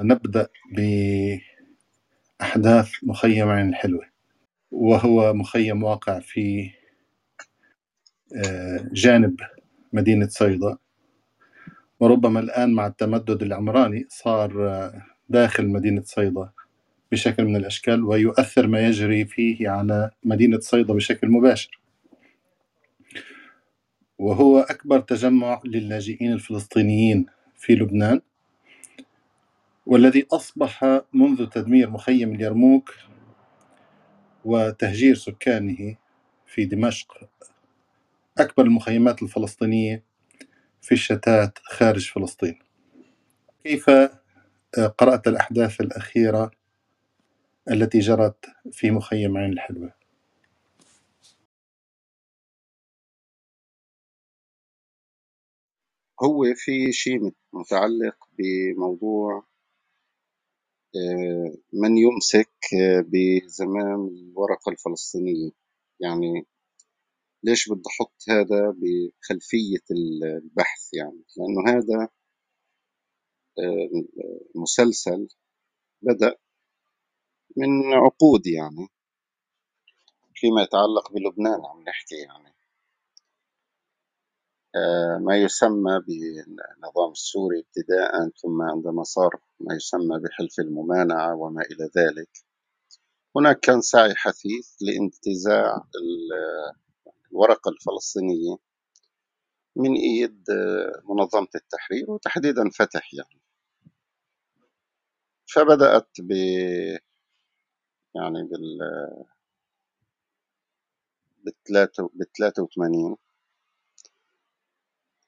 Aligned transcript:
ونبدأ 0.00 0.48
بأحداث 2.40 2.90
مخيم 3.02 3.48
عين 3.48 3.68
الحلوة 3.68 4.04
وهو 4.70 5.34
مخيم 5.34 5.82
واقع 5.82 6.20
في 6.20 6.70
آه، 8.36 8.88
جانب 8.92 9.36
مدينة 9.92 10.28
صيدا. 10.28 10.76
وربما 12.00 12.40
الآن 12.40 12.72
مع 12.74 12.86
التمدد 12.86 13.42
العمراني 13.42 14.06
صار 14.08 14.68
آه، 14.68 15.02
داخل 15.28 15.68
مدينة 15.68 16.02
صيدا 16.02 16.50
بشكل 17.12 17.44
من 17.44 17.56
الأشكال 17.56 18.04
ويؤثر 18.04 18.66
ما 18.66 18.80
يجري 18.86 19.24
فيه 19.26 19.68
على 19.68 20.10
مدينة 20.24 20.60
صيدا 20.60 20.94
بشكل 20.94 21.28
مباشر. 21.28 21.80
وهو 24.18 24.58
أكبر 24.58 25.00
تجمع 25.00 25.60
للاجئين 25.64 26.32
الفلسطينيين 26.32 27.26
في 27.56 27.74
لبنان. 27.74 28.20
والذي 29.90 30.26
أصبح 30.32 31.00
منذ 31.12 31.46
تدمير 31.48 31.90
مخيم 31.90 32.34
اليرموك 32.34 32.94
وتهجير 34.44 35.14
سكانه 35.14 35.96
في 36.46 36.64
دمشق 36.64 37.30
أكبر 38.38 38.64
المخيمات 38.64 39.22
الفلسطينية 39.22 40.04
في 40.82 40.92
الشتات 40.92 41.58
خارج 41.64 42.10
فلسطين. 42.12 42.58
كيف 43.64 43.90
قرأت 44.98 45.28
الأحداث 45.28 45.80
الأخيرة 45.80 46.50
التي 47.70 47.98
جرت 47.98 48.46
في 48.72 48.90
مخيم 48.90 49.36
عين 49.38 49.52
الحلوة؟ 49.52 49.94
هو 56.24 56.44
في 56.56 56.92
شيء 56.92 57.32
متعلق 57.52 58.16
بموضوع 58.38 59.38
آه، 59.38 59.49
من 61.72 61.98
يمسك 61.98 62.50
آه، 62.82 63.04
بزمام 63.08 64.06
الورقة 64.08 64.70
الفلسطينية؟ 64.70 65.50
يعني 66.00 66.46
ليش 67.42 67.68
بدي 67.68 67.82
أحط 67.86 68.14
هذا 68.28 68.70
بخلفية 68.70 69.84
البحث 69.90 70.94
يعني؟ 70.94 71.24
لأنه 71.36 71.78
هذا 71.78 72.08
آه، 73.58 74.04
مسلسل 74.54 75.28
بدأ 76.02 76.34
من 77.56 77.92
عقود 77.94 78.46
يعني 78.46 78.88
فيما 80.34 80.62
يتعلق 80.62 81.12
بلبنان 81.12 81.64
عم 81.66 81.82
نحكي 81.82 82.14
يعني. 82.14 82.49
ما 85.20 85.36
يسمى 85.36 86.00
بالنظام 86.06 87.10
السوري 87.12 87.60
ابتداء 87.60 88.28
ثم 88.28 88.62
عندما 88.62 89.02
صار 89.02 89.40
ما 89.60 89.74
يسمى 89.74 90.20
بحلف 90.20 90.60
الممانعة 90.60 91.34
وما 91.34 91.62
إلى 91.62 91.90
ذلك. 91.96 92.28
هناك 93.36 93.60
كان 93.60 93.80
سعي 93.80 94.14
حثيث 94.14 94.76
لانتزاع 94.80 95.84
الورقة 97.32 97.68
الفلسطينية 97.68 98.56
من 99.76 99.94
إيد 99.94 100.44
منظمة 101.04 101.48
التحرير 101.54 102.10
وتحديدا 102.10 102.70
فتح 102.70 103.14
يعني. 103.14 103.40
فبدأت 105.46 106.08
ب 106.20 106.30
يعني 108.14 108.42
بال 108.42 108.78
بال 112.14 112.32
83 112.32 113.16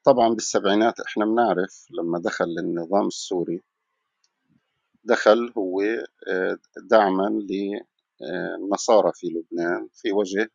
طبعا 0.03 0.29
بالسبعينات 0.29 0.99
إحنا 0.99 1.25
بنعرف 1.25 1.85
لما 1.91 2.19
دخل 2.19 2.45
النظام 2.59 3.07
السوري 3.07 3.61
دخل 5.03 5.53
هو 5.57 5.81
آه، 6.27 6.57
دعما 6.89 7.45
للنصارى 8.21 9.11
في 9.15 9.27
لبنان 9.27 9.89
في 9.93 10.11
وجه 10.11 10.49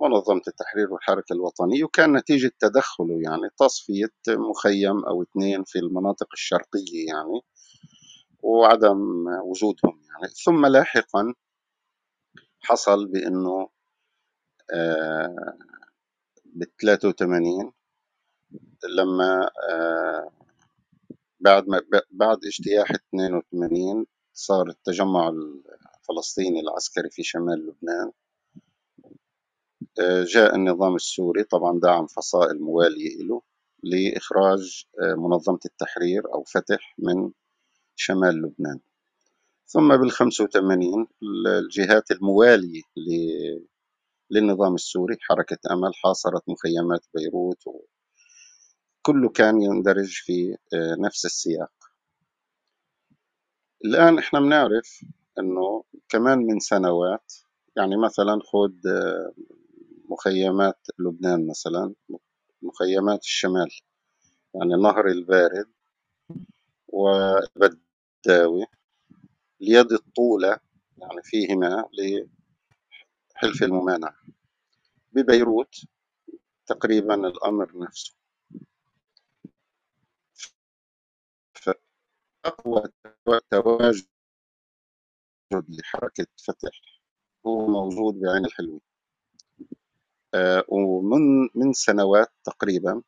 منظمة 0.00 0.42
التحرير 0.48 0.92
والحركة 0.92 1.32
الوطنية 1.32 1.84
وكان 1.84 2.16
نتيجة 2.16 2.50
تدخله 2.58 3.20
يعني 3.22 3.50
تصفية 3.58 4.12
مخيم 4.28 5.04
أو 5.04 5.22
اثنين 5.22 5.64
في 5.64 5.78
المناطق 5.78 6.28
الشرقية 6.32 7.06
يعني 7.06 7.40
وعدم 8.42 9.26
وجودهم 9.44 10.00
يعني. 10.08 10.32
ثم 10.44 10.66
لاحقا 10.66 11.34
حصل 12.60 13.06
بأنه 13.06 13.68
آه، 14.74 15.56
بال 16.44 16.76
83 16.76 17.72
لما 18.84 19.50
آه، 19.70 20.30
بعد 21.40 21.68
ما 21.68 21.82
بعد 22.10 22.38
اجتياح 22.44 22.90
82 22.90 24.06
صار 24.32 24.68
التجمع 24.68 25.28
الفلسطيني 25.28 26.60
العسكري 26.60 27.10
في 27.10 27.22
شمال 27.22 27.66
لبنان 27.66 28.12
آه، 30.00 30.24
جاء 30.24 30.54
النظام 30.56 30.94
السوري 30.94 31.44
طبعا 31.44 31.80
دعم 31.80 32.06
فصائل 32.06 32.60
موالية 32.62 33.22
له 33.22 33.42
لإخراج 33.82 34.84
آه، 35.02 35.14
منظمة 35.14 35.60
التحرير 35.66 36.34
أو 36.34 36.44
فتح 36.44 36.94
من 36.98 37.32
شمال 37.96 38.36
لبنان. 38.42 38.80
ثم 39.66 39.96
بال 39.96 40.10
85 40.10 41.06
الجهات 41.48 42.10
الموالية 42.10 42.82
للنظام 44.30 44.74
السوري 44.74 45.16
حركة 45.20 45.58
أمل 45.72 45.94
حاصرت 45.94 46.42
مخيمات 46.48 47.06
بيروت 47.14 47.68
كله 49.06 49.28
كان 49.28 49.62
يندرج 49.62 50.12
في 50.24 50.56
آه، 50.74 50.96
نفس 50.98 51.24
السياق. 51.24 51.72
الآن 53.84 54.18
إحنا 54.18 54.40
بنعرف 54.40 55.04
أنه 55.38 55.84
كمان 56.08 56.38
من 56.38 56.58
سنوات 56.60 57.32
يعني 57.76 57.96
مثلا 57.96 58.40
خذ 58.52 58.88
آه، 58.88 59.32
مخيمات 60.10 60.86
لبنان 60.98 61.46
مثلا 61.46 61.94
مخيمات 62.62 63.20
الشمال 63.22 63.68
يعني 64.54 64.82
نهر 64.82 65.06
البارد 65.06 65.68
وبداوي 66.88 68.66
اليد 69.62 69.92
الطولة 69.92 70.58
يعني 70.98 71.22
فيهما 71.22 71.84
لحلف 73.34 73.62
الممانعة. 73.62 74.16
ببيروت 75.12 75.74
تقريبا 76.66 77.14
الأمر 77.14 77.78
نفسه. 77.78 78.25
أقوى 82.46 82.82
تواجد 83.50 84.06
لحركة 85.68 86.26
فتح 86.46 86.70
هو 87.46 87.66
موجود 87.66 88.14
بعين 88.20 88.44
الحلوة 88.44 88.80
آه، 90.34 90.64
ومن 90.68 91.48
من 91.54 91.72
سنوات 91.72 92.32
تقريبا 92.44 93.02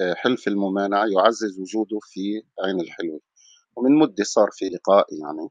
آه، 0.00 0.14
حلف 0.14 0.48
الممانعة 0.48 1.06
يعزز 1.06 1.60
وجوده 1.60 1.98
في 2.02 2.42
عين 2.64 2.80
الحلوة 2.80 3.20
ومن 3.76 3.98
مدة 3.98 4.24
صار 4.24 4.48
في 4.52 4.64
لقاء 4.68 5.06
يعني 5.14 5.48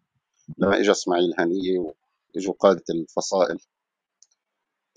لما 0.58 0.78
اجى 0.80 0.92
إسماعيل 0.92 1.34
هنية 1.40 1.80
وإجوا 1.80 2.54
قادة 2.54 2.84
الفصائل 2.90 3.60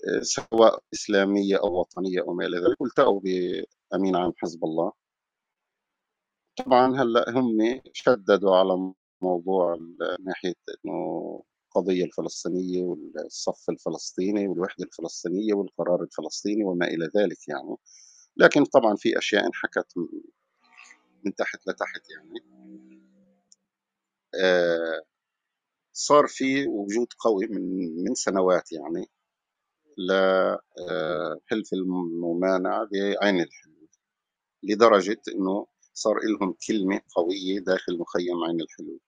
آه، 0.07 0.21
سواء 0.21 0.83
إسلامية 0.93 1.57
أو 1.57 1.79
وطنية 1.79 2.21
أو 2.21 2.33
ما 2.33 2.45
إلى 2.45 2.57
ذلك 2.57 2.81
والتقوا 2.81 3.19
بأمين 3.19 4.15
عام 4.15 4.33
حزب 4.37 4.63
الله. 4.65 4.91
طبعا 6.57 7.01
هلأ 7.01 7.25
هم 7.29 7.81
شددوا 7.93 8.55
على 8.55 8.93
موضوع 9.21 9.77
ناحية 10.19 10.53
إنه 10.85 11.43
القضية 11.67 12.05
الفلسطينية 12.05 12.83
والصف 12.83 13.69
الفلسطيني 13.69 14.47
والوحدة 14.47 14.85
الفلسطينية 14.85 15.53
والقرار 15.53 16.03
الفلسطيني 16.03 16.63
وما 16.63 16.87
إلى 16.87 17.09
ذلك 17.17 17.47
يعني. 17.47 17.75
لكن 18.37 18.65
طبعا 18.65 18.95
في 18.95 19.17
أشياء 19.17 19.45
انحكت 19.47 19.93
من 21.25 21.35
تحت 21.35 21.67
لتحت 21.67 22.01
يعني. 22.09 22.45
آه 24.43 25.01
صار 25.93 26.27
في 26.27 26.67
وجود 26.67 27.07
قوي 27.19 27.47
من 27.47 27.95
من 28.03 28.15
سنوات 28.15 28.71
يعني 28.71 29.09
لحلف 29.97 31.73
آه، 31.73 31.77
الممانعة 31.77 32.87
بعين 32.91 33.41
الحلول 33.41 33.87
لدرجة 34.63 35.21
إنه 35.35 35.67
صار 35.93 36.15
لهم 36.23 36.55
كلمة 36.67 37.01
قوية 37.15 37.59
داخل 37.59 37.97
مخيم 37.99 38.43
عين 38.43 38.61
الحلول. 38.61 38.99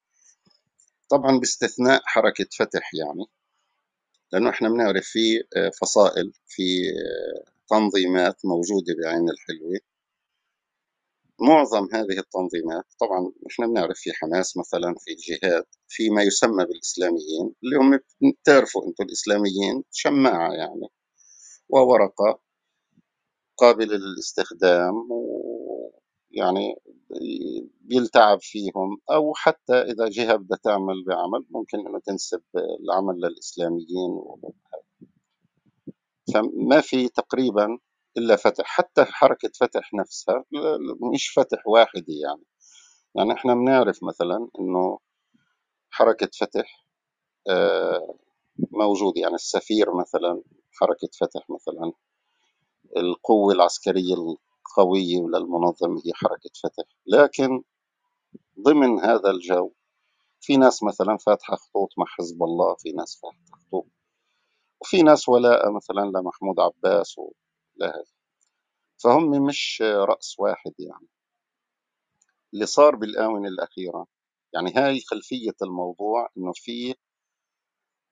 طبعا 1.09 1.39
باستثناء 1.39 2.01
حركة 2.05 2.47
فتح 2.59 2.91
يعني 2.93 3.25
لأنه 4.31 4.49
إحنا 4.49 4.69
بنعرف 4.69 5.05
في 5.05 5.43
آه، 5.57 5.71
فصائل 5.81 6.33
في 6.47 6.63
آه، 6.89 7.51
تنظيمات 7.69 8.45
موجودة 8.45 8.93
بعين 9.03 9.29
الحلوة. 9.29 9.79
معظم 11.39 11.87
هذه 11.93 12.19
التنظيمات 12.19 12.85
طبعا 12.99 13.31
إحنا 13.51 13.67
بنعرف 13.67 13.97
في 13.99 14.11
حماس 14.13 14.57
مثلا 14.57 14.95
في 14.99 15.11
الجهاد 15.11 15.65
في 15.87 16.09
ما 16.09 16.23
يسمى 16.23 16.65
بالإسلاميين 16.65 17.55
اللي 17.63 17.75
هم 17.75 17.99
بتعرفوا 18.41 18.87
أنتم 18.87 19.03
الإسلاميين 19.03 19.83
شماعة 19.91 20.53
يعني 20.53 20.87
وورقة 21.69 22.39
قابلة 23.57 23.95
للاستخدام 23.97 25.11
و 25.11 25.34
يعني 26.35 26.75
بيلتعب 27.81 28.39
فيهم 28.41 28.97
أو 29.11 29.33
حتى 29.35 29.73
إذا 29.73 30.09
جهة 30.09 30.35
بدها 30.35 30.57
تعمل 30.63 31.05
بعمل 31.07 31.45
ممكن 31.49 31.79
إنه 31.87 31.99
تنسب 31.99 32.41
العمل 32.83 33.15
للإسلاميين 33.15 34.19
فما 36.33 36.81
في 36.81 37.09
تقريبا 37.09 37.77
إلا 38.17 38.35
فتح 38.35 38.65
حتى 38.65 39.05
حركة 39.05 39.51
فتح 39.59 39.93
نفسها 39.93 40.45
مش 41.13 41.29
فتح 41.37 41.67
واحدة 41.67 42.05
يعني. 42.23 42.43
يعني 43.15 43.33
إحنا 43.33 43.53
بنعرف 43.53 44.03
مثلا 44.03 44.49
إنه 44.59 44.99
حركة 45.89 46.29
فتح 46.41 46.85
آه، 47.49 48.15
موجود 48.71 49.17
يعني 49.17 49.35
السفير 49.35 49.95
مثلا 49.95 50.43
حركة 50.71 51.09
فتح 51.21 51.49
مثلا 51.49 51.91
القوة 52.97 53.53
العسكرية 53.53 54.15
القوية 54.65 55.19
للمنظمة 55.21 56.01
هي 56.05 56.11
حركة 56.13 56.49
فتح. 56.63 56.83
لكن 57.05 57.63
ضمن 58.59 58.99
هذا 58.99 59.31
الجو 59.31 59.71
في 60.41 60.57
ناس 60.57 60.83
مثلا 60.83 61.17
فاتحة 61.17 61.55
خطوط 61.55 61.89
مع 61.97 62.05
حزب 62.05 62.43
الله 62.43 62.75
في 62.75 62.91
ناس 62.91 63.21
فاتحة 63.21 63.59
خطوط 63.67 63.87
وفي 64.81 65.03
ناس 65.03 65.29
ولاء 65.29 65.71
مثلا 65.71 66.01
لمحمود 66.01 66.59
عباس 66.59 67.15
ولهذا 67.17 68.05
فهم 69.03 69.29
مش 69.45 69.81
رأس 69.81 70.35
واحد 70.39 70.73
يعني. 70.79 71.07
اللي 72.53 72.65
صار 72.65 72.95
بالآونة 72.95 73.47
الأخيرة 73.47 74.07
يعني 74.53 74.73
هاي 74.73 75.01
خلفية 75.01 75.55
الموضوع 75.61 76.29
إنه 76.37 76.51
في 76.55 76.95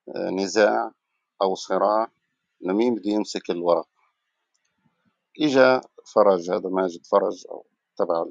آه، 0.08 0.30
نزاع 0.30 0.92
أو 1.42 1.54
صراع 1.54 2.10
لمين 2.60 2.94
بده 2.94 3.10
يمسك 3.10 3.50
الورق. 3.50 3.88
إجا 5.40 5.80
فرج 6.04 6.50
هذا 6.50 6.68
ماجد 6.68 7.06
فرج 7.06 7.46
أو 7.50 7.66
تبع 7.96 8.24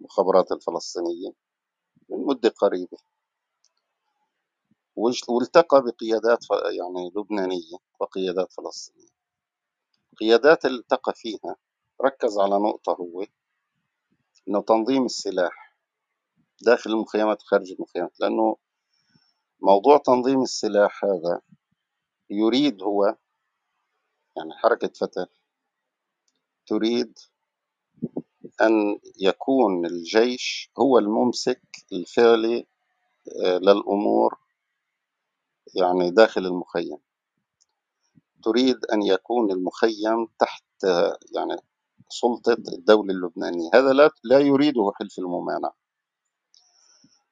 المخابرات 0.00 0.52
الفلسطينية 0.52 1.32
من 2.08 2.18
مدة 2.26 2.48
قريبة. 2.48 2.98
والتقى 5.28 5.82
بقيادات 5.82 6.46
يعني 6.78 7.12
لبنانية 7.16 7.76
وقيادات 8.00 8.52
فلسطينية. 8.52 9.14
قيادات 10.20 10.64
التقى 10.64 11.12
فيها 11.14 11.56
ركز 12.04 12.38
على 12.38 12.58
نقطة 12.58 12.92
هو 12.92 13.26
إنه 14.48 14.62
تنظيم 14.62 15.04
السلاح 15.04 15.76
داخل 16.62 16.90
المخيمات 16.90 17.42
وخارج 17.42 17.72
المخيمات 17.72 18.20
لأنه 18.20 18.56
موضوع 19.60 19.96
تنظيم 19.98 20.42
السلاح 20.42 21.04
هذا 21.04 21.40
يريد 22.30 22.82
هو 22.82 23.16
يعني 24.36 24.52
حركة 24.52 24.88
فتح 24.88 25.43
تريد 26.66 27.18
أن 28.62 28.98
يكون 29.20 29.86
الجيش 29.86 30.70
هو 30.78 30.98
الممسك 30.98 31.62
الفعلي 31.92 32.66
آه، 33.44 33.58
للأمور 33.58 34.38
يعني 35.74 36.10
داخل 36.10 36.46
المخيم. 36.46 36.98
تريد 38.44 38.84
أن 38.92 39.02
يكون 39.02 39.50
المخيم 39.52 40.26
تحت 40.38 40.64
يعني 41.34 41.56
سلطة 42.08 42.52
الدولة 42.52 43.14
اللبنانية. 43.14 43.70
هذا 43.74 43.92
لا 43.92 44.10
لا 44.24 44.38
يريده 44.40 44.92
حلف 44.94 45.18
الممانعة. 45.18 45.74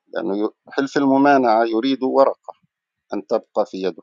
لأنه 0.08 0.50
حلف 0.68 0.96
الممانعة 0.96 1.64
يريد 1.64 2.02
ورقة 2.02 2.54
أن 3.14 3.26
تبقى 3.26 3.66
في 3.66 3.82
يده. 3.82 4.02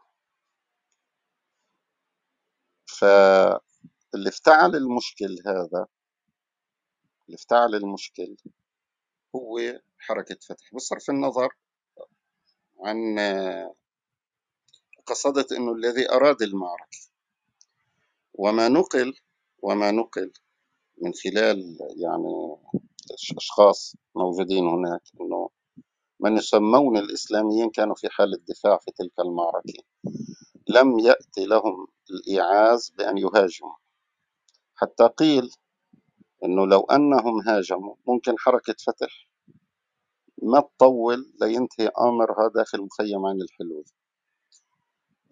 فاللي 4.14 4.30
افتعل 4.30 4.76
المشكل 4.76 5.36
هذا 5.48 5.88
اللي 7.28 7.36
افتعل 7.36 7.76
المشكل 7.76 8.36
هو 9.36 9.60
حركة 10.00 10.38
فتح 10.50 10.76
بصرف 10.76 11.10
النظر 11.10 11.50
عن 12.80 13.20
قصدة 15.06 15.46
أنه 15.58 15.72
الذي 15.74 16.12
أراد 16.12 16.42
المعركة. 16.42 17.00
وما 18.34 18.68
نقل 18.70 19.14
وما 19.62 19.92
نقل 19.92 20.32
من 21.02 21.12
خلال 21.14 21.78
يعني 21.98 22.58
أشخاص 23.38 23.96
موجودين 24.16 24.68
هناك 24.68 25.02
أنه 25.22 25.50
من 26.20 26.38
يسمون 26.38 26.98
الإسلاميين 26.98 27.70
كانوا 27.70 27.96
في 27.96 28.10
حالة 28.10 28.38
دفاع 28.48 28.78
في 28.78 28.92
تلك 28.92 29.20
المعركة. 29.20 29.84
لم 30.70 31.00
يأتي 31.00 31.46
لهم 31.46 31.88
الإيعاز 32.12 32.90
بأن 32.90 33.18
يهاجموا. 33.18 33.76
حتى 34.82 35.04
قيل 35.08 35.52
أنه 36.46 36.68
لو 36.68 36.80
أنهم 36.82 37.42
هاجموا 37.48 37.96
ممكن 38.08 38.36
حركة 38.40 38.76
فتح 38.88 39.30
ما 40.44 40.60
تطول 40.60 41.34
لينتهي 41.42 41.88
أمرها 42.02 42.50
داخل 42.56 42.82
مخيم 42.82 43.26
عين 43.26 43.42
الحلول 43.42 43.84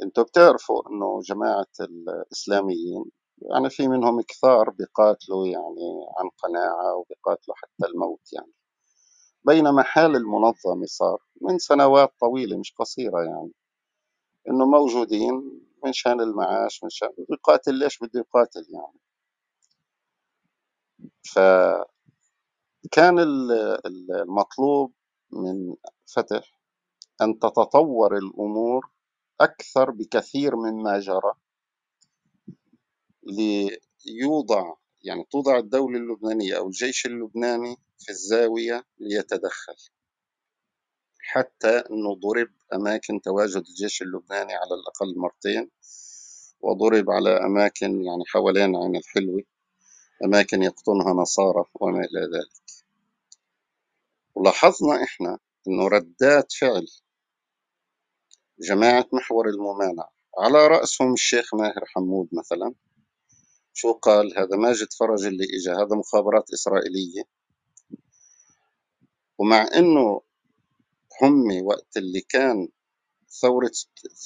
أنتوا 0.04 0.24
بتعرفوا 0.24 0.90
إنه 0.90 1.20
جماعة 1.22 1.68
الإسلاميين 1.80 3.06
يعني 3.42 3.70
في 3.70 3.88
منهم 3.88 4.22
كثار 4.22 4.70
بيقاتلوا 4.70 5.48
يعني 5.48 6.06
عن 6.18 6.30
قناعة 6.44 6.96
وبيقاتلوا 6.96 7.56
حتى 7.58 7.92
الموت 7.94 8.34
يعني. 8.34 8.54
بينما 9.46 9.84
حال 9.84 10.16
المنظمة 10.16 10.86
صار 10.86 11.18
من 11.42 11.58
سنوات 11.58 12.14
طويلة 12.22 12.58
مش 12.60 12.74
قصيرة 12.80 13.22
يعني. 13.24 13.52
إنه 14.50 14.66
موجودين 14.66 15.62
من 15.86 15.94
شان 15.94 16.22
المعاش 16.22 16.84
من 16.84 16.90
شان 16.90 17.10
يقاتل 17.30 17.74
ليش 17.74 18.00
بده 18.00 18.20
يقاتل 18.20 18.66
يعني؟ 18.74 19.00
فكان 21.34 23.20
المطلوب 24.22 24.94
من 25.32 25.76
فتح 26.16 26.60
أن 27.22 27.40
تتطور 27.40 28.18
الأمور 28.18 28.90
أكثر 29.42 29.92
بكثير 29.92 30.56
مما 30.56 31.00
جرى 31.00 31.34
ليوضع 34.06 34.74
يعني 35.02 35.24
توضع 35.32 35.58
الدولة 35.58 35.98
اللبنانية 36.00 36.58
أو 36.58 36.68
الجيش 36.68 37.06
اللبناني 37.06 37.78
في 38.00 38.10
الزاوية 38.10 38.86
ليتدخل 39.00 39.76
حتى 41.20 41.70
أنه 41.70 42.16
ضرب 42.16 42.50
أماكن 42.74 43.22
تواجد 43.22 43.58
الجيش 43.58 44.02
اللبناني 44.02 44.54
على 44.54 44.74
الأقل 44.76 45.20
مرتين 45.20 45.72
وضرب 46.62 47.10
على 47.12 47.30
أماكن 47.46 48.02
يعني 48.06 48.24
حوالين 48.28 48.76
عين 48.76 48.96
الحلوة. 48.96 49.44
أماكن 50.26 50.64
يقطنها 50.64 51.14
نصارى 51.14 51.66
وما 51.76 52.00
إلى 52.00 52.22
ذلك. 52.22 52.62
ولاحظنا 54.36 55.04
إحنا 55.04 55.40
أنه 55.68 55.88
ردات 55.88 56.52
فعل 56.52 56.88
جماعة 58.60 59.08
محور 59.14 59.50
الممانعة 59.50 60.10
على 60.40 60.68
رأسهم 60.68 61.14
الشيخ 61.14 61.56
ماهر 61.56 61.86
حمود 61.86 62.30
مثلا 62.34 62.76
شو 63.74 63.94
قال؟ 63.94 64.40
هذا 64.40 64.58
ماجد 64.58 64.94
فرج 65.00 65.26
اللي 65.26 65.44
إجا 65.44 65.74
هذا 65.74 65.96
مخابرات 65.96 66.54
إسرائيلية. 66.54 67.24
ومع 69.40 69.68
إنه 69.76 70.22
هم 71.22 71.66
وقت 71.66 71.98
اللي 71.98 72.22
كان 72.22 72.70
ثورة 73.30 73.72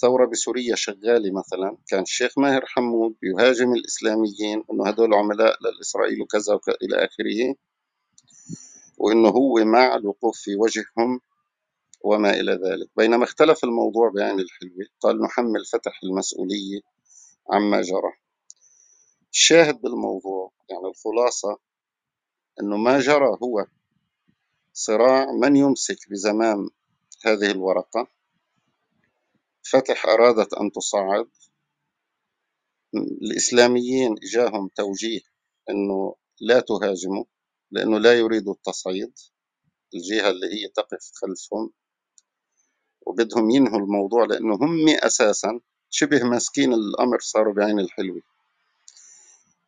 ثورة 0.02 0.26
بسوريا 0.26 0.76
شغالة 0.76 1.32
مثلا 1.32 1.78
كان 1.88 2.02
الشيخ 2.02 2.38
ماهر 2.40 2.66
حمود 2.66 3.16
يهاجم 3.24 3.74
الإسلاميين 3.74 4.64
إنه 4.72 4.88
هدول 4.88 5.14
عملاء 5.14 5.58
للإسرائيل 5.64 6.22
وكذا 6.22 6.54
وكذا 6.54 6.76
إلى 6.82 7.06
آخره 7.06 7.56
وإنه 8.98 9.30
هو 9.30 9.56
مع 9.66 9.96
الوقوف 9.96 10.38
في 10.38 10.56
وجههم 10.56 11.22
وما 12.02 12.30
إلى 12.30 12.52
ذلك. 12.52 12.90
بينما 12.98 13.24
اختلف 13.24 13.64
الموضوع 13.64 14.10
بعين 14.10 14.40
الحلوة 14.40 14.86
قال 15.00 15.22
نحمل 15.22 15.66
فتح 15.74 16.00
المسؤولية 16.04 16.82
عما 17.52 17.82
جرى. 17.82 18.14
الشاهد 19.34 19.82
بالموضوع 19.82 20.52
يعني 20.70 20.88
الخلاصة 20.88 21.58
أنه 22.62 22.78
ما 22.78 23.00
جرى 23.00 23.38
هو 23.44 23.66
صراع 24.74 25.32
من 25.32 25.56
يمسك 25.56 26.10
بزمام 26.10 26.70
هذه 27.26 27.52
الورقة. 27.52 28.08
فتح 29.64 30.06
أرادت 30.06 30.54
أن 30.54 30.72
تصعد. 30.72 31.30
الإسلاميين 33.22 34.16
جاهم 34.34 34.70
توجيه 34.76 35.20
أنه 35.70 36.16
لا 36.42 36.60
تهاجموا 36.60 37.26
لأنه 37.72 38.00
لا 38.00 38.14
يريدوا 38.20 38.54
التصعيد 38.54 39.14
الجهة 39.94 40.30
اللي 40.30 40.48
هي 40.48 40.68
تقف 40.68 41.12
خلفهم. 41.14 41.72
وبدهم 43.08 43.50
ينهوا 43.50 43.80
الموضوع 43.80 44.26
لأنه 44.26 44.56
هم 44.56 44.90
أساسا 44.90 45.60
شبه 45.90 46.24
ماسكين 46.24 46.74
الأمر 46.74 47.20
صاروا 47.20 47.54
بعين 47.54 47.80
الحلوة. 47.80 48.22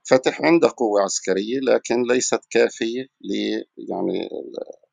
فتح 0.10 0.42
عنده 0.42 0.74
قوة 0.78 1.02
عسكرية 1.02 1.60
لكن 1.60 2.04
ليست 2.04 2.40
كافية 2.50 3.02
ل 3.22 3.34
يعني 3.78 4.30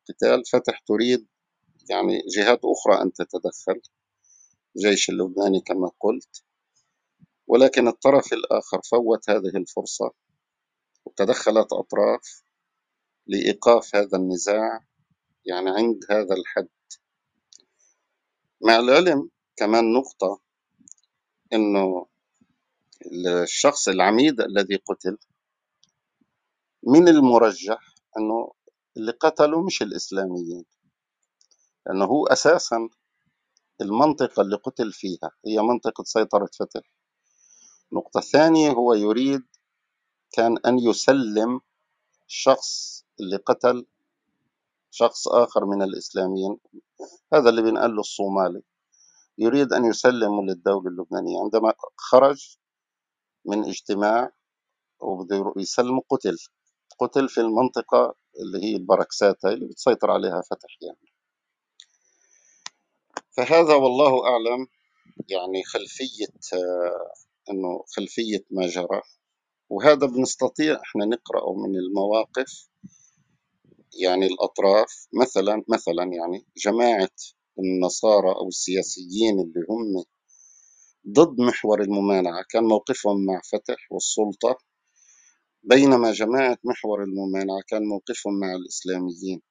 القتال. 0.09 0.43
فتح 0.51 0.79
تريد 0.79 1.27
يعني 1.89 2.21
جهات 2.35 2.59
أخرى 2.65 3.01
أن 3.01 3.13
تتدخل. 3.13 3.81
الجيش 4.75 5.09
اللبناني 5.09 5.61
كما 5.61 5.91
قلت 5.99 6.43
ولكن 7.47 7.87
الطرف 7.87 8.33
الآخر 8.33 8.81
فوت 8.91 9.29
هذه 9.29 9.57
الفرصة 9.57 10.11
وتدخلت 11.05 11.73
أطراف 11.73 12.43
لإيقاف 13.27 13.95
هذا 13.95 14.17
النزاع 14.17 14.85
يعني 15.45 15.69
عند 15.69 15.99
هذا 16.09 16.35
الحد. 16.35 16.69
مع 18.61 18.75
العلم 18.79 19.29
كمان 19.55 19.93
نقطة 19.93 20.41
إنه 21.53 22.07
الشخص 23.43 23.87
العميد 23.87 24.41
الذي 24.41 24.75
قتل 24.75 25.17
من 26.87 27.07
المرجح 27.07 27.93
أنه 28.17 28.51
اللي 28.97 29.11
قتلوا 29.11 29.65
مش 29.65 29.81
الإسلاميين 29.81 30.65
لأنه 31.85 32.05
هو 32.05 32.27
أساسا 32.27 32.89
المنطقة 33.81 34.41
اللي 34.41 34.55
قتل 34.55 34.91
فيها 34.91 35.31
هي 35.45 35.61
منطقة 35.61 36.03
سيطرة 36.03 36.49
فتح 36.59 36.81
النقطة 37.91 38.17
الثانية 38.17 38.71
هو 38.71 38.93
يريد 38.93 39.41
كان 40.31 40.57
أن 40.65 40.79
يسلم 40.79 41.61
الشخص 42.27 43.03
اللي 43.19 43.37
قتل 43.37 43.85
شخص 44.91 45.27
آخر 45.27 45.65
من 45.65 45.81
الإسلاميين 45.81 46.57
هذا 47.33 47.49
اللي 47.49 47.61
بنقال 47.61 47.95
له 47.95 47.99
الصومالي. 47.99 48.63
يريد 49.37 49.73
أن 49.73 49.85
يسلم 49.85 50.41
للدولة 50.45 50.87
اللبنانية. 50.89 51.41
عندما 51.43 51.73
خرج 51.97 52.57
من 53.45 53.65
اجتماع 53.65 54.31
وبده 54.99 55.53
يسلم 55.57 55.99
قتل. 56.09 56.37
قتل 56.99 57.29
في 57.29 57.41
المنطقة 57.41 58.15
اللي 58.41 58.63
هي 58.63 58.75
البركسات 58.75 59.45
اللي 59.45 59.65
بتسيطر 59.65 60.11
عليها 60.11 60.41
فتح 60.41 60.77
يعني. 60.81 61.10
فهذا 63.37 63.75
والله 63.75 64.27
أعلم 64.27 64.67
يعني 65.29 65.63
خلفية 65.63 66.27
آه، 66.53 67.13
أنه 67.51 67.83
خلفية 67.97 68.45
ما 68.51 68.67
جرى. 68.67 69.01
وهذا 69.69 70.07
بنستطيع 70.07 70.81
إحنا 70.81 71.05
نقرأه 71.05 71.53
من 71.53 71.75
المواقف 71.75 72.69
يعني 74.01 74.25
الأطراف. 74.25 75.07
مثلا 75.21 75.63
مثلا 75.69 76.03
يعني 76.03 76.45
جماعة 76.57 77.09
النصارى 77.59 78.29
أو 78.35 78.47
السياسيين 78.47 79.39
اللي 79.39 79.65
هم 79.69 80.03
ضد 81.09 81.41
محور 81.41 81.81
الممانعة. 81.81 82.45
كان 82.49 82.63
موقفهم 82.63 83.25
مع 83.25 83.41
فتح 83.51 83.87
والسلطة 83.91 84.57
بينما 85.63 86.11
جماعة 86.11 86.57
محور 86.63 87.03
الممانعة 87.03 87.61
كان 87.67 87.83
موقفهم 87.87 88.39
مع 88.39 88.53
الإسلاميين. 88.55 89.41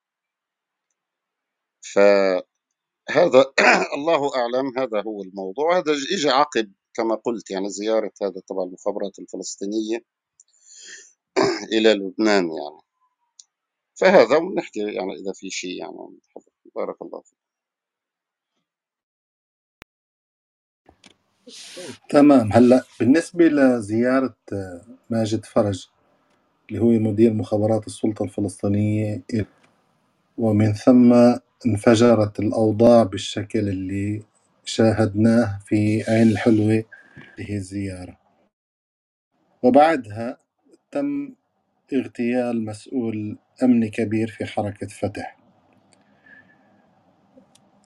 فهذا 3.11 3.45
الله 3.97 4.37
أعلم 4.37 4.79
هذا 4.79 5.03
هو 5.03 5.23
الموضوع. 5.23 5.79
هذا 5.79 5.93
إجى 5.93 6.31
عقب 6.31 6.73
كما 6.95 7.15
قلت 7.15 7.51
يعني 7.51 7.71
زيارة 7.71 8.13
هذا 8.23 8.43
تبع 8.49 8.63
المخابرات 8.65 9.19
الفلسطينية 9.19 9.99
إلى 11.75 11.95
لبنان 11.95 12.45
يعني. 12.45 12.83
فهذا 14.01 14.37
ونحكي 14.37 14.81
يعني 14.81 15.15
إذا 15.15 15.33
في 15.35 15.51
شيء 15.51 15.79
يعني. 15.81 16.19
بارك 16.77 17.03
الله 17.03 17.23
فيك. 17.23 17.39
تمام. 22.11 22.53
هلأ 22.53 22.85
بالنسبة 23.01 23.45
لزيارة 23.45 24.37
آه، 24.53 24.83
ماجد 25.11 25.45
فرج 25.45 25.89
اللي 26.71 26.81
هو 26.83 26.89
مدير 26.91 27.33
مخابرات 27.35 27.87
السلطة 27.87 28.25
الفلسطينية 28.25 29.23
ومن 30.41 30.75
ثم 30.75 31.15
انفجرت 31.67 32.41
الأوضاع 32.41 33.05
بالشكل 33.05 33.71
اللي 33.71 34.25
شاهدناه 34.67 35.61
في 35.67 36.05
عين 36.09 36.29
الحلوة 36.31 36.85
هي 37.39 37.57
الزيارة. 37.57 38.19
وبعدها 39.65 40.39
تم 40.93 41.35
اغتيال 41.95 42.67
مسؤول 42.67 43.39
أمني 43.65 43.91
كبير 43.91 44.29
في 44.29 44.47
حركة 44.47 44.89
فتح. 44.89 45.39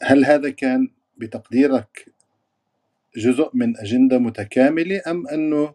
هل 0.03 0.27
هذا 0.27 0.51
كان 0.51 0.89
بتقديرك 1.19 2.07
جزء 3.17 3.51
من 3.55 3.79
أجندة 3.79 4.19
متكاملة 4.19 5.03
أم 5.09 5.29
أنه 5.29 5.75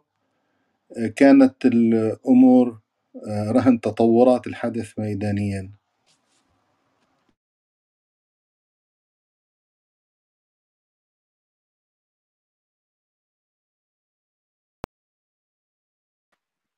كانت 1.18 1.66
الأمور 1.66 2.82
رهن 3.28 3.82
تطورات 3.82 4.48
الحدث 4.48 5.00
ميدانيا؟ 5.00 5.72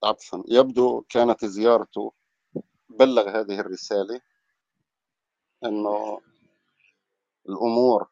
عفوا. 0.04 0.44
يبدو 0.48 1.02
كانت 1.10 1.46
زيارته 1.46 2.14
بلغ 2.90 3.30
هذه 3.30 3.60
الرسالة 3.60 4.22
أنه 5.66 6.22
الأمور 7.50 8.08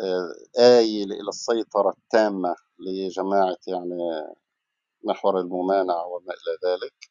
آه، 0.00 0.34
آيل 0.78 1.12
إلى 1.12 1.28
السيطرة 1.28 1.90
التامة 1.90 2.54
لجماعة 2.78 3.56
يعني 3.66 3.98
محور 5.04 5.40
الممانعة 5.40 6.06
وما 6.06 6.32
إلى 6.34 6.70
ذلك. 6.72 7.10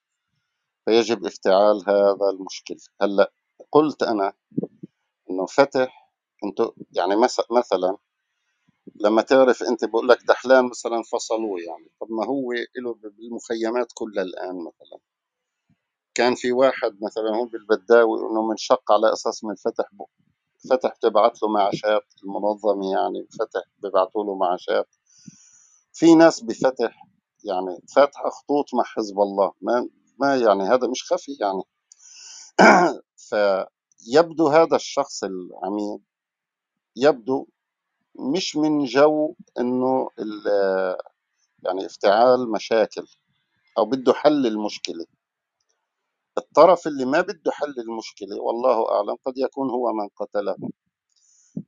فيجب 0.85 1.25
افتعال 1.25 1.83
هذا 1.89 2.29
المشكل. 2.33 2.77
هلأ 3.01 3.31
قلت 3.71 4.03
أنا 4.03 4.33
إنه 5.29 5.45
فتح 5.45 6.11
أنتو 6.45 6.71
يعني 6.91 7.15
مثلا 7.51 7.97
لما 8.95 9.21
تعرف 9.21 9.63
أنت 9.63 9.85
بقول 9.85 10.07
لك 10.07 10.23
دحلان 10.27 10.65
مثلا 10.69 11.03
فصلوه 11.13 11.59
يعني. 11.61 11.91
طب 12.01 12.07
ما 12.11 12.25
هو 12.25 12.51
له 12.53 12.93
بالمخيمات 12.93 13.87
كلها 13.93 14.23
الآن 14.23 14.55
مثلا. 14.55 14.99
كان 16.15 16.35
في 16.35 16.51
واحد 16.51 16.97
مثلا 17.03 17.35
هون 17.37 17.47
بالبداوي 17.49 18.19
إنه 18.19 18.47
منشق 18.49 18.91
على 18.91 19.13
أساس 19.13 19.43
من 19.43 19.55
فتح 19.55 19.89
فتح 20.69 20.93
بتبعت 20.97 21.43
له 21.43 21.49
معاشات 21.49 22.03
المنظمة 22.23 22.91
يعني 22.93 23.27
فتح 23.39 23.61
ببعثوا 23.79 24.23
له 24.23 24.35
معاشات. 24.35 24.95
في 25.93 26.15
ناس 26.15 26.41
بفتح 26.43 27.07
يعني 27.43 27.77
فاتحة 27.95 28.29
خطوط 28.29 28.73
مع 28.73 28.83
حزب 28.83 29.19
الله. 29.19 29.53
ما 29.61 29.89
ما 30.19 30.35
يعني 30.37 30.63
هذا 30.63 30.87
مش 30.87 31.13
خفي 31.13 31.37
يعني. 31.41 31.63
فيبدو 33.29 34.47
هذا 34.47 34.75
الشخص 34.75 35.23
العميد 35.23 36.01
يبدو 36.95 37.47
مش 38.19 38.55
من 38.55 38.85
جو 38.85 39.35
إنه 39.59 40.09
يعني 41.63 41.85
افتعال 41.85 42.51
مشاكل 42.51 43.07
أو 43.77 43.85
بده 43.85 44.13
حل 44.13 44.47
المشكلة. 44.47 45.05
الطرف 46.37 46.87
اللي 46.87 47.05
ما 47.05 47.21
بده 47.21 47.51
حل 47.51 47.75
المشكلة 47.77 48.41
والله 48.41 48.91
أعلم 48.91 49.15
قد 49.25 49.37
يكون 49.37 49.69
هو 49.69 49.93
من 49.93 50.07
قتله. 50.15 50.55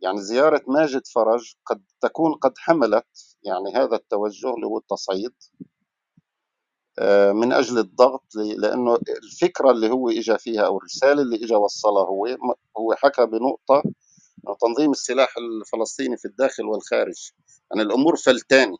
يعني 0.01 0.21
زيارة 0.21 0.61
ماجد 0.67 1.07
فرج 1.07 1.53
قد 1.65 1.83
تكون 2.01 2.33
قد 2.33 2.53
حملت 2.57 3.37
يعني 3.43 3.73
هذا 3.75 3.95
التوجه 3.95 4.53
اللي 4.53 4.65
هو 4.65 4.77
التصعيد 4.77 5.33
آه، 6.99 7.31
من 7.31 7.53
أجل 7.53 7.77
الضغط 7.77 8.35
لأنه 8.35 8.99
الفكرة 9.23 9.71
اللي 9.71 9.89
هو 9.89 10.09
إجا 10.09 10.37
فيها 10.37 10.61
أو 10.61 10.77
الرسالة 10.77 11.21
اللي 11.21 11.35
إجا 11.45 11.57
وصلها 11.57 12.03
هو 12.03 12.25
هو 12.77 12.93
حكى 12.93 13.25
بنقطة 13.25 13.83
تنظيم 14.53 14.91
السلاح 14.91 15.33
الفلسطيني 15.37 16.17
في 16.17 16.25
الداخل 16.25 16.63
والخارج. 16.63 17.31
يعني 17.71 17.81
الأمور 17.83 18.15
فلتاني. 18.15 18.77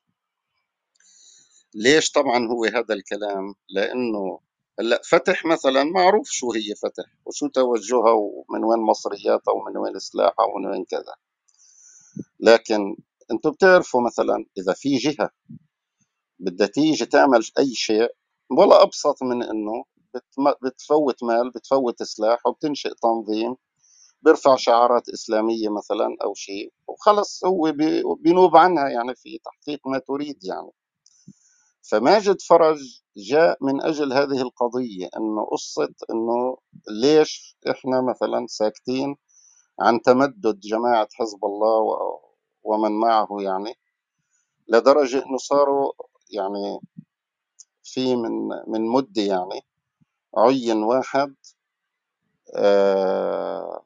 ليش 1.76 2.12
طبعا 2.12 2.48
هو 2.48 2.66
هذا 2.66 2.94
الكلام؟ 2.94 3.56
لأنه 3.70 4.40
هلأ 4.80 5.02
فتح 5.10 5.46
مثلا 5.46 5.84
معروف 5.84 6.28
شو 6.30 6.52
هي 6.54 6.76
فتح 6.76 7.06
وشو 7.26 7.48
توجهها 7.48 8.12
ومن 8.12 8.64
وين 8.64 8.80
مصرياتها 8.80 9.52
ومن 9.52 9.78
وين 9.78 10.00
سلاحها 10.00 10.46
ومن 10.46 10.66
وين 10.68 10.86
كذا. 10.86 11.16
لكن 12.40 12.96
أنتم 13.32 13.52
بتعرفوا 13.52 14.02
مثلا 14.02 14.46
إذا 14.58 14.74
في 14.74 14.96
جهة 14.98 15.30
بدها 16.40 16.68
تيجي 16.68 17.06
تعمل 17.06 17.44
أي 17.60 17.74
شيء 17.76 18.10
ولا 18.52 18.84
أبسط 18.84 19.24
من 19.24 19.44
إنه 19.44 19.86
بتفوت 20.64 21.24
مال 21.24 21.52
بتفوت 21.52 22.04
سلاح 22.04 22.48
وبتنشئ 22.48 22.94
تنظيم 23.02 23.56
بيرفع 24.22 24.56
شعارات 24.56 25.10
إسلامية 25.10 25.70
مثلا 25.70 26.18
أو 26.24 26.34
شيء 26.34 26.74
وخلص 26.88 27.46
هو 27.46 27.74
بينوب 28.20 28.56
عنها 28.58 28.90
يعني 28.90 29.16
في 29.16 29.40
تحقيق 29.46 29.88
ما 29.88 30.00
تريد 30.00 30.44
يعني. 30.44 30.72
فماجد 31.92 32.42
فرج 32.42 33.02
جاء 33.18 33.58
من 33.62 33.82
أجل 33.82 34.14
هذه 34.14 34.42
القضية 34.42 35.10
أنه 35.18 35.46
قصة 35.52 35.94
أنه 36.12 36.58
ليش 37.02 37.58
إحنا 37.72 38.02
مثلا 38.02 38.46
ساكتين 38.50 39.16
عن 39.80 40.02
تمدد 40.02 40.60
جماعة 40.60 41.08
حزب 41.14 41.46
الله 41.46 41.98
ومن 42.64 42.92
معه 42.92 43.28
يعني 43.40 43.74
لدرجة 44.68 45.26
أنه 45.26 45.38
صاروا 45.38 45.92
يعني 46.32 46.80
في 47.84 48.16
من 48.16 48.48
من 48.68 48.82
مدة 48.88 49.22
يعني 49.22 49.62
عين 50.38 50.84
واحد 50.84 51.36
آه، 52.56 53.82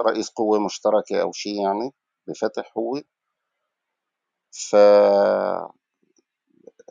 رئيس 0.00 0.30
قوة 0.30 0.58
مشتركة 0.64 1.22
أو 1.22 1.32
شيء 1.32 1.62
يعني 1.62 1.92
بفتح 2.28 2.72
هو. 2.78 3.02
ف 4.52 4.76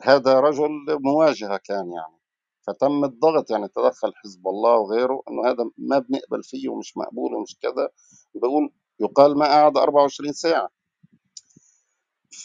هذا 0.02 0.40
رجل 0.40 0.70
مواجهة 1.04 1.56
كان 1.56 1.92
يعني. 1.92 2.16
فتم 2.66 3.04
الضغط 3.04 3.50
يعني 3.50 3.68
تدخل 3.68 4.12
حزب 4.16 4.48
الله 4.48 4.74
وغيره 4.78 5.22
إنه 5.30 5.50
هذا 5.50 5.70
ما 5.78 5.98
بنقبل 5.98 6.42
فيه 6.42 6.68
ومش 6.68 6.96
مقبول 6.96 7.34
ومش 7.34 7.56
كذا. 7.62 7.88
بقول 8.34 8.72
يقال 9.00 9.38
ما 9.38 9.46
قعد 9.46 9.76
24 9.78 10.32
ساعة. 10.32 10.68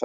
ف... 0.00 0.04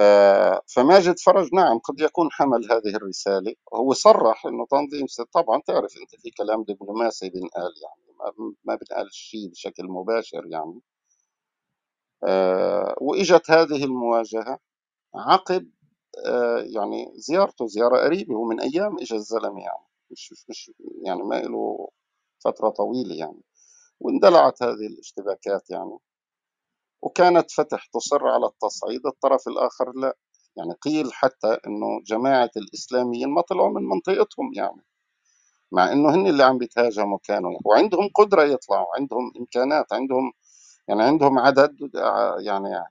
فماجد 0.76 1.18
فرج 1.18 1.48
نعم 1.54 1.78
قد 1.78 2.00
يكون 2.00 2.28
حمل 2.32 2.72
هذه 2.72 2.96
الرسالة. 2.96 3.54
وهو 3.72 3.92
صرح 3.92 4.46
إنه 4.46 4.66
تنظيم 4.70 5.06
طبعا 5.34 5.60
تعرف 5.66 5.92
أنت 6.02 6.22
في 6.22 6.30
كلام 6.30 6.64
دبلوماسي 6.64 7.30
بينقال 7.30 7.72
يعني. 7.82 8.07
ما, 8.64 8.74
بنقال 8.74 9.08
شيء 9.14 9.48
بشكل 9.50 9.84
مباشر 9.88 10.46
يعني. 10.46 10.80
آه 12.24 12.94
وإجت 13.00 13.50
هذه 13.50 13.84
المواجهة 13.84 14.58
عقب 15.14 15.70
آه 16.26 16.58
يعني 16.60 17.12
زيارته 17.16 17.66
زيارة 17.66 17.98
قريبة 18.04 18.36
ومن 18.36 18.60
أيام 18.60 18.98
اجى 19.00 19.14
الزلمة 19.16 19.60
يعني. 19.62 19.84
مش 20.10 20.34
مش 20.50 20.72
يعني 21.06 21.22
ما 21.22 21.36
له 21.42 21.88
فترة 22.44 22.70
طويلة 22.70 23.14
يعني. 23.16 23.42
واندلعت 24.00 24.62
هذه 24.62 24.86
الاشتباكات 24.92 25.70
يعني. 25.70 25.98
وكانت 27.02 27.50
فتح 27.50 27.86
تصر 27.94 28.28
على 28.28 28.46
التصعيد 28.46 29.06
الطرف 29.06 29.48
الآخر 29.48 29.92
لا. 29.96 30.16
يعني 30.56 30.72
قيل 30.82 31.12
حتى 31.12 31.58
أنه 31.66 32.00
جماعة 32.06 32.50
الإسلاميين 32.56 33.28
ما 33.30 33.42
طلعوا 33.42 33.70
من 33.70 33.82
منطقتهم 33.88 34.52
يعني. 34.56 34.82
مع 35.72 35.92
أنه 35.92 36.14
هن 36.14 36.26
اللي 36.26 36.44
عم 36.44 36.58
بيتهاجموا 36.58 37.18
كانوا. 37.24 37.58
وعندهم 37.64 38.08
قدرة 38.14 38.42
يطلعوا 38.44 38.86
عندهم 38.98 39.32
إمكانات 39.40 39.92
عندهم 39.92 40.32
يعني 40.88 41.02
عندهم 41.02 41.38
عدد 41.38 41.76
يعني 42.40 42.84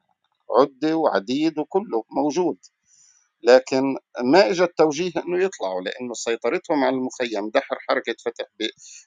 عدة 0.60 0.98
وعديد 0.98 1.60
وكله 1.60 2.03
موجود 2.12 2.57
لكن 3.43 3.98
ما 4.24 4.50
اجى 4.50 4.63
التوجيه 4.63 5.12
إنه 5.17 5.43
يطلعوا 5.43 5.81
لأنه 5.81 6.13
سيطرتهم 6.13 6.84
على 6.84 6.96
المخيم 6.96 7.50
دحر 7.50 7.77
حركة 7.89 8.15
فتح 8.25 8.46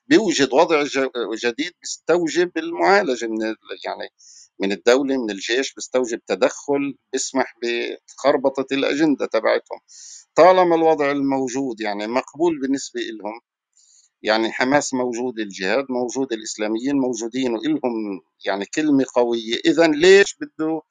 بيوجد 0.08 0.52
وضع 0.54 0.84
جديد 1.44 1.72
بيستوجب 1.82 2.58
المعالجة 2.58 3.26
من 3.26 3.38
يعني 3.86 4.08
من 4.60 4.72
الدولة 4.72 5.16
من 5.18 5.30
الجيش 5.30 5.74
بيستوجب 5.74 6.20
تدخل 6.26 6.96
بيسمح 7.12 7.54
بخربطة 7.62 8.66
الأجندة 8.72 9.26
تبعتهم 9.26 9.80
طالما 10.34 10.76
الوضع 10.76 11.10
الموجود 11.10 11.80
يعني 11.80 12.06
مقبول 12.06 12.60
بالنسبة 12.60 13.00
لهم 13.00 13.40
يعني 14.22 14.52
حماس 14.52 14.94
موجود 14.94 15.38
الجهاد 15.38 15.86
موجود 15.90 16.32
الإسلاميين 16.32 16.96
موجودين 16.96 17.52
والهم 17.54 18.20
يعني 18.46 18.66
كلمة 18.66 19.04
قوية. 19.14 19.56
اذا 19.66 19.86
ليش 19.86 20.36
بده 20.40 20.82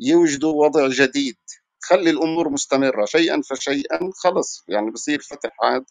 يوجدوا 0.00 0.66
وضع 0.66 0.88
جديد؟ 0.88 1.36
خلي 1.82 2.10
الأمور 2.10 2.48
مستمرة 2.50 3.04
شيئا 3.04 3.42
فشيئا 3.50 4.10
خلص. 4.24 4.64
يعني 4.68 4.90
بصير 4.90 5.20
فتح 5.20 5.50
عاد 5.62 5.84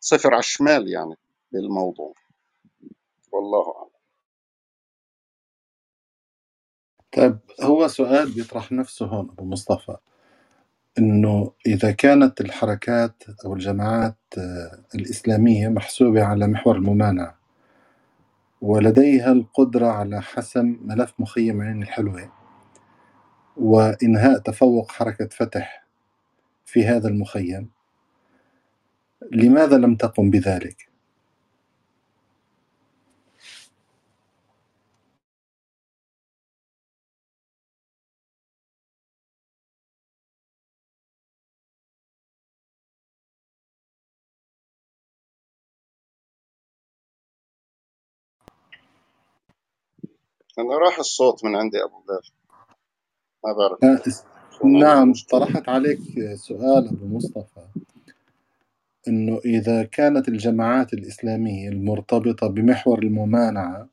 صفر 0.00 0.30
على 0.34 0.40
الشمال 0.40 0.88
يعني 0.92 1.14
للموضوع 1.52 2.14
والله 3.32 3.74
أعلم. 3.76 3.90
طيب 7.12 7.38
هو 7.62 7.88
سؤال 7.88 8.32
بيطرح 8.32 8.72
نفسه 8.72 9.06
هون 9.06 9.30
أبو 9.30 9.44
مصطفى. 9.44 9.96
إنه 10.98 11.52
إذا 11.66 11.90
كانت 11.90 12.40
الحركات 12.40 13.22
أو 13.44 13.54
الجماعات 13.54 14.16
آه، 14.38 14.84
الإسلامية 14.94 15.68
محسوبة 15.68 16.24
على 16.24 16.46
محور 16.46 16.76
الممانعة 16.76 17.38
ولديها 18.60 19.32
القدرة 19.32 19.86
على 19.86 20.22
حسم 20.22 20.78
ملف 20.82 21.14
مخيم 21.18 21.62
عين 21.62 21.82
الحلوة 21.82 22.32
وإنهاء 23.56 24.38
تفوق 24.38 24.92
حركة 24.92 25.28
فتح 25.28 25.86
في 26.66 26.86
هذا 26.86 27.08
المخيم 27.08 27.70
لماذا 29.32 29.76
لم 29.76 29.96
تقم 29.96 30.30
بذلك؟ 30.30 30.89
أنا 50.60 50.78
راح 50.78 50.98
الصوت 51.00 51.44
من 51.44 51.56
عندي 51.56 51.84
أبو 51.84 52.00
بلال. 52.00 52.22
ما 53.44 53.52
بعرف. 53.52 53.80
آه، 53.84 54.02
نعم 54.80 55.12
طرحت 55.30 55.68
عليك 55.68 56.00
سؤال 56.34 56.88
أبو 56.88 57.06
مصطفى. 57.06 57.66
إنه 59.08 59.40
إذا 59.44 59.84
كانت 59.84 60.28
الجماعات 60.28 60.92
الإسلامية 60.94 61.68
المرتبطة 61.68 62.48
بمحور 62.48 63.00
الممانعة 63.02 63.88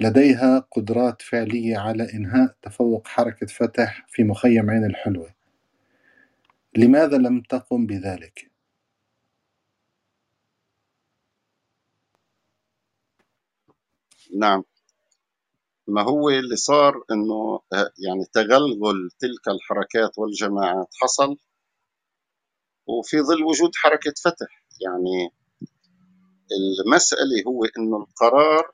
لديها 0.00 0.58
قدرات 0.72 1.22
فعلية 1.22 1.78
على 1.78 2.14
إنهاء 2.14 2.56
تفوق 2.62 3.08
حركة 3.08 3.46
فتح 3.46 4.06
في 4.08 4.24
مخيم 4.24 4.70
عين 4.70 4.84
الحلوة. 4.84 5.34
لماذا 6.76 7.18
لم 7.18 7.40
تقم 7.42 7.86
بذلك؟ 7.86 8.50
نعم. 14.40 14.64
ما 15.90 16.02
هو 16.02 16.28
اللي 16.30 16.56
صار 16.56 17.04
إنه 17.10 17.60
آه، 17.72 17.90
يعني 17.98 18.24
تغلغل 18.32 19.10
تلك 19.18 19.48
الحركات 19.48 20.18
والجماعات 20.18 20.88
حصل 21.02 21.36
وفي 22.86 23.20
ظل 23.22 23.44
وجود 23.44 23.70
حركة 23.76 24.14
فتح. 24.24 24.64
يعني 24.80 25.30
المسألة 26.84 27.42
هو 27.46 27.64
إنه 27.64 27.96
القرار 27.96 28.72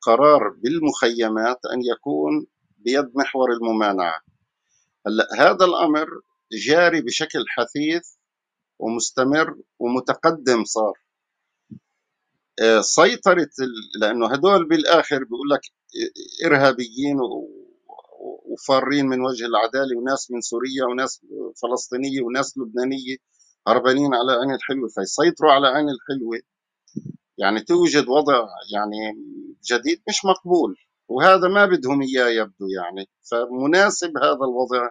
قرار 0.00 0.48
بالمخيمات 0.48 1.58
أن 1.74 1.80
يكون 1.92 2.46
بيد 2.78 3.16
محور 3.16 3.52
الممانعة. 3.52 4.20
هلأ 5.06 5.28
هذا 5.38 5.64
الأمر 5.64 6.06
جاري 6.52 7.00
بشكل 7.00 7.44
حثيث 7.48 8.14
ومستمر 8.78 9.56
ومتقدم 9.78 10.64
صار. 10.64 10.92
سيطرة 12.80 13.48
لأنه 14.00 14.26
هدول 14.26 14.68
بالآخر 14.68 15.24
بيقول 15.24 15.48
لك 15.50 15.60
إرهابيين 16.46 17.16
وفارين 18.50 19.06
من 19.06 19.20
وجه 19.20 19.46
العدالة 19.46 19.98
وناس 19.98 20.30
من 20.30 20.40
سوريا 20.40 20.84
وناس 20.90 21.20
فلسطينية 21.62 22.22
وناس 22.22 22.58
لبنانية 22.58 23.16
هربانين 23.68 24.14
على 24.14 24.32
عين 24.32 24.54
الحلوة. 24.54 24.88
فيسيطروا 24.88 25.52
على 25.52 25.66
عين 25.66 25.86
الحلوة. 25.88 26.40
يعني 27.38 27.60
توجد 27.60 28.08
وضع 28.08 28.46
يعني 28.74 29.14
جديد 29.72 30.02
مش 30.08 30.24
مقبول 30.24 30.76
وهذا 31.08 31.48
ما 31.48 31.66
بدهم 31.66 32.02
إياه 32.02 32.28
يبدو 32.28 32.66
يعني. 32.76 33.08
فمناسب 33.30 34.18
هذا 34.18 34.44
الوضع 34.48 34.88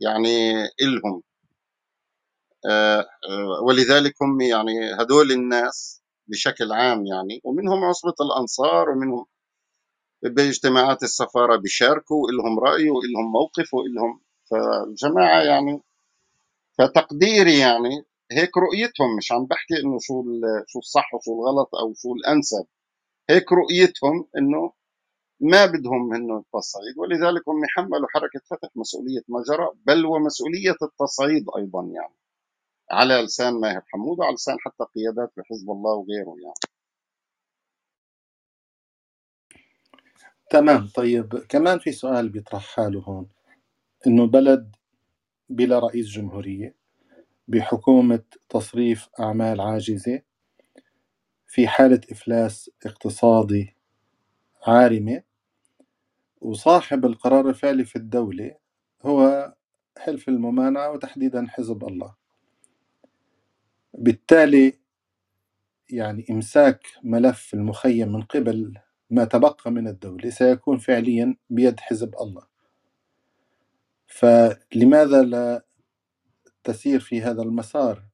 يعني 0.00 0.52
إلهم. 0.82 1.22
آه، 2.66 3.00
آه، 3.00 3.62
ولذلك 3.66 4.14
هم 4.22 4.40
يعني 4.40 4.94
هدول 5.00 5.32
الناس 5.32 6.01
بشكل 6.32 6.72
عام 6.72 7.06
يعني 7.06 7.42
ومنهم 7.44 7.84
عصبة 7.84 8.14
الأنصار 8.22 8.90
ومنهم 8.90 9.26
باجتماعات 10.24 11.02
السفارة 11.02 11.56
بيشاركوا 11.56 12.30
لهم 12.32 12.60
رأي 12.60 12.90
ولهم 12.90 13.32
موقف 13.32 13.74
ولهم 13.74 14.20
فالجماعة 14.50 15.42
يعني 15.42 15.82
فتقديري 16.78 17.58
يعني 17.58 18.04
هيك 18.32 18.58
رؤيتهم 18.58 19.16
مش 19.18 19.32
عم 19.32 19.46
بحكي 19.46 19.74
إنه 19.84 19.98
شو 20.00 20.24
شو 20.68 20.78
الصح 20.78 21.14
وشو 21.14 21.32
الغلط 21.34 21.70
أو 21.76 21.94
شو 21.94 22.14
الأنسب. 22.14 22.66
هيك 23.30 23.52
رؤيتهم 23.52 24.26
إنه 24.38 24.72
ما 25.40 25.66
بدهم 25.66 26.14
إنه 26.14 26.38
التصعيد 26.38 26.98
ولذلك 26.98 27.48
هم 27.48 27.62
حملوا 27.76 28.08
حركة 28.14 28.40
فتح 28.50 28.70
مسؤولية 28.76 29.22
ما 29.28 29.42
جرى 29.48 29.68
بل 29.86 30.06
ومسؤولية 30.06 30.76
التصعيد 30.82 31.46
أيضا 31.58 31.82
يعني. 31.84 32.14
على 32.92 33.14
لسان 33.22 33.60
ماهر 33.60 33.82
حمود 33.88 34.18
وعلى 34.20 34.34
لسان 34.34 34.56
حتى 34.60 34.84
قيادات 34.96 35.32
بحزب 35.36 35.70
الله 35.70 35.92
وغيره 35.96 36.36
يعني. 36.44 36.54
تمام 40.50 40.88
طيب. 40.96 41.38
كمان 41.38 41.78
في 41.78 41.92
سؤال 41.92 42.28
بيطرح 42.28 42.62
حاله 42.76 43.00
هون. 43.00 43.28
إنه 44.06 44.26
بلد 44.26 44.76
بلا 45.50 45.78
رئيس 45.78 46.06
جمهورية 46.08 46.76
بحكومة 47.48 48.24
تصريف 48.48 49.08
أعمال 49.20 49.60
عاجزة 49.60 50.22
في 51.48 51.68
حالة 51.68 52.00
إفلاس 52.12 52.70
اقتصادي 52.86 53.76
عارمة 54.66 55.22
وصاحب 56.40 57.04
القرار 57.06 57.48
الفعلي 57.48 57.84
في 57.84 57.96
الدولة 57.96 58.56
هو 59.02 59.54
حلف 59.98 60.28
الممانعة 60.28 60.92
وتحديدا 60.92 61.46
حزب 61.50 61.84
الله. 61.84 62.16
بالتالي 63.94 64.78
يعني 65.90 66.26
إمساك 66.30 66.86
ملف 67.04 67.54
المخيم 67.54 68.12
من 68.12 68.22
قبل 68.22 68.78
ما 69.10 69.24
تبقى 69.24 69.70
من 69.70 69.88
الدولة 69.88 70.30
سيكون 70.30 70.78
فعليا 70.78 71.36
بيد 71.50 71.80
حزب 71.80 72.14
الله. 72.20 72.46
فلماذا 74.06 75.22
لا 75.22 75.64
تسير 76.64 77.00
في 77.00 77.22
هذا 77.22 77.42
المسار 77.42 78.04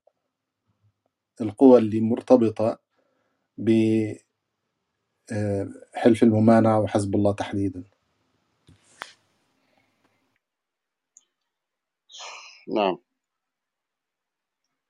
القوى 1.40 1.78
اللي 1.78 2.00
مرتبطة 2.00 2.78
بحلف 3.58 3.92
الممانعة 6.22 6.80
وحزب 6.80 7.14
الله 7.16 7.32
تحديدا؟ 7.32 7.84
نعم. 12.76 12.98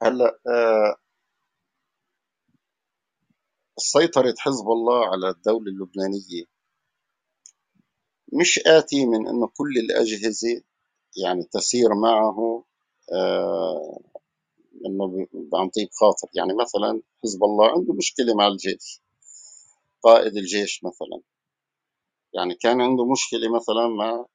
هلا 0.03 0.39
آه، 0.47 0.97
سيطرة 3.79 4.35
حزب 4.39 4.67
الله 4.69 5.07
على 5.07 5.29
الدولة 5.31 5.71
اللبنانية 5.73 6.45
مش 8.33 8.59
آتي 8.67 9.07
من 9.07 9.29
أنه 9.29 9.47
كل 9.57 9.73
الأجهزة 9.79 10.63
يعني 11.25 11.45
تسير 11.45 11.95
معه 11.95 12.65
آه، 13.13 14.01
إنه 14.87 15.27
عن 15.55 15.69
طيب 15.69 15.89
خاطر. 16.01 16.29
يعني 16.35 16.55
مثلا 16.55 17.03
حزب 17.25 17.45
الله 17.45 17.71
عنده 17.71 17.95
مشكلة 17.95 18.35
مع 18.35 18.49
الجيش 18.49 19.03
قائد 20.03 20.37
الجيش 20.37 20.85
مثلا. 20.85 21.21
يعني 22.35 22.55
كان 22.55 22.81
عنده 22.81 23.07
مشكلة 23.13 23.57
مثلا 23.57 23.89
مع 23.89 24.27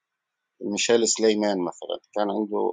ميشيل 0.64 1.08
سليمان 1.08 1.58
مثلا 1.58 2.00
كان 2.14 2.30
عنده 2.30 2.72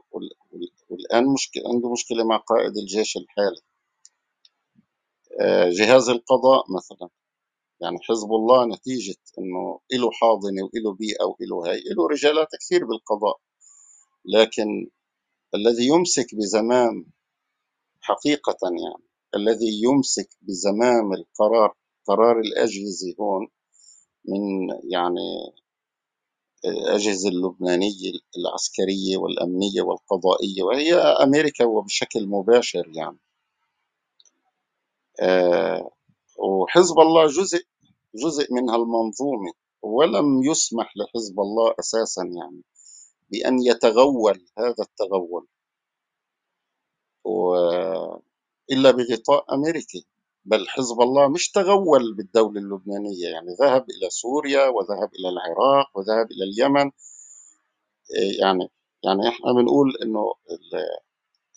والآن 0.89 1.33
مشكله 1.33 1.63
عنده 1.73 1.91
مشكلة 1.91 2.23
مع 2.23 2.37
قائد 2.37 2.77
الجيش 2.77 3.17
الحالي. 3.17 3.61
آه، 5.41 5.69
جهاز 5.69 6.09
القضاء 6.09 6.65
مثلا. 6.75 7.09
يعني 7.81 7.97
حزب 8.01 8.27
الله 8.31 8.65
نتيجة 8.65 9.15
إنه 9.39 9.79
له 9.93 10.11
حاضنة 10.11 10.69
وله 10.73 10.93
بيئة 10.93 11.25
وله 11.25 11.71
هاي 11.71 11.83
له 11.97 12.07
رجالات 12.07 12.47
كثير 12.61 12.85
بالقضاء. 12.85 13.39
لكن 14.25 14.89
الذي 15.55 15.87
يمسك 15.87 16.35
بزمام 16.35 17.05
حقيقة 18.01 18.57
يعني 18.63 19.05
الذي 19.35 19.81
يمسك 19.83 20.29
بزمام 20.41 21.13
القرار 21.13 21.75
قرار 22.05 22.39
الأجهزة 22.39 23.15
هون 23.19 23.47
من 24.25 24.69
يعني 24.91 25.53
الأجهزة 26.65 27.29
اللبنانية 27.29 28.11
العسكرية 28.37 29.17
والأمنية 29.17 29.81
والقضائية 29.81 30.63
وهي 30.63 30.95
أمريكا 30.95 31.65
وبشكل 31.65 32.27
مباشر 32.27 32.91
يعني. 32.95 33.19
آه 35.21 35.91
وحزب 36.39 36.99
الله 36.99 37.27
جزء 37.27 37.59
جزء 38.15 38.53
من 38.53 38.69
هالمنظومة 38.69 39.53
ولم 39.83 40.43
يسمح 40.43 40.93
لحزب 40.97 41.39
الله 41.39 41.75
أساسا 41.79 42.23
يعني 42.23 42.63
بأن 43.31 43.59
يتغول 43.63 44.45
هذا 44.59 44.75
التغول 44.79 45.47
و 47.25 47.55
إلا 48.71 48.91
بغطاء 48.91 49.55
أمريكي 49.55 50.07
بل 50.45 50.67
حزب 50.69 51.01
الله 51.01 51.27
مش 51.29 51.51
تغول 51.51 52.15
بالدولة 52.15 52.59
اللبنانية 52.61 53.27
يعني 53.27 53.47
ذهب 53.61 53.85
إلى 53.89 54.09
سوريا 54.09 54.67
وذهب 54.67 55.09
إلى 55.19 55.29
العراق 55.29 55.97
وذهب 55.97 56.27
إلى 56.31 56.43
اليمن. 56.43 56.91
إيه 58.15 58.41
يعني 58.41 58.69
يعني 59.03 59.27
إحنا 59.29 59.53
بنقول 59.53 59.93
إنه 60.03 60.33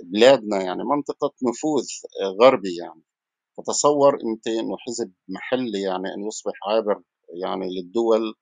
بلادنا 0.04 0.62
يعني 0.62 0.84
منطقة 0.84 1.32
نفوذ 1.48 1.86
غربي 2.42 2.76
يعني. 2.76 3.02
فتصور 3.58 4.14
أنت 4.24 4.46
إنه 4.48 4.76
حزب 4.78 5.12
محلي 5.28 5.82
يعني 5.82 6.14
ان 6.14 6.26
يصبح 6.26 6.52
عابر 6.68 7.02
يعني 7.42 7.66
للدول 7.80 8.34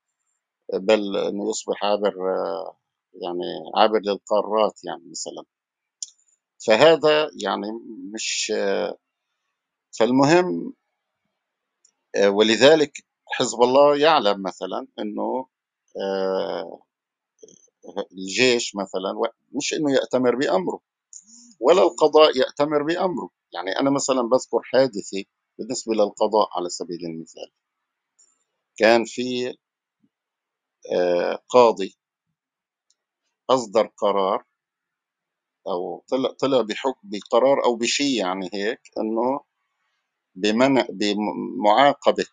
بل 0.73 1.17
إنه 1.17 1.49
يصبح 1.49 1.85
عابر 1.85 2.15
يعني 3.23 3.43
عابر 3.75 3.99
للقارات 3.99 4.85
يعني 4.85 5.03
مثلا. 5.11 5.43
فهذا 6.67 7.29
يعني 7.43 7.67
مش 8.13 8.53
فالمهم 9.99 10.73
آه، 12.15 12.29
ولذلك 12.29 12.91
حزب 13.27 13.61
الله 13.61 13.97
يعلم 13.97 14.43
مثلا 14.43 14.87
إنه 14.99 15.47
آه، 16.01 16.81
الجيش 18.11 18.75
مثلا 18.75 19.13
مش 19.51 19.73
إنه 19.73 19.93
يأتمر 19.93 20.35
بأمره 20.35 20.79
ولا 21.59 21.83
القضاء 21.83 22.37
يأتمر 22.37 22.83
بأمره. 22.83 23.29
يعني 23.53 23.79
أنا 23.79 23.89
مثلا 23.91 24.21
بذكر 24.21 24.59
حادثة 24.63 25.23
بالنسبة 25.59 25.93
للقضاء 25.93 26.47
على 26.57 26.69
سبيل 26.69 27.05
المثال. 27.05 27.51
كان 28.77 29.05
في 29.05 29.57
آه، 30.93 31.39
قاضي 31.49 31.95
أصدر 33.49 33.87
قرار 33.97 34.43
أو 35.67 36.03
طلع 36.09 36.31
طلع 36.31 36.61
بحكم 36.61 37.09
بقرار 37.09 37.65
أو 37.65 37.75
بشيء 37.75 38.19
يعني 38.19 38.49
هيك 38.53 38.81
إنه 38.97 39.41
بمنع 40.35 40.85
بمعاقبة 40.89 42.25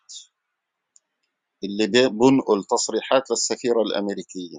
اللي 1.63 1.87
بنقل 2.09 2.63
تصريحات 2.63 3.31
للسفيرة 3.31 3.81
الأمريكية. 3.81 4.57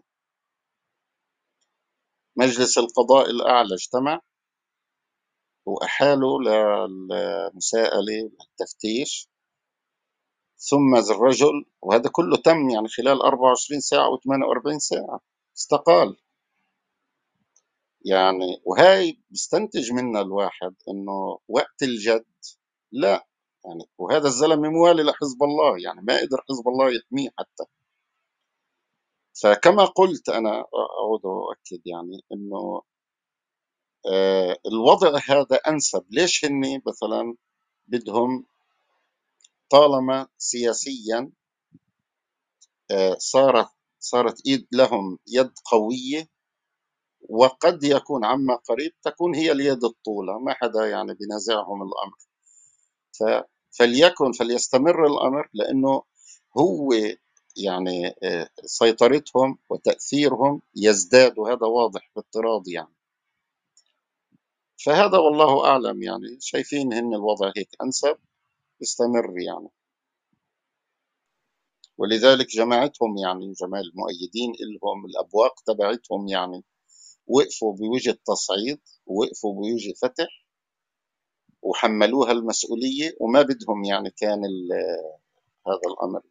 مجلس 2.37 2.78
القضاء 2.78 3.31
الأعلى 3.31 3.74
اجتمع 3.74 4.20
وأحالوا 5.66 6.38
للمساءلة 6.42 8.31
والتفتيش 8.40 9.28
ثم 10.59 10.94
الرجل 11.11 11.64
وهذا 11.83 12.11
كله 12.12 12.37
تم 12.37 12.70
يعني 12.70 12.88
خلال 12.88 13.22
24 13.22 13.81
ساعة 13.81 14.07
أو 14.07 14.16
48 14.18 14.78
ساعة 14.78 15.20
استقال. 15.59 16.16
يعني 18.05 18.62
وهي 18.64 19.16
بيستنتج 19.31 19.92
منها 19.92 20.22
الواحد 20.22 20.74
إنه 20.88 21.38
وقت 21.48 21.83
الجد 21.83 22.24
لا. 22.92 23.26
يعني. 23.64 23.85
وهذا 23.98 24.27
الزلمة 24.27 24.68
موالي 24.68 25.03
لحزب 25.03 25.42
الله 25.42 25.83
يعني 25.85 26.01
ما 26.03 26.20
قدر 26.20 26.44
حزب 26.51 26.68
الله 26.68 26.90
يحميه 26.96 27.29
حتى. 27.38 27.64
فكما 29.42 29.85
قلت 29.85 30.29
أنا 30.29 30.51
أعود 30.98 31.25
وأؤكد 31.25 31.87
يعني 31.87 32.25
أنه 32.33 32.83
آه، 34.07 34.57
الوضع 34.66 35.18
هذا 35.29 35.57
أنسب. 35.68 36.05
ليش 36.11 36.44
هني؟ 36.44 36.83
مثلا 36.87 37.37
بدهم 37.87 38.46
طالما 39.70 40.29
سياسيا 40.38 41.33
آه، 42.90 43.16
صارت 43.18 43.68
صارت 43.98 44.46
إيد 44.46 44.66
لهم 44.72 45.18
يد 45.27 45.53
قوية 45.64 46.29
وقد 47.29 47.85
يكون 47.85 48.25
عما 48.25 48.55
قريب 48.57 48.92
تكون 49.03 49.35
هي 49.35 49.53
اليد 49.53 49.85
الطولى 49.85 50.38
ما 50.40 50.55
حدا 50.55 50.87
يعني 50.87 51.14
بنازعهم 51.14 51.83
الأمر. 51.83 52.16
فليكن 53.78 54.32
فليستمر 54.32 55.06
الأمر 55.06 55.48
لأنه 55.54 56.02
هو 56.58 56.92
يعني 57.56 58.14
آه، 58.22 58.48
سيطرتهم 58.64 59.58
وتأثيرهم 59.68 60.62
يزداد 60.76 61.38
وهذا 61.38 61.66
واضح 61.66 62.11
باضطراد 62.16 62.68
يعني. 62.68 62.94
فهذا 64.85 65.18
والله 65.18 65.66
أعلم 65.66 66.02
يعني. 66.02 66.38
شايفين 66.40 66.92
هن 66.92 67.14
الوضع 67.14 67.52
هيك 67.56 67.68
أنسب 67.82 68.16
يستمر 68.80 69.40
يعني. 69.40 69.68
ولذلك 71.98 72.46
جماعتهم 72.46 73.16
يعني 73.16 73.52
جماعة 73.52 73.82
المؤيدين 73.82 74.52
لهم 74.61 75.06
الأبواق 75.06 75.61
تبعتهم 75.66 76.28
يعني 76.28 76.64
وقفوا 77.26 77.72
بوجه 77.76 78.11
التصعيد 78.11 78.80
ووقفوا 79.06 79.54
بوجه 79.54 79.92
فتح 80.02 80.41
وحملوها 81.62 82.33
المسؤولية 82.33 83.14
وما 83.20 83.42
بدهم 83.42 83.85
يعني 83.85 84.11
كان 84.11 84.40
هذا 85.68 85.81
الأمر. 85.92 86.22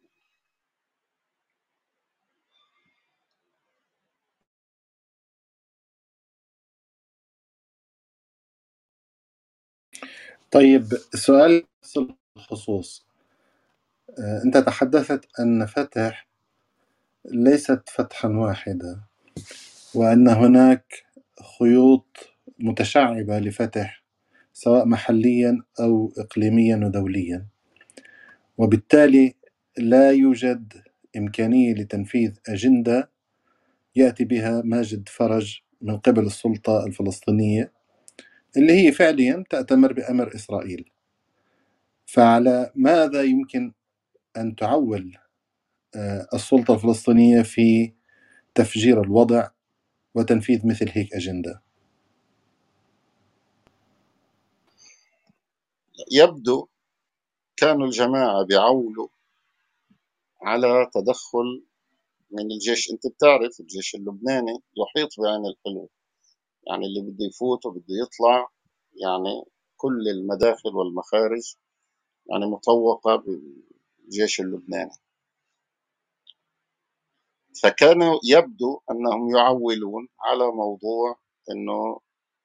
طيب 10.52 10.86
سؤال 11.14 11.64
الخصوص 12.38 13.06
آه، 14.18 14.42
أنت 14.46 14.56
تحدثت 14.58 15.26
أن 15.40 15.66
فتح 15.66 16.28
ليست 17.24 17.82
فتحا 17.88 18.28
واحدة 18.28 19.02
وأن 19.94 20.28
هناك 20.28 21.04
خيوط 21.58 22.06
متشعبة 22.58 23.38
لفتح 23.40 24.01
سواء 24.52 24.86
محليا 24.86 25.62
أو 25.80 26.12
إقليميا 26.18 26.76
ودوليا. 26.76 27.46
وبالتالي 28.58 29.34
لا 29.78 30.10
يوجد 30.12 30.72
إمكانية 31.16 31.74
لتنفيذ 31.74 32.32
أجندة 32.48 33.10
يأتي 33.96 34.24
بها 34.24 34.62
ماجد 34.64 35.08
فرج 35.08 35.60
من 35.80 35.98
قبل 35.98 36.26
السلطة 36.26 36.86
الفلسطينية 36.86 37.72
اللي 38.56 38.72
هي 38.72 38.92
فعليا 38.92 39.44
تأتمر 39.50 39.92
بأمر 39.92 40.34
إسرائيل. 40.34 40.90
فعلى 42.06 42.72
ماذا 42.74 43.22
يمكن 43.22 43.72
أن 44.36 44.56
تعول 44.56 45.18
آه، 45.96 46.28
السلطة 46.34 46.74
الفلسطينية 46.74 47.42
في 47.42 47.92
تفجير 48.54 49.02
الوضع 49.02 49.48
وتنفيذ 50.14 50.66
مثل 50.68 50.90
هيك 50.90 51.14
أجندة؟ 51.14 51.61
يبدو 56.10 56.68
كانوا 57.56 57.86
الجماعة 57.86 58.44
بيعولوا 58.46 59.08
على 60.42 60.90
تدخل 60.94 61.64
من 62.30 62.52
الجيش. 62.52 62.90
أنت 62.92 63.06
بتعرف 63.06 63.60
الجيش 63.60 63.94
اللبناني 63.94 64.52
يحيط 64.78 65.10
بعين 65.20 65.46
الحلو 65.46 65.90
يعني 66.68 66.86
اللي 66.86 67.00
بده 67.02 67.26
يفوت 67.26 67.66
وبده 67.66 67.84
يطلع 68.04 68.48
يعني 69.02 69.44
كل 69.76 70.08
المداخل 70.08 70.76
والمخارج 70.76 71.54
يعني 72.30 72.46
مطوقة 72.46 73.16
بالجيش 73.16 74.40
اللبناني. 74.40 74.92
فكانوا 77.62 78.20
يبدو 78.24 78.80
أنهم 78.90 79.36
يعولون 79.36 80.08
على 80.20 80.46
موضوع 80.52 81.16
أنه 81.50 82.00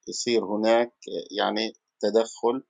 يصير 0.08 0.46
هناك 0.46 0.94
يعني 1.32 1.74
تدخل 2.00 2.64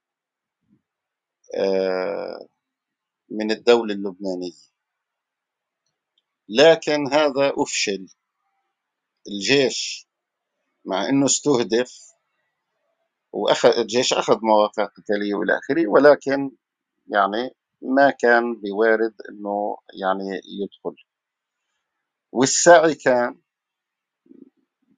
من 3.29 3.51
الدولة 3.51 3.93
اللبنانية. 3.93 4.67
لكن 6.49 7.07
هذا 7.13 7.53
أفشل. 7.57 8.07
الجيش 9.27 10.07
مع 10.85 11.09
أنه 11.09 11.25
استهدف 11.25 12.07
وأخذ 13.33 13.69
الجيش 13.69 14.13
أخذ 14.13 14.37
مواقع 14.43 14.85
قتالية 14.85 15.33
وإلى 15.35 15.57
آخره 15.57 15.87
ولكن 15.87 16.51
يعني 17.07 17.51
ما 17.81 18.09
كان 18.11 18.55
بوارد 18.55 19.13
أنه 19.29 19.77
يعني 20.01 20.41
يدخل. 20.63 20.95
والسعي 22.31 22.95
كان 22.95 23.35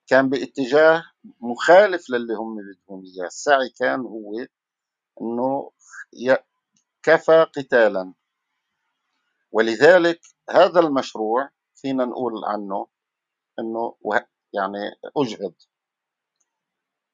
كان 0.07 0.29
باتجاه 0.29 1.03
مخالف 1.41 2.09
للي 2.09 2.33
هم 2.33 2.55
بدهم 2.57 3.03
إياه، 3.05 3.27
السعي 3.27 3.69
كان 3.79 3.99
هو 3.99 4.33
إنه 5.21 5.71
كفى 7.03 7.43
قتالا. 7.55 8.13
ولذلك 9.51 10.21
هذا 10.49 10.79
المشروع 10.79 11.49
فينا 11.75 12.05
نقول 12.05 12.45
عنه 12.45 12.87
إنه 13.59 13.95
يعني 14.53 14.79
أجهض. 15.17 15.53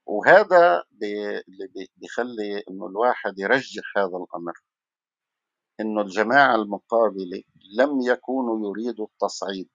وهذا 0.05 0.83
اللي 1.01 1.87
بيخلي 1.95 2.63
إنه 2.69 2.87
الواحد 2.87 3.39
يرجح 3.39 3.97
هذا 3.97 4.17
الأمر. 4.17 4.53
إنه 5.79 6.01
الجماعة 6.01 6.55
المقابلة 6.55 7.43
لم 7.79 8.01
يكونوا 8.01 8.69
يريدوا 8.69 9.07
التصعيد. 9.07 9.69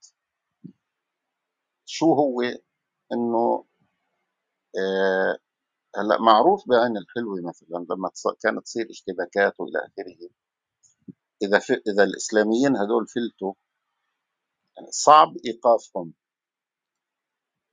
شو 1.84 2.14
هو؟ 2.14 2.42
إنه 3.12 3.66
آه 4.78 5.38
هلأ 5.96 6.20
معروف 6.20 6.68
بعين 6.68 6.96
الحلوه 6.96 7.40
مثلا 7.48 7.86
لما 7.90 8.10
كانت 8.42 8.64
تصير 8.64 8.86
اشتباكات 8.90 9.60
وإلى 9.60 9.78
آخره. 9.78 10.30
إذا 11.42 11.58
إذا 11.86 12.04
الإسلاميين 12.04 12.76
هذول 12.76 13.06
فلتوا 13.06 13.54
يعني 14.76 14.90
صعب 14.92 15.34
إيقافهم. 15.46 16.14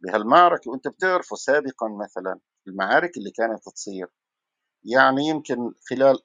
بهالمعركة 0.01 0.71
وأنت 0.71 0.87
بتعرفوا 0.87 1.37
سابقا 1.37 1.87
مثلا 2.05 2.39
المعارك 2.67 3.17
اللي 3.17 3.31
كانت 3.31 3.69
تصير 3.69 4.07
يعني 4.83 5.27
يمكن 5.27 5.73
خلال 5.89 6.19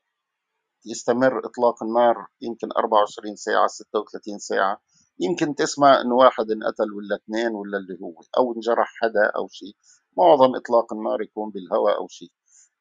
يستمر 0.86 1.46
إطلاق 1.46 1.82
النار 1.82 2.26
يمكن 2.40 2.68
24 2.76 3.36
ساعة 3.36 3.66
36 3.66 4.38
ساعة 4.38 4.82
يمكن 5.20 5.54
تسمع 5.54 6.00
انه 6.00 6.14
واحد 6.14 6.50
انقتل 6.50 6.92
ولا 6.92 7.16
اثنين 7.16 7.54
ولا 7.54 7.78
اللي 7.78 7.98
هو 8.02 8.20
أو 8.38 8.52
انجرح 8.54 8.88
حدا 9.02 9.32
أو 9.36 9.48
شيء. 9.48 9.76
معظم 10.18 10.56
إطلاق 10.56 10.92
النار 10.92 11.22
يكون 11.22 11.50
بالهواء 11.50 11.96
أو 11.98 12.08
شيء. 12.08 12.30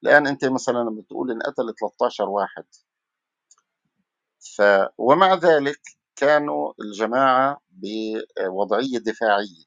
لأن 0.01 0.27
أنت 0.27 0.45
مثلا 0.45 0.79
لما 0.79 1.01
بتقول 1.01 1.31
انقتل 1.31 1.73
13 1.79 2.29
واحد 2.29 2.65
ف 4.55 4.61
ومع 4.97 5.33
ذلك 5.35 5.79
كانوا 6.15 6.73
الجماعة 6.81 7.61
بوضعية 7.71 8.97
دفاعية. 8.97 9.65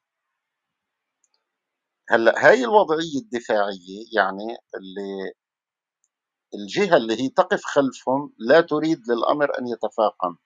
هلأ 2.11 2.47
هاي 2.49 2.65
الوضعية 2.65 3.19
الدفاعية 3.23 4.05
يعني 4.17 4.57
اللي 4.75 5.33
الجهة 6.55 6.97
اللي 6.97 7.23
هي 7.23 7.29
تقف 7.29 7.65
خلفهم 7.65 8.33
لا 8.39 8.61
تريد 8.61 8.99
للأمر 9.11 9.59
أن 9.59 9.67
يتفاقم. 9.67 10.37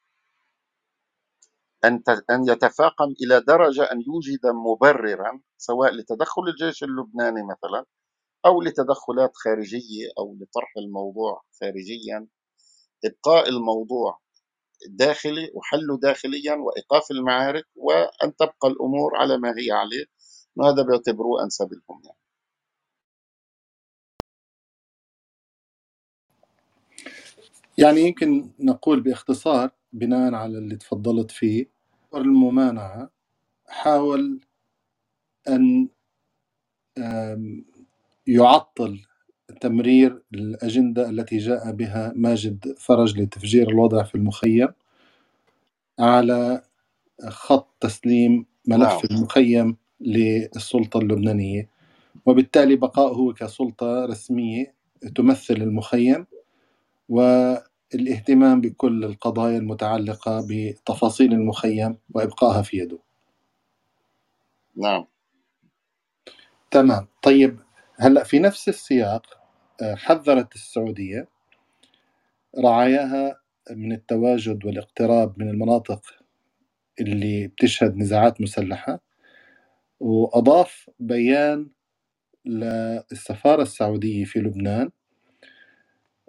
أن 1.84 2.48
يتفاقم 2.48 3.14
إلى 3.22 3.40
درجة 3.40 3.82
أن 3.84 4.02
يوجد 4.06 4.46
مبررا 4.46 5.40
سواء 5.58 5.92
لتدخل 5.94 6.42
الجيش 6.48 6.84
اللبناني 6.84 7.42
مثلا 7.42 7.84
أو 8.46 8.62
لتدخلات 8.62 9.32
خارجية 9.34 10.08
أو 10.18 10.34
لطرح 10.40 10.72
الموضوع 10.78 11.42
خارجيا 11.60 12.28
إبقاء 13.04 13.48
الموضوع 13.48 14.20
داخلي 14.90 15.50
وحله 15.54 15.98
داخليا 16.02 16.54
وإيقاف 16.54 17.10
المعارك 17.10 17.64
وأن 17.76 18.36
تبقى 18.36 18.68
الأمور 18.68 19.16
على 19.16 19.38
ما 19.38 19.50
هي 19.50 19.70
عليه 19.72 20.04
وهذا 20.56 20.82
بيعتبروه 20.82 21.44
أنسب 21.44 21.68
لهم 21.72 22.02
يعني. 22.04 22.18
يعني 27.78 28.00
يمكن 28.00 28.50
نقول 28.60 29.00
باختصار 29.00 29.70
بناء 29.92 30.34
على 30.34 30.58
اللي 30.58 30.76
تفضلت 30.76 31.30
فيه 31.30 31.66
الممانعة 32.14 33.10
حاول 33.68 34.40
أن 35.48 35.88
يعطل 38.26 39.00
تمرير 39.60 40.22
الأجندة 40.34 41.10
التي 41.10 41.38
جاء 41.38 41.72
بها 41.72 42.12
ماجد 42.16 42.74
فرج 42.78 43.20
لتفجير 43.20 43.68
الوضع 43.70 44.02
في 44.02 44.14
المخيم 44.14 44.68
على 46.00 46.62
خط 47.28 47.76
تسليم 47.80 48.46
ملف. 48.68 49.04
المخيم 49.04 49.76
للسلطة 50.00 50.98
اللبنانية 50.98 51.70
وبالتالي 52.26 52.76
بقائه 52.76 53.32
كسلطة 53.34 54.04
رسمية 54.06 54.74
تمثل 55.16 55.54
المخيم 55.54 56.26
والاهتمام 57.94 58.60
بكل 58.60 59.04
القضايا 59.04 59.58
المتعلقة 59.58 60.46
بتفاصيل 60.50 61.32
المخيم 61.32 61.98
وإبقائها 62.14 62.62
في 62.62 62.76
يده. 62.78 62.98
نعم. 64.76 65.06
تمام. 66.70 67.08
طيب 67.22 67.60
هلأ 67.96 68.24
في 68.24 68.38
نفس 68.38 68.68
السياق 68.68 69.26
آه، 69.82 69.94
حذرت 69.94 70.54
السعودية 70.54 71.28
رعاياها 72.64 73.40
من 73.70 73.92
التواجد 73.92 74.66
والاقتراب 74.66 75.38
من 75.40 75.48
المناطق 75.48 76.02
اللي 77.00 77.48
بتشهد 77.48 77.96
نزاعات 77.96 78.40
مسلحة 78.40 79.00
وأضاف 80.00 80.90
بيان 81.00 81.70
للسفارة 82.44 83.62
السعودية 83.62 84.24
في 84.24 84.38
لبنان 84.38 84.90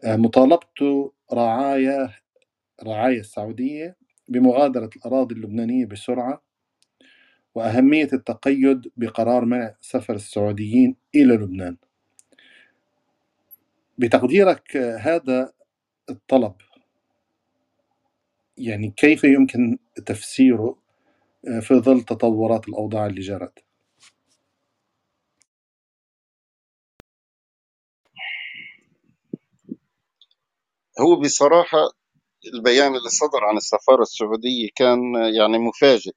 مطالبته 0.06 1.14
رعاية 1.34 2.16
رعاية 2.84 3.20
السعودية 3.20 3.98
بمغادرة 4.30 4.90
الأراضي 4.98 5.36
اللبنانية 5.36 5.86
بسرعة 5.86 6.44
وأهمية 7.56 8.10
التقيد 8.14 8.92
بقرار 8.98 9.46
منع 9.46 9.76
سفر 9.82 10.16
السعوديين 10.16 10.96
إلى 11.16 11.34
لبنان. 11.36 11.78
بتقديرك 13.98 14.78
هذا 14.78 15.54
الطلب 16.10 16.56
يعني 18.58 18.92
كيف 18.98 19.24
يمكن 19.24 19.80
تفسيره 20.08 20.78
في 21.62 21.76
ظل 21.76 22.02
تطورات 22.04 22.70
الأوضاع 22.70 23.08
اللي 23.08 23.22
جرت؟ 23.22 23.66
هو 31.00 31.16
بصراحة 31.20 31.78
البيان 32.54 32.96
اللي 32.96 33.10
صدر 33.10 33.44
عن 33.46 33.58
السفارة 33.58 34.02
السعودية 34.02 34.70
كان 34.76 35.00
يعني 35.36 35.58
مفاجئ 35.58 36.12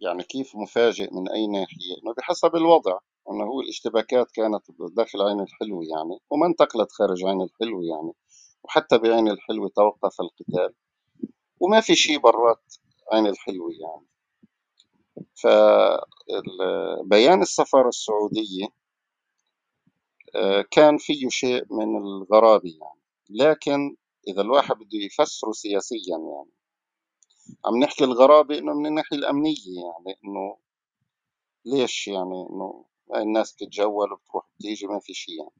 يعني 0.00 0.22
كيف 0.22 0.56
مفاجئ 0.56 1.14
من 1.14 1.28
أي 1.30 1.46
ناحية؟ 1.46 1.94
إنه 2.02 2.14
بحسب 2.18 2.56
الوضع 2.56 2.98
إنه 3.30 3.44
هو 3.44 3.60
الاشتباكات 3.60 4.26
كانت 4.34 4.62
داخل 4.96 5.22
عين 5.22 5.40
الحلو 5.40 5.82
يعني 5.82 6.18
وما 6.30 6.46
انتقلت 6.46 6.92
خارج 6.92 7.24
عين 7.24 7.42
الحلو 7.42 7.82
يعني 7.82 8.12
وحتى 8.64 8.98
بعين 8.98 9.28
الحلو 9.28 9.68
توقف 9.68 10.20
القتال 10.20 10.74
وما 11.60 11.80
في 11.80 11.96
شيء 11.96 12.18
برات 12.18 12.74
عين 13.12 13.26
الحلو 13.26 13.70
يعني 13.70 14.06
فبيان 15.34 17.42
السفارة 17.42 17.88
السعودية 17.88 18.66
كان 20.70 20.98
فيه 20.98 21.28
شيء 21.28 21.64
من 21.70 21.96
الغرابة 21.96 22.70
يعني. 22.80 23.00
لكن 23.30 23.96
إذا 24.28 24.42
الواحد 24.42 24.76
بده 24.76 24.98
يفسره 24.98 25.52
سياسيا 25.52 25.98
يعني 26.08 26.50
عم 27.66 27.76
نحكي 27.78 28.04
الغرابة 28.04 28.58
إنه 28.58 28.74
من 28.74 28.86
الناحية 28.86 29.16
الأمنية 29.16 29.54
يعني 29.76 30.18
إنه 30.24 30.56
ليش 31.64 32.08
يعني 32.08 32.46
إنه 32.50 32.84
الناس 33.16 33.54
تتجول 33.56 34.12
وبتروح 34.12 34.46
بتيجي 34.58 34.86
ما 34.86 34.98
في 35.00 35.14
شيء 35.14 35.38
يعني. 35.38 35.50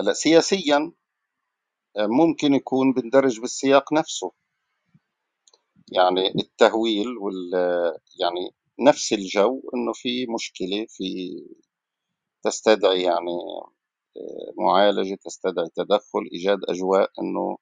هلأ 0.00 0.12
سياسيا 0.12 0.92
آه، 1.96 2.06
ممكن 2.06 2.54
يكون 2.54 2.92
بندرج 2.92 3.40
بالسياق 3.40 3.92
نفسه. 3.92 4.32
يعني 5.92 6.28
التهويل 6.28 7.08
وال 7.18 7.50
يعني 8.20 8.50
نفس 8.80 9.12
الجو 9.12 9.62
إنه 9.74 9.92
في 9.94 10.26
مشكلة 10.26 10.86
في 10.88 11.04
تستدعي 12.42 13.02
يعني 13.02 13.32
آه، 14.16 14.52
معالجة 14.58 15.14
تستدعي 15.14 15.68
تدخل 15.76 16.28
إيجاد 16.32 16.58
أجواء 16.68 17.10
إنه 17.20 17.58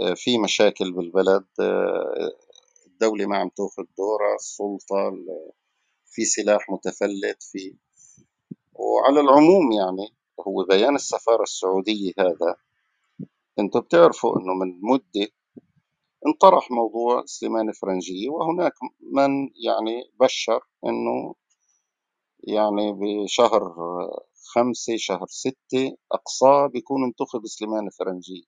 آه، 0.00 0.14
في 0.14 0.38
مشاكل 0.38 0.92
بالبلد 0.92 1.46
الدولة 2.86 3.26
ما 3.26 3.38
عم 3.38 3.48
تاخذ 3.48 3.84
دورها 3.98 4.34
السلطة 4.34 5.12
في 6.06 6.24
سلاح 6.24 6.70
متفلت 6.70 7.42
في 7.42 7.74
وعلى 8.74 9.20
العموم 9.20 9.72
يعني 9.72 10.14
هو 10.48 10.64
بيان 10.64 10.94
السفارة 10.94 11.42
السعودية 11.42 12.12
هذا 12.18 12.56
أنتم 13.58 13.80
بتعرفوا 13.80 14.38
إنه 14.38 14.54
من 14.54 14.80
مدة 14.82 15.28
انطرح 16.26 16.70
موضوع 16.70 17.22
سليمان 17.26 17.72
فرنجية 17.72 18.28
وهناك 18.28 18.72
من 19.00 19.50
يعني 19.64 20.12
بشر 20.20 20.60
إنه 20.86 21.34
يعني 22.44 22.92
بشهر 22.92 23.74
خمسة 24.54 24.96
شهر 24.96 25.26
ستة 25.28 25.96
أقصاه 26.12 26.66
بيكون 26.66 27.04
انتخب 27.04 27.46
سليمان 27.46 27.88
فرنجية 27.98 28.42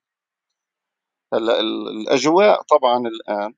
هلأ 1.32 1.60
الأجواء 1.60 2.62
طبعا 2.62 2.98
الآن 2.98 3.54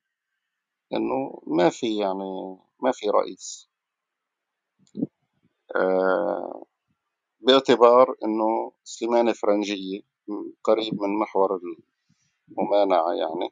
إنه 0.92 1.42
ما 1.46 1.68
في 1.70 1.96
يعني 1.98 2.58
ما 2.82 2.92
في 2.92 3.06
رئيس. 3.10 3.68
آه 5.76 6.64
باعتبار 7.40 8.16
إنه 8.24 8.72
سليمان 8.84 9.32
فرنجية 9.32 10.00
قريب 10.64 11.02
من 11.02 11.18
محور 11.20 11.60
الممانعة 12.50 13.12
يعني 13.12 13.50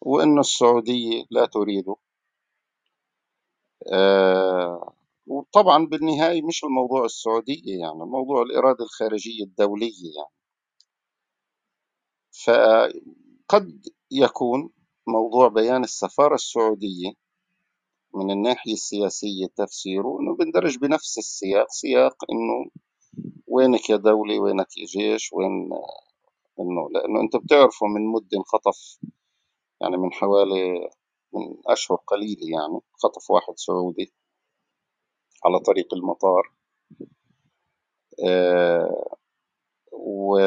وإنه 0.00 0.40
السعودية 0.40 1.24
لا 1.30 1.46
تريده. 1.46 1.96
آه 3.92 4.43
وطبعا 5.48 5.86
بالنهاية 5.86 6.42
مش 6.42 6.64
الموضوع 6.64 7.04
السعودية 7.04 7.78
يعني 7.80 7.94
موضوع 8.06 8.42
الإرادة 8.42 8.84
الخارجية 8.84 9.44
الدولية 9.44 10.12
يعني. 10.16 10.34
فقد 12.44 13.80
يكون 14.10 14.70
موضوع 15.06 15.48
بيان 15.48 15.84
السفارة 15.84 16.34
السعودية 16.34 17.12
من 18.14 18.30
الناحية 18.30 18.72
السياسية 18.72 19.46
تفسيره 19.56 20.18
إنه 20.20 20.36
بندرج 20.36 20.78
بنفس 20.78 21.18
السياق 21.18 21.66
سياق 21.70 22.16
إنه 22.30 22.70
وينك 23.48 23.90
يا 23.90 23.96
دولة 23.96 24.40
وينك 24.40 24.78
يا 24.78 24.86
جيش 24.86 25.32
وين 25.32 25.70
إنه 26.60 26.90
لأنه 26.94 27.20
أنتم 27.20 27.38
بتعرفوا 27.38 27.88
من 27.88 28.06
مدة 28.12 28.38
انخطف 28.38 28.98
يعني 29.82 29.96
من 29.96 30.12
حوالي 30.12 30.90
من 31.34 31.56
أشهر 31.66 31.98
قليلة 32.06 32.42
يعني 32.60 32.80
خطف 32.94 33.30
واحد 33.30 33.54
سعودي. 33.56 34.12
على 35.46 35.58
طريق 35.58 35.94
المطار. 35.94 36.52
آه 38.26 39.16
و 39.92 40.38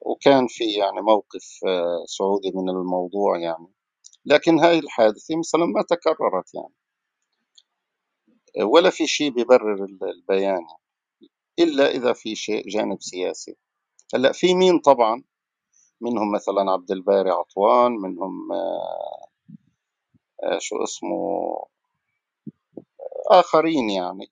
وكان 0.00 0.46
في 0.48 0.64
يعني 0.64 1.00
موقف 1.02 1.60
آه 1.68 2.04
سعودي 2.06 2.52
من 2.54 2.68
الموضوع 2.70 3.38
يعني. 3.38 3.66
لكن 4.24 4.58
هاي 4.58 4.78
الحادثة 4.78 5.36
مثلا 5.38 5.64
ما 5.66 5.82
تكررت 5.82 6.54
يعني. 6.54 6.74
ولا 8.70 8.90
في 8.90 9.06
شيء 9.06 9.30
بيبرر 9.30 9.84
البيان 10.02 10.66
إلا 11.58 11.90
إذا 11.90 12.12
في 12.12 12.34
شيء 12.34 12.68
جانب 12.68 13.02
سياسي. 13.02 13.56
هلأ 14.14 14.32
في 14.32 14.54
مين 14.54 14.78
طبعا؟ 14.78 15.22
منهم 16.00 16.32
مثلا 16.32 16.70
عبد 16.72 16.90
الباري 16.90 17.30
عطوان 17.30 17.92
منهم 17.92 18.52
آه، 20.42 20.58
شو 20.58 20.82
اسمه؟ 20.84 21.16
آخرين 23.30 23.90
يعني 23.90 24.30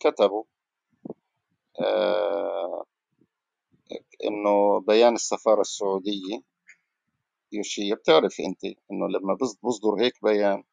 كتبوا 0.00 0.44
آه، 1.80 2.84
إنه 4.24 4.80
بيان 4.80 5.14
السفارة 5.14 5.60
السعودية 5.60 6.42
يشير 7.52 7.96
بتعرف 7.96 8.36
أنت 8.40 8.64
إنه 8.64 9.08
لما 9.08 9.34
بصدر 9.64 9.94
هيك 10.04 10.14
بيان 10.22 10.64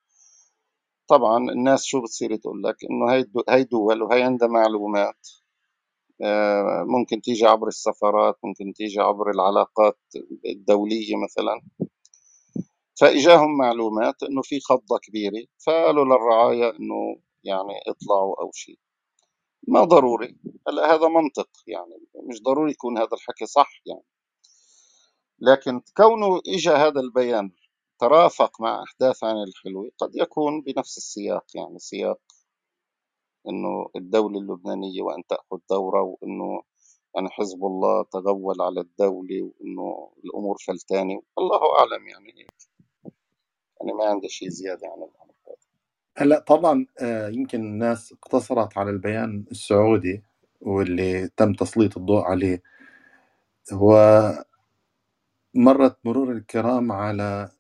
طبعا 1.10 1.38
الناس 1.52 1.84
شو 1.86 2.02
بتصير 2.02 2.36
تقول 2.36 2.64
لك؟ 2.64 2.76
إنه 2.92 3.14
هاي 3.14 3.26
هاي 3.50 3.64
دول 3.64 4.02
وهي 4.04 4.24
عندها 4.24 4.48
معلومات 4.48 5.28
آه، 6.24 6.84
ممكن 6.88 7.22
تيجي 7.22 7.46
عبر 7.46 7.68
السفارات 7.68 8.36
ممكن 8.44 8.74
تيجي 8.74 9.00
عبر 9.02 9.30
العلاقات 9.32 10.00
الدولية 10.46 11.16
مثلا. 11.24 11.62
فإجاهم 13.02 13.58
معلومات 13.58 14.24
إنه 14.24 14.42
في 14.42 14.60
خضة 14.60 15.00
كبيرة 15.04 15.46
فقالوا 15.66 16.06
للرعايا 16.06 16.70
إنه 16.70 17.18
يعني 17.44 17.74
اطلعوا 17.88 18.42
أو 18.42 18.52
شيء. 18.54 18.80
ما 19.68 19.84
ضروري. 19.84 20.38
هلا 20.68 20.96
هذا 20.96 21.08
منطق 21.08 21.50
يعني 21.68 21.96
مش 22.30 22.42
ضروري 22.44 22.72
يكون 22.72 22.98
هذا 22.98 23.14
الحكي 23.14 23.46
صح 23.46 23.82
يعني. 23.86 24.04
لكن 25.40 25.82
كونه 25.98 26.42
إجا 26.48 26.76
هذا 26.76 27.00
البيان 27.02 27.52
ترافق 28.00 28.62
مع 28.62 28.84
أحداث 28.84 29.24
عن 29.24 29.36
الحلوة 29.44 29.92
قد 29.98 30.12
يكون 30.16 30.62
بنفس 30.62 30.98
السياق 30.98 31.46
يعني 31.56 31.80
سياق 31.80 32.20
إنه 33.50 33.90
الدولة 33.96 34.40
اللبنانية 34.40 35.02
وأن 35.02 35.24
تأخذ 35.30 35.60
دورة 35.70 36.02
وإنه 36.02 36.62
يعني 37.16 37.30
حزب 37.30 37.66
الله 37.66 38.04
تغول 38.04 38.62
على 38.62 38.82
الدولة 38.82 39.42
وإنه 39.44 40.12
الأمور 40.26 40.58
فلتانة. 40.68 41.22
الله 41.40 41.80
أعلم 41.80 42.08
يعني 42.08 42.48
يعني 43.82 43.94
ما 43.94 44.06
عندي 44.06 44.30
شيء 44.30 44.50
زيادة 44.50 44.88
عن 44.88 44.98
الأمر. 45.04 45.29
هلأ 46.20 46.40
طبعا 46.40 46.88
آه، 47.02 47.30
يمكن 47.30 47.62
الناس 47.62 48.14
اقتصرت 48.14 48.80
على 48.80 48.92
البيان 48.92 49.46
السعودي 49.52 50.24
واللي 50.62 51.30
تم 51.38 51.54
تسليط 51.54 51.98
الضوء 51.98 52.22
عليه. 52.24 52.64
هو 53.74 53.96
مرت 55.56 55.98
مرور 56.06 56.32
الكرام 56.34 56.92
على 56.94 57.52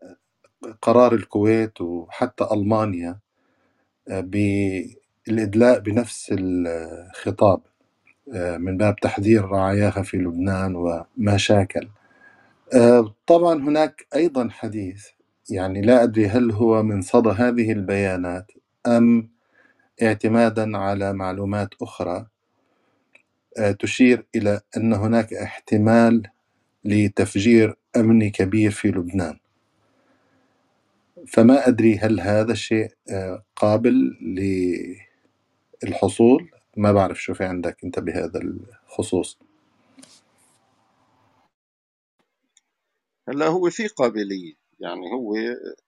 قرار 0.82 1.13
الكويت 1.15 1.82
وحتى 1.82 2.48
ألمانيا 2.54 3.19
آه، 4.10 4.22
الإدلاء 5.30 5.80
بنفس 5.80 6.36
الخطاب 6.39 7.62
آه، 8.36 8.58
من 8.58 8.78
باب 8.78 8.95
تحذير 8.95 9.45
رعاياها 9.45 10.04
في 10.04 10.17
لبنان 10.17 10.76
وما 10.76 11.38
شاكل. 11.38 11.89
آه، 12.76 13.15
طبعا 13.28 13.56
هناك 13.56 14.08
أيضا 14.15 14.50
حديث 14.52 15.08
يعني 15.52 15.82
لا 15.82 16.04
أدري 16.04 16.28
هل 16.28 16.52
هو 16.52 16.84
من 16.84 17.02
صدى 17.02 17.30
هذه 17.30 17.72
البيانات 17.72 18.52
أم 18.88 19.30
اعتمادا 20.04 20.78
على 20.78 21.14
معلومات 21.14 21.70
أخرى 21.82 22.28
آه، 23.60 23.72
تشير 23.72 24.26
إلى 24.36 24.62
أن 24.78 24.94
هناك 24.94 25.34
احتمال 25.34 26.24
لتفجير 26.86 27.76
أمني 27.98 28.30
كبير 28.30 28.72
في 28.72 28.88
لبنان. 28.88 29.40
فما 31.28 31.68
أدري 31.68 31.98
هل 32.00 32.22
هذا 32.22 32.52
الشيء 32.52 32.90
قابل 33.56 34.18
الحصول 35.84 36.52
ما 36.78 36.92
بعرف 36.92 37.22
شو 37.24 37.34
في 37.34 37.46
عندك 37.46 37.78
أنت 37.84 38.00
بهذا 38.00 38.42
الخصوص. 38.42 39.40
هلا 43.30 43.48
هو 43.48 43.72
في 43.72 43.88
قابلية. 43.88 44.54
يعني 44.80 45.12
هو 45.13 45.36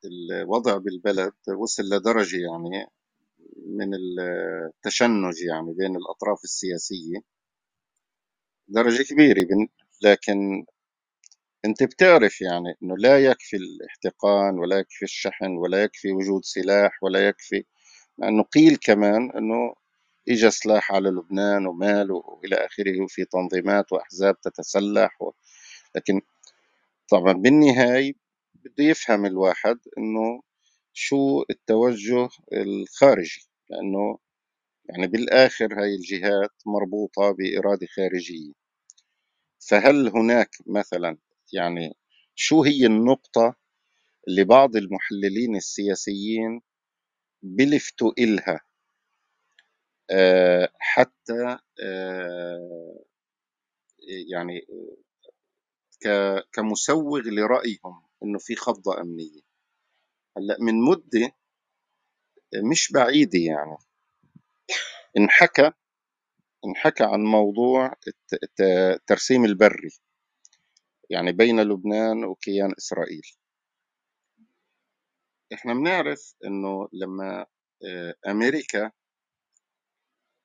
الوضع 0.06 0.78
بالبلد 0.78 1.34
وصل 1.60 1.84
لدرجة 1.84 2.38
يعني 2.38 2.86
من 3.68 3.92
التشنج 3.96 5.42
يعني 5.42 5.74
بين 5.74 5.96
الأطراف 5.96 6.44
السياسية. 6.44 7.20
درجة 8.68 9.04
كبيرة 9.04 9.48
لكن 10.04 10.66
أنت 11.66 11.84
بتعرف 11.84 12.42
يعني 12.42 12.76
أنه 12.84 12.98
لا 12.98 13.20
يكفي 13.26 13.58
الاحتقان 13.58 14.60
ولا 14.60 14.80
يكفي 14.80 15.04
الشحن 15.06 15.58
ولا 15.58 15.84
يكفي 15.84 16.12
وجود 16.12 16.46
سلاح 16.46 17.04
ولا 17.04 17.28
يكفي. 17.28 17.64
لأنه 18.18 18.44
قيل 18.44 18.78
كمان 18.78 19.32
أنه 19.32 19.76
إجا 20.30 20.50
سلاح 20.50 20.92
على 20.92 21.10
لبنان 21.10 21.68
ومال 21.68 22.12
وإلى 22.12 22.56
آخره 22.56 23.02
وفي 23.04 23.26
تنظيمات 23.26 23.94
وأحزاب 23.94 24.42
تتسلح 24.42 25.22
و... 25.22 25.32
لكن 25.96 26.22
طبعا 27.12 27.34
بالنهاية 27.34 28.14
بده 28.66 28.84
يفهم 28.84 29.26
الواحد 29.26 29.80
إنه 29.98 30.42
شو 30.94 31.44
التوجه 31.50 32.30
الخارجي 32.54 33.42
لأنه 33.70 34.18
يعني 34.90 35.08
بالآخر 35.08 35.82
هاي 35.82 35.96
الجهات 35.96 36.52
مربوطة 36.66 37.32
بإرادة 37.32 37.88
خارجية. 37.98 38.54
فهل 39.70 40.08
هناك 40.08 40.50
مثلا 40.68 41.18
يعني 41.54 41.94
شو 42.36 42.64
هي 42.64 42.86
النقطة 42.86 43.56
اللي 44.28 44.44
بعض 44.44 44.76
المحللين 44.76 45.56
السياسيين 45.56 46.62
بلفتوا 47.44 48.12
إلها؟ 48.20 48.62
آه، 50.12 50.70
حتى 50.80 51.58
آه، 51.84 53.04
يعني 54.32 54.62
كمسوغ 56.54 57.20
لرأيهم 57.26 58.02
إنه 58.24 58.40
في 58.40 58.56
خضة 58.56 59.02
أمنية. 59.02 59.42
هلأ 60.38 60.58
من 60.60 60.82
مدة 60.82 61.32
مش 62.72 62.92
بعيدة 62.92 63.40
يعني. 63.40 63.78
انحكى 65.18 65.72
انحكى 66.66 67.04
عن 67.04 67.20
موضوع 67.24 67.94
الترسيم 68.62 69.46
البري 69.46 69.90
يعني 71.10 71.32
بين 71.32 71.62
لبنان 71.62 72.24
وكيان 72.26 72.74
إسرائيل. 72.78 73.22
إحنا 75.54 75.74
بنعرف 75.74 76.36
إنه 76.46 76.90
لما 76.94 77.46
آه، 77.86 78.16
أمريكا 78.28 78.92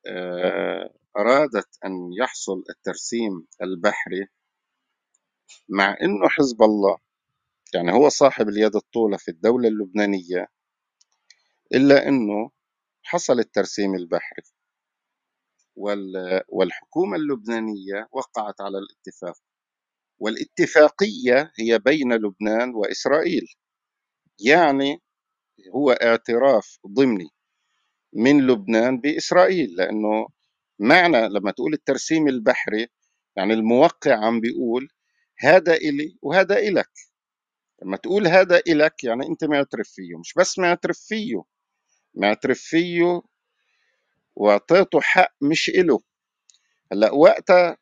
آه، 0.07 0.95
أرادت 1.17 1.79
أن 1.85 2.13
يحصل 2.21 2.65
الترسيم 2.71 3.47
البحري 3.63 4.29
مع 5.69 5.97
إنه 6.03 6.29
حزب 6.29 6.63
الله 6.63 6.99
يعني 7.75 7.93
هو 7.93 8.09
صاحب 8.09 8.49
اليد 8.49 8.77
الطولة 8.77 9.17
في 9.17 9.31
الدولة 9.31 9.69
اللبنانية 9.69 10.47
إلا 11.75 12.09
إنه 12.09 12.51
حصل 13.03 13.39
الترسيم 13.39 13.95
البحري. 13.95 14.43
والحكومة 16.49 17.17
اللبنانية 17.17 18.09
وقعت 18.13 18.61
على 18.61 18.79
الاتفاق. 18.79 19.37
والاتفاقية 20.19 21.53
هي 21.61 21.79
بين 21.79 22.13
لبنان 22.13 22.75
وإسرائيل. 22.75 23.47
يعني 24.41 25.03
هو 25.75 25.91
اعتراف 25.93 26.79
ضمني 26.89 27.29
من 28.13 28.47
لبنان 28.47 29.01
بإسرائيل 29.01 29.77
لأنه 29.77 30.29
معنى 30.79 31.29
لما 31.29 31.51
تقول 31.51 31.75
الترسيم 31.75 32.29
البحري 32.29 32.89
يعني 33.37 33.55
الموقع 33.55 34.27
عم 34.27 34.41
بيقول 34.41 34.89
هذا 35.39 35.75
إلي 35.75 36.19
وهذا 36.23 36.59
إلك. 36.59 36.91
لما 37.83 37.97
تقول 37.97 38.27
هذا 38.27 38.61
إلك 38.69 39.05
يعني 39.05 39.27
أنت 39.27 39.45
معترف 39.45 39.89
فيه 39.89 40.19
مش 40.19 40.35
بس 40.39 40.59
معترف 40.59 40.99
فيه 40.99 41.43
معترف 42.15 42.59
فيه 42.61 43.23
واعطيته 44.37 45.01
حق 45.01 45.33
مش 45.43 45.69
إله. 45.69 46.01
هلأ 46.93 47.13
وقتها 47.13 47.77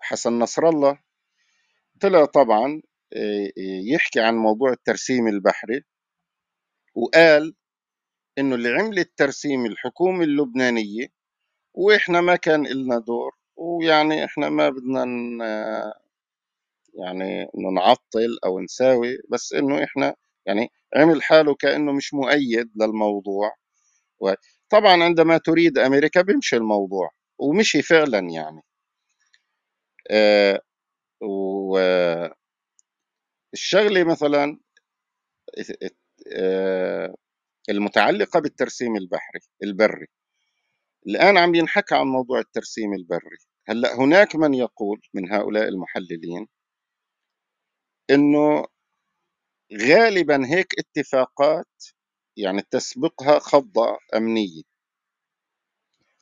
حسن 0.00 0.38
نصر 0.38 0.68
الله 0.68 0.98
طلع 2.00 2.24
طبعا 2.24 2.82
آه، 3.16 3.52
يحكي 3.92 4.20
عن 4.20 4.34
موضوع 4.36 4.72
الترسيم 4.72 5.28
البحري 5.28 5.82
وقال 6.94 7.54
إنه 8.38 8.54
اللي 8.54 8.68
عمل 8.68 8.98
الترسيم 8.98 9.66
الحكومة 9.66 10.24
اللبنانية 10.24 11.06
وإحنا 11.74 12.20
ما 12.20 12.36
كان 12.36 12.66
لنا 12.66 12.98
دور 12.98 13.32
ويعني 13.56 14.24
إحنا 14.24 14.48
ما 14.48 14.70
بدنا 14.70 15.04
يعني 16.94 17.42
انه 17.42 17.70
نعطل 17.74 18.38
أو 18.44 18.60
نساوي 18.60 19.18
بس 19.30 19.52
إنه 19.52 19.84
إحنا 19.84 20.14
يعني 20.46 20.68
عمل 20.96 21.22
حاله 21.22 21.54
كأنه 21.54 21.92
مش 21.92 22.14
مؤيد 22.14 22.70
للموضوع. 22.82 23.52
طبعا 24.70 25.04
عندما 25.04 25.38
تريد 25.38 25.78
أمريكا 25.78 26.22
بيمشي 26.22 26.56
الموضوع 26.56 27.10
ومشي 27.38 27.82
فعلا 27.82 28.18
يعني. 28.18 28.62
آه 30.10 30.60
والشغله 31.22 32.34
مثلا 34.04 34.58
آه 36.36 37.14
المتعلقة 37.70 38.40
بالترسيم 38.40 38.96
البحري 38.96 39.40
البري. 39.64 40.06
الآن 41.06 41.38
عم 41.38 41.54
ينحكى 41.54 41.94
عن 41.94 42.06
موضوع 42.06 42.38
الترسيم 42.40 42.94
البري. 42.94 43.38
هلأ 43.68 43.94
هناك 44.00 44.36
من 44.36 44.54
يقول 44.54 45.00
من 45.14 45.32
هؤلاء 45.32 45.68
المحللين 45.68 46.48
أنه 48.10 48.64
غالبا 49.72 50.46
هيك 50.46 50.66
اتفاقات 50.78 51.84
يعني 52.36 52.62
تسبقها 52.70 53.38
خضة 53.38 53.98
أمنية. 54.16 54.62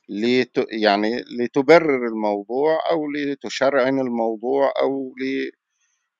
لت 0.09 0.65
يعني 0.71 1.21
لتبرر 1.39 2.07
الموضوع 2.07 2.79
أو 2.91 3.11
لتشرعن 3.11 3.99
الموضوع 3.99 4.73
أو 4.81 5.13
ل 5.21 5.51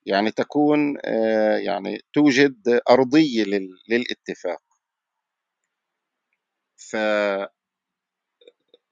يعني 0.05 0.31
تكون 0.31 0.97
آه، 1.05 1.57
يعني 1.57 1.99
توجد 2.13 2.81
أرضية 2.91 3.45
للاتفاق. 3.89 4.61
ف 6.77 6.95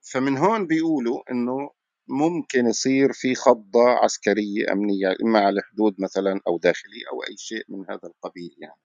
فمن 0.10 0.38
هون 0.38 0.68
بيقولوا 0.68 1.22
إنه 1.32 1.70
ممكن 2.08 2.66
يصير 2.68 3.14
في 3.14 3.36
خضة 3.36 3.90
عسكرية 4.04 4.72
أمنية 4.72 5.16
إما 5.24 5.40
على 5.40 5.60
الحدود 5.60 5.96
مثلا 6.02 6.40
أو 6.48 6.58
داخلي 6.58 7.02
أو 7.14 7.24
أي 7.24 7.38
شيء 7.38 7.64
من 7.70 7.86
هذا 7.90 8.00
القبيل 8.04 8.56
يعني. 8.62 8.82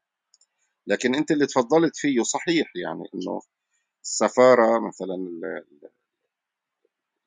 لكن 0.88 1.14
أنت 1.14 1.30
اللي 1.30 1.46
تفضلت 1.46 1.96
فيه 1.96 2.22
صحيح 2.22 2.72
يعني 2.76 3.04
أنه 3.14 3.40
السفارة 4.04 4.88
مثلا 4.88 5.16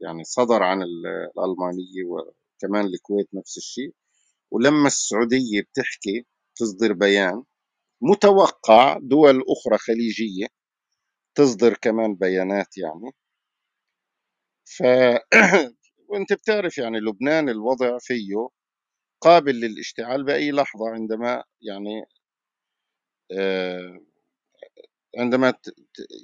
يعني 0.02 0.24
صدر 0.24 0.64
عن 0.64 0.82
الألمانية 0.84 2.04
وكمان 2.06 2.86
الكويت 2.86 3.28
نفس 3.34 3.58
الشيء. 3.58 3.94
ولما 4.52 4.88
السعودية 4.88 5.62
بتحكي 5.62 6.26
تصدر 6.56 6.94
بيان 6.94 7.44
متوقع 8.02 9.00
دول 9.02 9.44
أخرى 9.50 9.78
خليجية 9.80 10.48
تصدر 11.36 11.74
كمان 11.82 12.16
بيانات 12.16 12.78
يعني. 12.80 13.14
ف 14.66 14.84
وأنت 16.10 16.34
بتعرف 16.34 16.78
يعني 16.78 17.00
لبنان 17.00 17.50
الوضع 17.50 17.98
فيه 18.02 18.50
قابل 19.22 19.56
للاشتعال 19.62 20.24
بأي 20.26 20.52
لحظة 20.52 20.90
عندما 20.90 21.44
يعني 21.62 22.04
آه، 23.32 24.00
عندما 25.18 25.54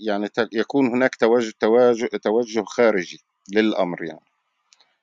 يعني 0.08 0.30
يكون 0.54 0.88
هناك 0.88 1.16
توجه 1.16 1.54
توجه 1.60 2.06
توجه 2.24 2.64
خارجي 2.66 3.20
للأمر 3.56 4.04
يعني. 4.04 4.26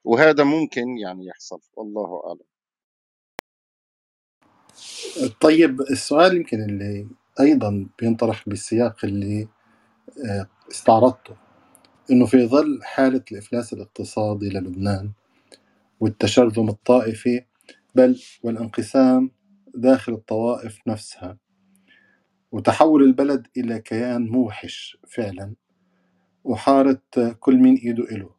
وهذا 0.05 0.45
ممكن 0.45 0.99
يعني 0.99 1.27
يحصل 1.27 1.61
والله 1.75 2.23
أعلم. 2.27 2.47
طيب 5.41 5.81
السؤال 5.81 6.37
يمكن 6.37 6.63
اللي 6.65 7.09
أيضا 7.41 7.87
بينطرح 7.99 8.49
بالسياق 8.49 9.05
اللي 9.05 9.49
آه، 10.27 10.49
استعرضته. 10.71 11.37
إنه 12.13 12.27
في 12.27 12.47
ظل 12.47 12.81
حالة 12.85 13.25
الإفلاس 13.33 13.75
الاقتصادي 13.75 14.51
للبنان 14.51 15.13
والتشرذم 16.01 16.69
الطائفي 16.69 17.45
بل 17.95 18.23
والانقسام 18.45 19.31
داخل 19.75 20.13
الطوائف 20.15 20.79
نفسها 20.89 21.39
وتحول 22.53 23.05
البلد 23.05 23.47
إلى 23.57 23.81
كيان 23.81 24.29
موحش 24.29 24.99
فعلا 25.09 25.55
وحارة 26.45 27.03
كل 27.41 27.57
مين 27.57 27.77
إيده 27.77 28.05
إله 28.05 28.31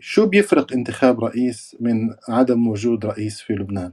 شو 0.00 0.26
بيفرق 0.26 0.72
انتخاب 0.74 1.24
رئيس 1.24 1.76
من 1.80 2.16
عدم 2.28 2.68
وجود 2.68 3.06
رئيس 3.06 3.40
في 3.42 3.52
لبنان؟ 3.52 3.92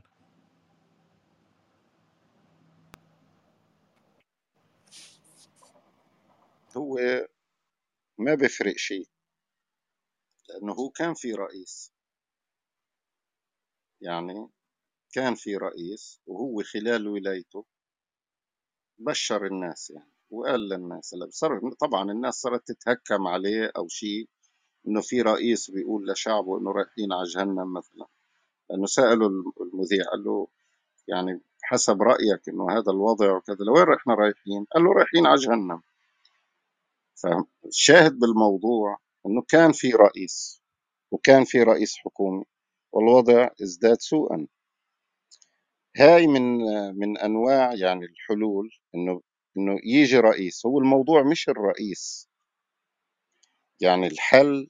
هو 6.77 6.99
ما 8.23 8.35
بيفرق 8.35 8.75
شيء 8.77 9.07
لأنه 10.49 10.73
هو 10.73 10.89
كان 10.89 11.13
في 11.13 11.33
رئيس. 11.33 11.93
يعني 14.01 14.49
كان 15.13 15.35
في 15.35 15.55
رئيس 15.57 16.21
وهو 16.25 16.63
خلال 16.63 17.07
ولايته 17.07 17.65
بشر 18.99 19.45
الناس 19.45 19.89
يعني 19.91 20.11
وقال 20.31 20.69
للناس 20.69 21.13
هلا 21.15 21.27
صار 21.31 21.71
طبعا 21.79 22.11
الناس 22.11 22.35
صارت 22.35 22.71
تتهكم 22.71 23.27
عليه 23.27 23.71
أو 23.77 23.87
شيء 23.87 24.29
إنه 24.87 25.01
في 25.01 25.21
رئيس 25.21 25.71
بيقول 25.71 26.07
لشعبه 26.11 26.59
إنه 26.59 26.71
رايحين 26.71 27.13
على 27.13 27.23
جهنم 27.23 27.73
مثلا. 27.73 28.07
لأنه 28.69 28.85
سألوا 28.85 29.29
المذيع 29.61 30.05
قال 30.11 30.23
له 30.23 30.47
يعني 31.07 31.41
حسب 31.63 32.01
رأيك 32.01 32.49
إنه 32.49 32.71
هذا 32.71 32.91
الوضع 32.91 33.37
وكذا 33.37 33.57
لوين 33.67 33.93
إحنا 33.93 34.15
رايحين؟ 34.15 34.65
قال 34.73 34.83
له 34.83 34.93
رايحين 34.93 35.27
على 35.27 35.35
جهنم. 35.37 35.81
فالشاهد 37.23 38.19
بالموضوع 38.19 38.97
إنه 39.25 39.41
كان 39.49 39.71
في 39.71 39.91
رئيس 39.91 40.61
وكان 41.11 41.43
في 41.43 41.63
رئيس 41.63 41.97
حكومي 41.97 42.43
والوضع 42.93 43.49
ازداد 43.63 43.97
سوءا. 44.01 44.47
هاي 45.97 46.27
من 46.27 46.41
من 46.95 47.17
أنواع 47.17 47.73
يعني 47.73 48.05
الحلول 48.05 48.69
إنه 48.95 49.21
إنه 49.57 49.79
يجي 49.83 50.17
رئيس 50.19 50.65
هو 50.65 50.79
الموضوع 50.79 51.23
مش 51.23 51.49
الرئيس. 51.49 52.27
يعني 53.81 54.07
الحل 54.07 54.67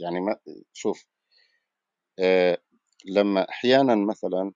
يعني 0.00 0.20
ما 0.20 0.36
شوف 0.72 1.06
آه 2.18 2.58
لما 3.06 3.48
أحيانا 3.50 3.94
مثلا 3.94 4.52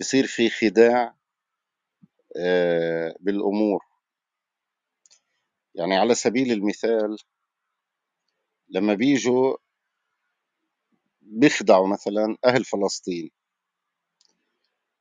بصير 0.00 0.26
في 0.26 0.50
خداع 0.50 1.14
آه 2.36 3.14
بالأمور. 3.20 3.89
يعني 5.74 5.96
على 5.96 6.14
سبيل 6.14 6.52
المثال 6.52 7.16
لما 8.68 8.94
بيجوا 8.94 9.56
بيخدعوا 11.22 11.88
مثلا 11.88 12.36
أهل 12.44 12.64
فلسطين 12.64 13.30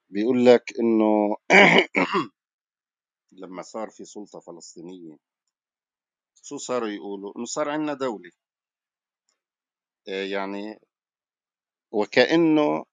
بيقول 0.10 0.46
لك 0.46 0.64
إنه 0.80 1.36
لما 3.32 3.62
صار 3.62 3.90
في 3.90 4.06
سلطة 4.06 4.40
فلسطينية 4.40 5.18
شو 6.44 6.58
صاروا 6.58 6.90
يقولوا؟ 6.90 7.34
إنه 7.38 7.46
صار 7.46 7.70
عندنا 7.70 7.94
دولة. 7.94 8.32
آه، 10.08 10.24
يعني 10.24 10.80
وكأنه 11.92 12.86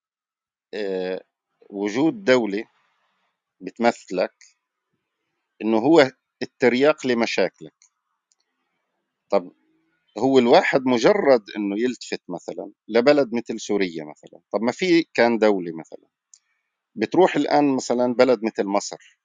آه، 0.75 1.21
وجود 1.71 2.25
دولة 2.25 2.65
بتمثلك 3.61 4.35
إنه 5.63 5.79
هو 5.79 6.11
الترياق 6.43 7.07
لمشاكلك. 7.07 7.75
طب 9.31 9.53
هو 10.19 10.39
الواحد 10.39 10.83
مجرد 10.87 11.45
إنه 11.57 11.81
يلتفت 11.81 12.23
مثلا 12.29 12.73
لبلد 12.89 13.35
مثل 13.35 13.61
سوريا 13.61 14.05
مثلا 14.05 14.41
طب 14.53 14.63
ما 14.63 14.73
في 14.73 15.03
كان 15.15 15.39
دولة 15.39 15.73
مثلا 15.79 16.09
بتروح 16.97 17.37
الآن 17.37 17.77
مثلا 17.77 18.15
بلد 18.15 18.45
مثل 18.45 18.65
مصر 18.67 19.19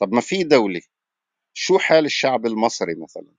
طب 0.00 0.12
ما 0.14 0.20
في 0.20 0.44
دولة 0.44 0.80
شو 1.54 1.78
حال 1.78 2.04
الشعب 2.04 2.46
المصري 2.46 2.94
مثلا؟ 2.94 3.32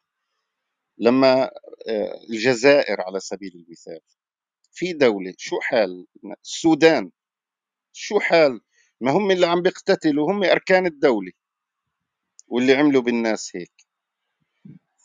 لما 0.98 1.44
آه، 1.90 2.20
الجزائر 2.30 3.02
على 3.02 3.20
سبيل 3.20 3.52
المثال 3.56 4.00
في 4.74 4.94
دولة 4.94 5.34
شو 5.38 5.60
حال؟ 5.62 6.08
السودان 6.44 7.12
شو 7.94 8.20
حال؟ 8.20 8.62
ما 9.02 9.12
هم 9.12 9.32
اللي 9.32 9.48
عم 9.48 9.62
بيقتتلوا 9.62 10.32
هم 10.34 10.44
أركان 10.44 10.86
الدولة. 10.86 11.32
واللي 12.48 12.74
عملوا 12.76 13.02
بالناس 13.02 13.52
هيك. 13.56 13.72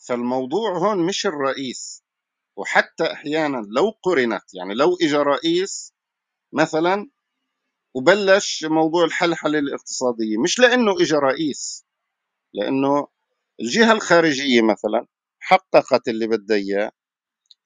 فالموضوع 0.09 0.79
هون 0.79 1.07
مش 1.07 1.27
الرئيس 1.27 2.05
وحتى 2.57 3.13
أحيانا 3.13 3.67
لو 3.77 3.91
قرنت 4.03 4.55
يعني 4.55 4.75
لو 4.75 4.97
إجا 5.03 5.23
رئيس 5.23 5.95
مثلا 6.53 7.11
وبلش 7.95 8.65
موضوع 8.65 9.05
الحلحلة 9.05 9.59
الاقتصادية 9.59 10.39
مش 10.45 10.59
لأنه 10.61 10.93
إجا 11.03 11.19
رئيس 11.19 11.87
لأنه 12.55 13.09
الجهة 13.61 13.93
الخارجية 13.93 14.63
مثلا 14.63 15.07
حققت 15.41 16.09
اللي 16.09 16.27
بدها 16.27 16.57
إياه 16.57 16.93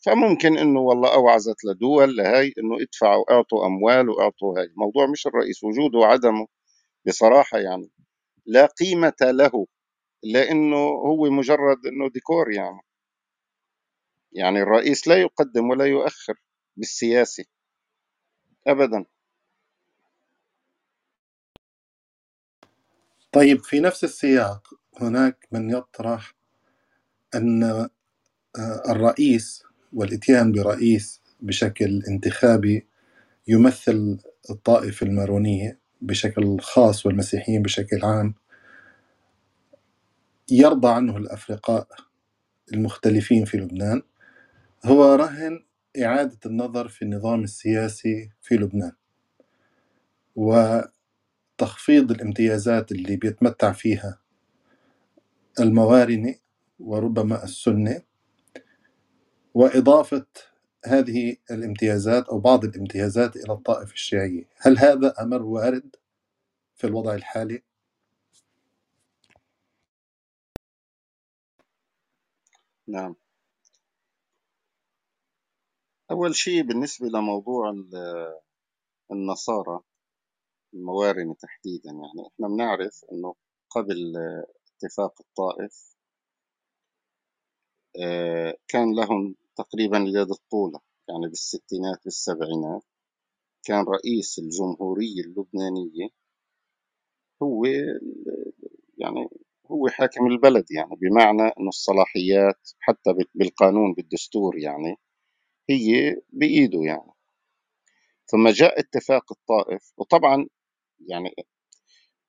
فممكن 0.06 0.58
إنه 0.58 0.80
والله 0.80 1.14
أوعزت 1.14 1.64
لدول 1.64 2.16
لهي 2.16 2.52
إنه 2.58 2.76
ادفعوا 2.82 3.32
أعطوا 3.32 3.66
أموال 3.66 4.10
وأعطوا 4.10 4.58
هاي. 4.60 4.64
الموضوع 4.66 5.06
مش 5.06 5.26
الرئيس 5.26 5.64
وجوده 5.64 5.98
وعدمه 5.98 6.46
بصراحة 7.06 7.58
يعني 7.58 7.90
لا 8.46 8.66
قيمة 8.66 9.14
له 9.22 9.66
لأنه 10.24 10.76
هو 10.78 11.30
مجرد 11.30 11.86
إنه 11.86 12.10
ديكور 12.10 12.52
يعني. 12.52 12.80
يعني 14.32 14.60
الرئيس 14.62 15.08
لا 15.08 15.16
يقدم 15.22 15.70
ولا 15.70 15.86
يؤخر 15.86 16.34
بالسياسة 16.78 17.44
ابدا. 18.66 19.04
طيب 23.32 23.60
في 23.64 23.80
نفس 23.80 24.04
السياق 24.04 24.68
هناك 25.00 25.48
من 25.52 25.70
يطرح 25.70 26.34
أن 27.34 27.62
آه، 27.64 28.82
الرئيس 28.92 29.64
والإتيان 29.92 30.52
برئيس 30.52 31.22
بشكل 31.40 32.02
انتخابي 32.08 32.88
يمثل 33.48 34.18
الطائفة 34.50 35.06
المارونية. 35.06 35.80
بشكل 36.00 36.60
خاص 36.60 37.06
والمسيحيين 37.06 37.62
بشكل 37.62 38.04
عام 38.04 38.34
يرضى 40.50 40.88
عنه 40.88 41.16
الأفرقاء 41.16 41.88
المختلفين 42.74 43.44
في 43.44 43.56
لبنان. 43.58 44.02
هو 44.86 45.14
رهن 45.14 45.64
إعادة 46.04 46.38
النظر 46.46 46.88
في 46.88 47.02
النظام 47.02 47.44
السياسي 47.44 48.30
في 48.42 48.54
لبنان 48.56 48.92
وتخفيض 50.36 52.10
الامتيازات 52.10 52.92
اللي 52.92 53.16
بيتمتع 53.16 53.72
فيها 53.72 54.20
الموارنة 55.60 56.34
وربما 56.78 57.44
السنة 57.44 58.02
وإضافة 59.54 60.26
هذه 60.86 61.36
الامتيازات 61.50 62.28
أو 62.28 62.38
بعض 62.40 62.64
الامتيازات 62.64 63.36
إلى 63.36 63.52
الطائفة 63.52 63.92
الشيعية 63.92 64.48
هل 64.58 64.78
هذا 64.78 65.14
أمر 65.22 65.42
وارد 65.42 65.96
في 66.76 66.86
الوضع 66.86 67.14
الحالي؟ 67.14 67.62
نعم 72.88 73.16
أول 76.10 76.34
شيء 76.36 76.62
بالنسبة 76.62 77.06
لموضوع 77.06 77.74
النصارى 79.12 79.80
الموارنة 80.74 81.34
تحديدا 81.34 81.90
يعني 81.90 82.28
إحنا 82.34 82.48
بنعرف 82.48 83.04
إنه 83.12 83.34
قبل 83.70 84.14
اتفاق 84.76 85.20
الطائف 85.20 85.96
آه، 88.02 88.54
كان 88.68 88.94
لهم 88.96 89.36
تقريبا 89.56 89.98
اليد 89.98 90.30
الطولة 90.30 90.80
يعني 91.08 91.28
بالستينات 91.28 92.04
بالسبعينات 92.04 92.82
كان 93.64 93.84
رئيس 93.84 94.38
الجمهورية 94.38 95.20
اللبنانية 95.20 96.08
هو 97.42 97.64
يعني 98.98 99.28
هو 99.70 99.88
حاكم 99.88 100.26
البلد 100.26 100.64
يعني 100.70 100.96
بمعنى 101.00 101.42
إنه 101.42 101.68
الصلاحيات 101.68 102.70
حتى 102.80 103.10
بالقانون 103.34 103.94
بالدستور 103.94 104.58
يعني 104.58 104.96
هي 105.70 106.16
بإيده 106.32 106.80
يعني. 106.82 107.12
ثم 108.26 108.48
جاء 108.48 108.80
اتفاق 108.80 109.32
الطائف 109.32 109.92
وطبعا 109.96 110.46
يعني 111.08 111.34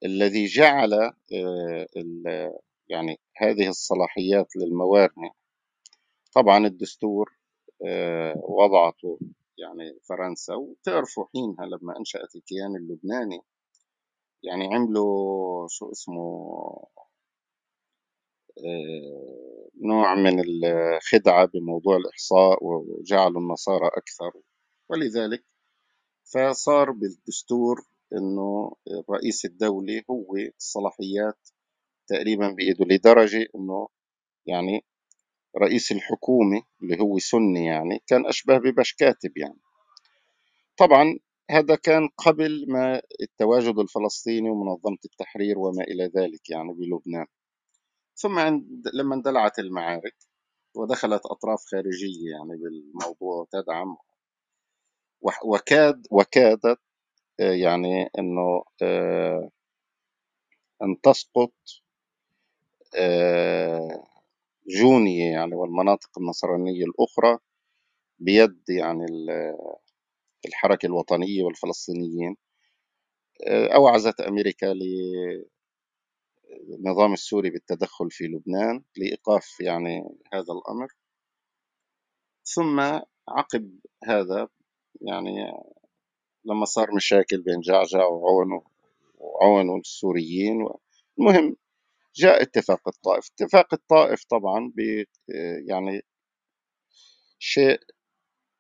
الذي 0.06 0.46
جعل 0.46 0.94
آه، 0.94 2.60
يعني 2.90 3.20
هذه 3.38 3.70
الصلاحيات 3.70 4.56
للموارنة 4.56 5.32
طبعا 6.38 6.68
الدستور 6.68 7.38
آه، 7.88 8.34
وضعته 8.38 9.20
يعني 9.58 10.00
فرنسا 10.10 10.56
وتعرفوا 10.56 11.26
حينها 11.34 11.66
لما 11.66 11.98
أنشأت 12.00 12.36
الكيان 12.36 12.76
اللبناني. 12.76 13.42
يعني 14.44 14.76
عملوا 14.76 15.68
شو 15.70 15.92
اسمه 15.92 16.48
آه، 18.58 19.70
نوع 19.82 20.16
من 20.16 20.40
الخدعة 20.40 21.46
بموضوع 21.46 21.98
الإحصاء 21.98 22.58
وجعلوا 22.64 23.42
النصارى 23.42 23.88
أكثر. 23.88 24.32
ولذلك 24.90 25.46
فصار 26.34 26.92
بالدستور 26.92 27.88
إنه 28.14 28.72
رئيس 29.10 29.46
الدولة 29.46 30.04
هو 30.10 30.36
الصلاحيات 30.58 31.50
تقريبا 32.08 32.50
بإيده 32.50 32.86
لدرجة 32.86 33.48
إنه 33.56 33.88
يعني 34.46 34.86
رئيس 35.58 35.92
الحكومة 35.92 36.62
اللي 36.84 37.00
هو 37.02 37.20
سني 37.20 37.66
يعني 37.66 38.04
كان 38.08 38.26
أشبه 38.26 38.58
ببش 38.58 38.94
كاتب 38.94 39.38
يعني. 39.38 39.60
طبعا 40.78 41.20
هذا 41.52 41.76
كان 41.76 42.10
قبل 42.18 42.66
ما 42.68 43.02
التواجد 43.22 43.80
الفلسطيني 43.80 44.50
ومنظمة 44.50 44.98
التحرير 45.06 45.60
وما 45.60 45.84
إلى 45.84 46.04
ذلك 46.16 46.50
يعني 46.50 46.74
بلبنان. 46.74 47.26
ثم 48.16 48.40
عند 48.40 48.88
لما 48.94 49.16
اندلعت 49.16 49.60
المعارك 49.60 50.16
ودخلت 50.76 51.26
أطراف 51.26 51.64
خارجية 51.72 52.32
يعني 52.32 52.58
بالموضوع 52.58 53.48
تدعم 53.52 53.98
وكاد 55.46 56.08
وكادت 56.12 56.80
آه، 57.40 57.52
يعني 57.52 58.10
أنه 58.20 58.64
آه، 58.82 59.50
أن 60.84 61.02
تسقط 61.04 61.54
آه، 64.70 64.80
جونية 64.82 65.32
يعني 65.32 65.56
والمناطق 65.56 66.10
النصرانية 66.20 66.86
الأخرى 66.86 67.38
بيد 68.20 68.64
يعني 68.70 69.06
الحركة 70.46 70.86
الوطنية 70.86 71.44
والفلسطينيين 71.44 72.38
أوعزت 73.48 74.22
أمريكا 74.22 74.74
للنظام 76.70 77.14
السوري 77.14 77.50
بالتدخل 77.50 78.12
في 78.12 78.24
لبنان 78.24 78.84
لإيقاف 78.98 79.60
يعني 79.62 80.04
هذا 80.34 80.54
الأمر. 80.54 80.88
ثم 82.44 82.80
عقب 83.30 83.80
هذا 84.04 84.48
يعني 85.02 85.52
لما 86.46 86.66
صار 86.66 86.96
مشاكل 86.96 87.42
بين 87.42 87.60
جعجع 87.60 88.06
وعون 88.06 88.62
وعون 89.18 89.80
السوريين 89.80 90.68
المهم 91.20 91.56
جاء 92.16 92.42
اتفاق 92.42 92.88
الطائف. 92.88 93.26
اتفاق 93.40 93.74
الطائف 93.74 94.24
طبعا 94.30 94.72
ب 94.76 95.04
يعني 95.70 96.02
شيء 97.40 97.80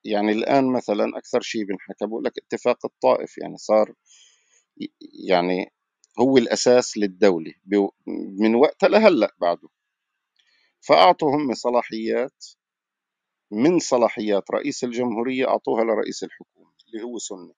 يعني 0.05 0.33
الآن 0.33 0.73
مثلا 0.73 1.17
أكثر 1.17 1.41
شيء 1.41 1.65
بنحكى 1.65 2.07
بقول 2.07 2.23
لك 2.23 2.33
اتفاق 2.37 2.85
الطائف 2.87 3.37
يعني 3.37 3.57
صار 3.57 3.93
يعني 5.29 5.73
هو 6.19 6.37
الأساس 6.37 6.97
للدولة 6.97 7.53
من 8.39 8.55
وقتها 8.55 8.89
لهلأ 8.89 9.35
بعده. 9.41 9.69
فأعطوا 10.81 11.35
هم 11.35 11.53
صلاحيات 11.53 12.43
من 13.51 13.79
صلاحيات 13.79 14.51
رئيس 14.51 14.83
الجمهورية 14.83 15.47
أعطوها 15.47 15.83
لرئيس 15.83 16.23
الحكومة 16.23 16.71
اللي 16.87 17.03
هو 17.03 17.17
سني 17.17 17.53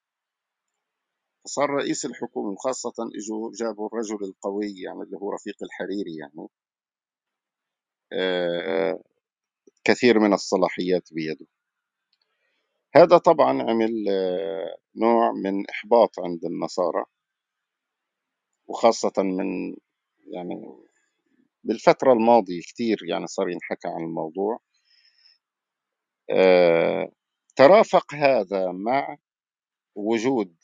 فصار 1.50 1.70
رئيس 1.70 2.06
الحكومة 2.06 2.50
وخاصة 2.52 2.94
اجوا 3.16 3.52
جابوا 3.60 3.88
الرجل 3.88 4.24
القوي 4.24 4.74
يعني 4.82 5.02
اللي 5.04 5.18
هو 5.18 5.32
رفيق 5.34 5.56
الحريري 5.64 6.16
يعني. 6.16 6.50
آه، 8.14 9.04
كثير 9.84 10.20
من 10.20 10.34
الصلاحيات 10.34 11.14
بيده. 11.14 11.46
هذا 12.96 13.18
طبعا 13.18 13.62
عمل 13.64 14.06
آه، 14.10 14.78
نوع 14.96 15.32
من 15.32 15.70
إحباط 15.70 16.20
عند 16.20 16.46
النصارى 16.46 17.04
وخاصة 18.68 19.14
من 19.18 19.76
يعني 20.28 20.76
بالفترة 21.64 22.14
الماضية 22.14 22.62
كثير 22.62 22.98
يعني 23.10 23.28
صار 23.28 23.50
ينحكى 23.50 23.88
عن 23.88 24.04
الموضوع. 24.04 24.60
آه، 26.30 27.12
ترافق 27.56 28.14
هذا 28.16 28.72
مع 28.72 29.18
وجود 29.96 30.59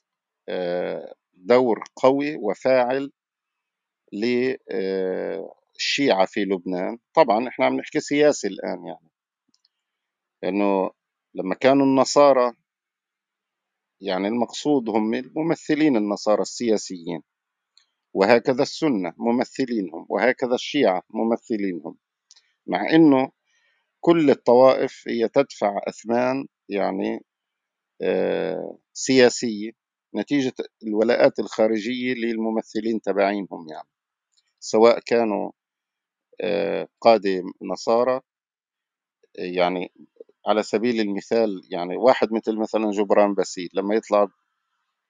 دور 1.33 1.83
قوي 1.95 2.35
وفاعل 2.35 3.11
للشيعة 4.13 5.45
في 6.25 6.39
لبنان. 6.45 6.97
طبعا 7.13 7.47
إحنا 7.47 7.65
عم 7.65 7.75
نحكي 7.75 7.99
سياسي 7.99 8.47
الآن 8.47 8.85
يعني. 8.85 9.09
لأنه 10.43 10.91
لما 11.35 11.55
كانوا 11.55 11.85
النصارى 11.85 12.53
يعني 14.01 14.27
المقصود 14.27 14.89
هم 14.89 15.13
الممثلين 15.13 15.97
النصارى 15.97 16.41
السياسيين. 16.41 17.21
وهكذا 18.13 18.61
السنة 18.61 19.13
ممثلينهم 19.17 20.05
وهكذا 20.09 20.55
الشيعة 20.55 21.03
ممثلينهم. 21.09 21.97
مع 22.67 22.89
أنه 22.93 23.31
كل 24.01 24.29
الطوائف 24.29 25.03
هي 25.07 25.27
تدفع 25.29 25.79
أثمان 25.87 26.47
يعني 26.69 27.19
آه، 28.01 28.77
سياسية. 28.93 29.71
نتيجة 30.15 30.53
الولاءات 30.83 31.39
الخارجية 31.39 32.13
للممثلين 32.13 33.01
تبعينهم 33.01 33.69
يعني. 33.69 33.87
سواء 34.59 34.99
كانوا 34.99 35.51
آه، 36.41 36.87
قادة 37.01 37.43
نصارى 37.73 38.21
يعني 39.35 39.91
على 40.47 40.63
سبيل 40.63 40.99
المثال 41.01 41.61
يعني 41.71 41.97
واحد 41.97 42.33
مثل 42.33 42.57
مثلا 42.57 42.91
جبران 42.91 43.33
باسيل 43.33 43.69
لما 43.73 43.95
يطلع 43.95 44.27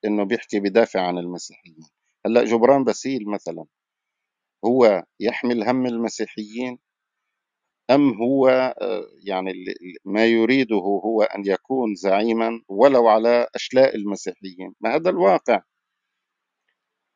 إنه 0.05 0.23
بيحكي 0.25 0.59
بدافع 0.59 1.01
عن 1.07 1.17
المسيحيين. 1.17 1.87
هلأ 2.25 2.43
جبران 2.45 2.83
باسيل 2.83 3.29
مثلا 3.29 3.65
هو 4.65 5.03
يحمل 5.19 5.63
هم 5.69 5.85
المسيحيين 5.85 6.79
أم 7.91 8.13
هو 8.13 8.47
آه، 8.81 9.05
يعني 9.23 9.53
ما 10.05 10.25
يريده 10.25 10.75
هو 10.75 11.21
أن 11.23 11.43
يكون 11.45 11.95
زعيما 11.95 12.61
ولو 12.67 13.07
على 13.07 13.47
أشلاء 13.55 13.95
المسيحيين؟ 13.95 14.75
ما 14.81 14.95
هذا 14.95 15.09
الواقع. 15.09 15.61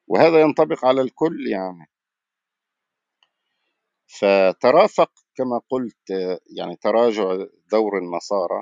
وهذا 0.08 0.42
ينطبق 0.42 0.86
على 0.86 1.02
الكل 1.02 1.48
يعني. 1.48 1.90
فترافق 4.08 5.12
كما 5.36 5.62
قلت 5.70 6.12
آه، 6.12 6.40
يعني 6.58 6.76
تراجع 6.76 7.46
دور 7.72 7.98
النصارى 7.98 8.62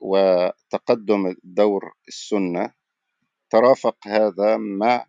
وتقدم 0.00 1.34
دور 1.44 1.92
السنة 2.08 2.72
ترافق 3.50 3.96
هذا 4.06 4.56
مع 4.56 5.06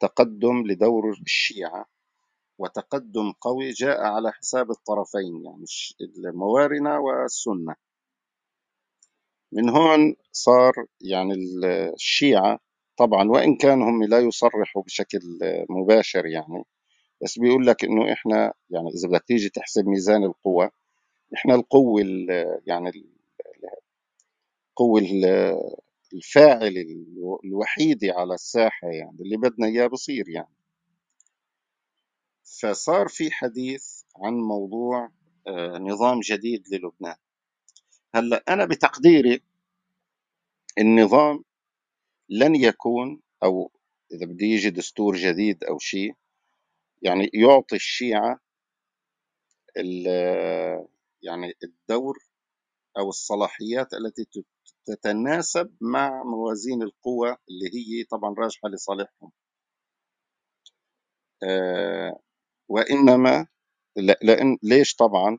تقدم 0.00 0.66
لدور 0.66 1.10
الشيعة. 1.26 1.86
وتقدم 2.58 3.32
قوي 3.40 3.70
جاء 3.70 4.00
على 4.00 4.32
حساب 4.32 4.70
الطرفين 4.70 5.44
يعني 5.44 5.64
الموارنة 6.28 7.00
والسنة. 7.00 7.74
من 9.52 9.68
هون 9.68 10.16
صار 10.32 10.72
يعني 11.00 11.34
الشيعة 11.94 12.58
طبعا 12.98 13.30
وإن 13.30 13.56
كان 13.56 13.82
هم 13.82 14.04
لا 14.04 14.18
يصرحوا 14.18 14.82
بشكل 14.82 15.18
مباشر 15.70 16.26
يعني 16.26 16.64
بس 17.22 17.38
بيقول 17.38 17.66
لك 17.66 17.84
إنه 17.84 18.12
إحنا 18.12 18.52
يعني 18.70 18.88
إذا 18.88 19.08
بدك 19.08 19.24
تيجي 19.28 19.48
تحسب 19.48 19.86
ميزان 19.86 20.24
القوى 20.24 20.70
إحنا 21.34 21.54
القوة 21.54 22.02
يعني 22.66 22.92
القوة 24.70 25.02
الفاعلة 26.14 26.84
الوحيدة 27.44 28.12
على 28.14 28.34
الساحة 28.34 28.88
يعني 28.88 29.18
اللي 29.20 29.36
بدنا 29.36 29.66
إياه 29.66 29.86
بصير 29.86 30.28
يعني. 30.28 30.57
فصار 32.62 33.08
في 33.08 33.30
حديث 33.30 34.02
عن 34.16 34.32
موضوع 34.34 35.10
آه، 35.46 35.78
نظام 35.78 36.20
جديد 36.20 36.62
للبنان. 36.72 37.16
هلأ 38.14 38.44
أنا 38.48 38.64
بتقديري 38.64 39.42
النظام 40.78 41.44
لن 42.28 42.56
يكون 42.56 43.20
أو 43.42 43.72
إذا 44.12 44.26
بده 44.26 44.46
يجي 44.46 44.70
دستور 44.70 45.16
جديد 45.16 45.64
أو 45.64 45.78
شيء 45.78 46.14
يعني 47.02 47.30
يعطي 47.34 47.76
الشيعة 47.76 48.40
يعني 51.22 51.54
الدور 51.64 52.18
أو 52.98 53.08
الصلاحيات 53.08 53.94
التي 53.94 54.26
تتناسب 54.86 55.76
مع 55.80 56.22
موازين 56.24 56.82
القوى 56.82 57.28
اللي 57.50 57.66
هي 57.74 58.04
طبعا 58.04 58.34
راجحة 58.38 58.68
لصالحهم. 58.68 59.32
وإنما 62.68 63.46
لأن 64.22 64.58
ليش 64.62 64.94
طبعا؟ 64.94 65.38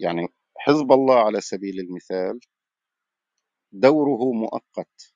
يعني 0.00 0.28
حزب 0.58 0.92
الله 0.92 1.18
على 1.26 1.40
سبيل 1.40 1.80
المثال 1.80 2.40
دوره 3.72 4.32
مؤقت. 4.32 5.14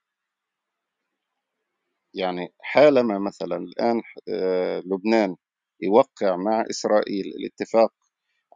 يعني 2.14 2.54
حالما 2.60 3.18
مثلا 3.18 3.56
الآن 3.56 4.02
آه، 4.28 4.80
لبنان 4.86 5.36
يوقع 5.80 6.36
مع 6.36 6.64
إسرائيل 6.70 7.26
الاتفاق 7.26 7.92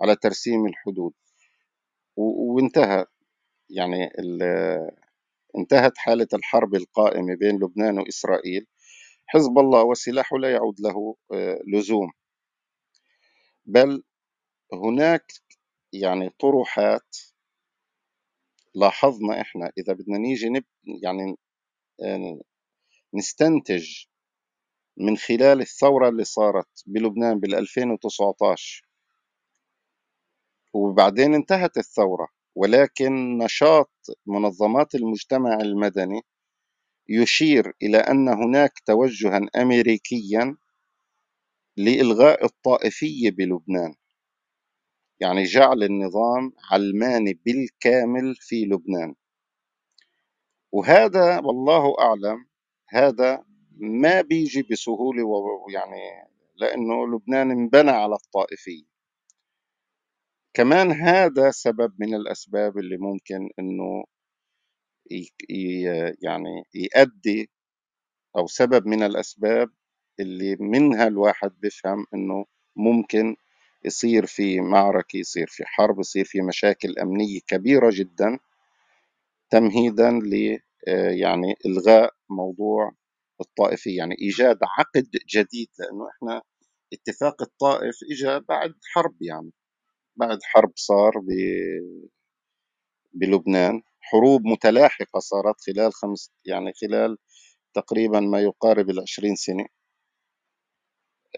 على 0.00 0.16
ترسيم 0.16 0.66
الحدود 0.66 1.12
وانتهى. 2.16 3.06
يعني 3.70 4.10
انتهت 5.58 5.98
حالة 5.98 6.28
الحرب 6.34 6.74
القائمة 6.74 7.34
بين 7.34 7.56
لبنان 7.56 7.98
وإسرائيل 7.98 8.66
حزب 9.32 9.58
الله 9.58 9.84
وسلاحه 9.84 10.38
لا 10.38 10.52
يعود 10.52 10.80
له 10.80 11.16
آه، 11.34 11.58
لزوم. 11.74 12.10
بل 13.66 14.02
هناك 14.72 15.32
يعني 15.92 16.30
طروحات 16.40 17.16
لاحظنا 18.74 19.40
إحنا 19.40 19.72
إذا 19.78 19.92
بدنا 19.92 20.18
نيجي 20.18 20.48
نب 20.48 20.64
يعني 21.02 21.36
آه، 22.04 22.40
نستنتج 23.14 24.04
من 24.96 25.16
خلال 25.16 25.60
الثورة 25.60 26.08
اللي 26.08 26.24
صارت 26.24 26.82
بلبنان 26.86 27.40
بال 27.40 27.54
2019 27.54 28.86
وبعدين 30.74 31.34
انتهت 31.34 31.76
الثورة 31.78 32.28
ولكن 32.56 33.38
نشاط 33.38 33.92
منظمات 34.26 34.94
المجتمع 34.94 35.54
المدني 35.54 36.22
يشير 37.08 37.72
إلى 37.82 37.98
أن 37.98 38.28
هناك 38.28 38.72
توجها 38.86 39.40
أمريكيا 39.56 40.56
لإلغاء 41.76 42.44
الطائفية 42.44 43.30
بلبنان. 43.30 43.94
يعني 45.20 45.42
جعل 45.42 45.82
النظام 45.82 46.52
علماني 46.70 47.40
بالكامل 47.46 48.34
في 48.36 48.64
لبنان. 48.64 49.14
وهذا 50.72 51.40
والله 51.40 51.94
أعلم 52.00 52.46
هذا 52.88 53.44
ما 53.80 54.20
بيجي 54.20 54.62
بسهولة 54.62 55.24
ويعني 55.24 56.02
لأنه 56.56 57.06
لبنان 57.16 57.50
انبنى 57.50 57.90
على 57.90 58.14
الطائفية. 58.14 58.84
كمان 60.54 60.92
هذا 60.92 61.50
سبب 61.50 61.92
من 61.98 62.14
الأسباب 62.14 62.78
اللي 62.78 62.96
ممكن 62.96 63.50
أنه 63.58 64.04
يعني 66.22 66.64
يؤدي 66.74 67.50
أو 68.38 68.46
سبب 68.46 68.86
من 68.86 69.02
الأسباب 69.02 69.70
اللي 70.20 70.56
منها 70.60 71.06
الواحد 71.08 71.52
بيفهم 71.62 72.06
أنه 72.14 72.44
ممكن 72.76 73.36
يصير 73.84 74.26
في 74.26 74.60
معركة 74.60 75.16
يصير 75.16 75.46
في 75.50 75.64
حرب 75.66 76.00
يصير 76.00 76.24
في 76.24 76.42
مشاكل 76.42 76.98
أمنية 76.98 77.40
كبيرة 77.48 77.90
جدا 77.94 78.38
تمهيدا 79.50 80.10
ل 80.10 80.58
آه، 80.88 81.10
يعني 81.10 81.54
إلغاء 81.66 82.10
موضوع 82.30 82.92
الطائفية. 83.40 83.96
يعني 83.98 84.14
إيجاد 84.22 84.58
عقد 84.62 85.10
جديد 85.34 85.68
لأنه 85.78 86.08
إحنا 86.16 86.42
اتفاق 86.92 87.42
الطائف 87.42 87.94
إجا 88.12 88.38
بعد 88.38 88.74
حرب 88.94 89.16
يعني 89.22 89.52
بعد 90.16 90.38
حرب 90.44 90.72
صار 90.76 91.12
ب... 91.18 91.28
بلبنان. 93.14 93.82
حروب 94.02 94.42
متلاحقة 94.46 95.18
صارت 95.20 95.56
خلال 95.66 95.92
خمس 95.94 96.32
يعني 96.44 96.72
خلال 96.80 97.16
تقريبا 97.74 98.20
ما 98.20 98.40
يقارب 98.40 98.90
العشرين 98.90 99.36
سنة. 99.36 99.66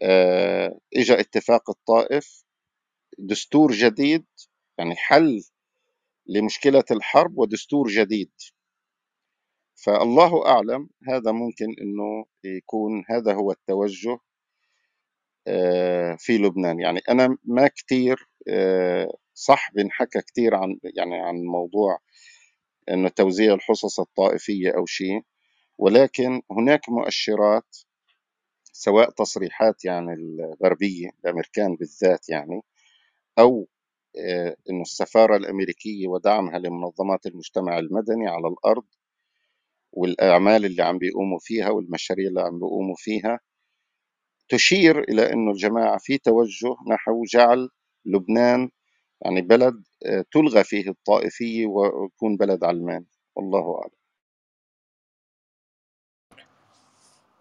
آه، 0.03 0.79
إجا 0.97 1.21
اتفاق 1.21 1.71
الطائف 1.71 2.45
دستور 3.19 3.73
جديد 3.73 4.27
يعني 4.79 4.97
حل 4.97 5.43
لمشكلة 6.27 6.85
الحرب 6.91 7.39
ودستور 7.39 7.89
جديد. 7.89 8.33
فالله 9.85 10.47
أعلم 10.47 10.89
هذا 11.09 11.33
ممكن 11.33 11.67
أنه 11.83 12.25
يكون 12.45 13.05
هذا 13.11 13.35
هو 13.35 13.51
التوجه 13.53 14.19
آه، 15.49 16.17
في 16.19 16.39
لبنان. 16.39 16.81
يعني 16.81 17.01
أنا 17.09 17.39
ما 17.45 17.69
كتير 17.69 18.29
آه، 18.49 19.09
صح 19.35 19.71
بنحكى 19.75 20.21
كتير 20.21 20.55
عن 20.55 20.79
يعني 20.97 21.15
عن 21.21 21.35
موضوع 21.53 21.99
أنه 22.91 23.09
توزيع 23.09 23.55
الحصص 23.55 24.01
الطائفية 24.01 24.71
أو 24.77 24.87
شيء. 24.87 25.23
ولكن 25.79 26.43
هناك 26.51 26.89
مؤشرات 26.89 27.77
سواء 28.73 29.11
تصريحات 29.11 29.85
يعني 29.85 30.13
الغربية 30.15 31.09
الأمريكان 31.25 31.77
بالذات 31.77 32.29
يعني 32.29 32.61
أو 33.39 33.69
آه، 34.19 34.57
أنه 34.71 34.83
السفارة 34.83 35.37
الأمريكية 35.37 36.09
ودعمها 36.09 36.59
لمنظمات 36.59 37.27
المجتمع 37.27 37.79
المدني 37.79 38.29
على 38.29 38.49
الأرض 38.49 38.85
والأعمال 39.93 40.65
اللي 40.65 40.83
عم 40.83 40.99
بيقوموا 40.99 41.39
فيها 41.43 41.71
والمشاريع 41.71 42.29
اللي 42.29 42.41
عم 42.41 42.59
بيقوموا 42.59 42.95
فيها 42.99 43.41
تشير 44.49 45.01
إلى 45.01 45.33
أنه 45.33 45.51
الجماعة 45.51 45.99
في 45.99 46.19
توجه 46.19 46.77
نحو 46.91 47.25
جعل 47.25 47.71
لبنان 48.07 48.71
يعني 49.23 49.43
بلد 49.43 49.85
آه، 50.07 50.25
تلغى 50.33 50.65
فيه 50.65 50.91
الطائفية 50.91 51.67
ويكون 51.67 52.37
بلد 52.37 52.65
علماني 52.65 53.07
والله 53.37 53.79
أعلم. 53.81 53.93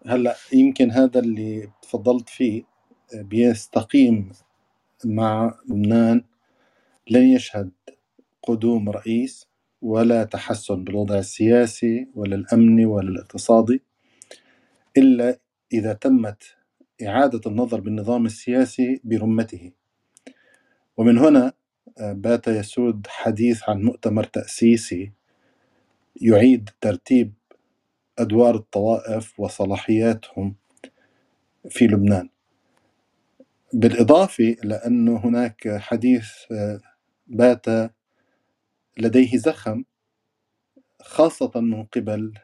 هلأ 0.06 0.36
يمكن 0.52 0.90
هذا 0.90 1.20
اللي 1.20 1.70
تفضلت 1.82 2.28
فيه 2.28 2.64
بيستقيم 3.14 4.32
مع 5.06 5.58
لبنان 5.70 6.24
لن 7.10 7.22
يشهد 7.28 7.72
قدوم 8.42 8.90
رئيس 8.90 9.48
ولا 9.82 10.24
تحسن 10.24 10.84
بالوضع 10.84 11.18
السياسي 11.18 12.08
ولا 12.16 12.36
الأمني 12.36 12.86
ولا 12.86 13.08
الاقتصادي 13.10 13.82
إلا 14.98 15.40
إذا 15.72 15.92
تمت 15.92 16.44
إعادة 17.06 17.40
النظر 17.46 17.80
بالنظام 17.80 18.26
السياسي 18.26 19.00
برمته. 19.04 19.72
ومن 20.98 21.18
هنا 21.18 21.52
بات 22.00 22.48
يسود 22.48 23.06
حديث 23.08 23.68
عن 23.68 23.82
مؤتمر 23.82 24.24
تأسيسي 24.24 25.12
يعيد 26.22 26.70
ترتيب 26.80 27.34
أدوار 28.18 28.56
الطوائف 28.56 29.40
وصلاحياتهم 29.40 30.56
في 31.70 31.86
لبنان. 31.86 32.28
بالإضافة 33.74 34.44
إلى 34.64 34.74
أنه 34.74 35.16
هناك 35.26 35.68
حديث 35.78 36.28
آه، 36.52 36.80
بات 37.26 37.66
لديه 38.98 39.38
زخم 39.38 39.84
خاصة 41.02 41.52
من 41.56 41.84
قبل 41.84 42.34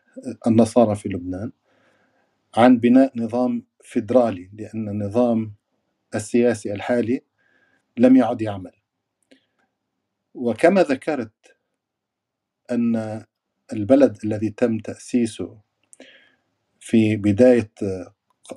النصارى 0.46 0.96
في 0.96 1.08
لبنان 1.08 1.52
عن 2.56 2.78
بناء 2.78 3.12
نظام 3.18 3.64
فيدرالي 3.82 4.50
لأن 4.54 4.88
النظام 4.88 5.54
السياسي 6.14 6.72
الحالي 6.74 7.22
لم 7.98 8.16
يعد 8.16 8.42
يعمل. 8.42 8.72
وكما 10.34 10.82
ذكرت 10.82 11.56
أن 12.70 13.24
البلد 13.72 14.18
الذي 14.24 14.50
تم 14.50 14.78
تأسيسه 14.78 15.58
في 16.80 17.16
بداية 17.16 17.70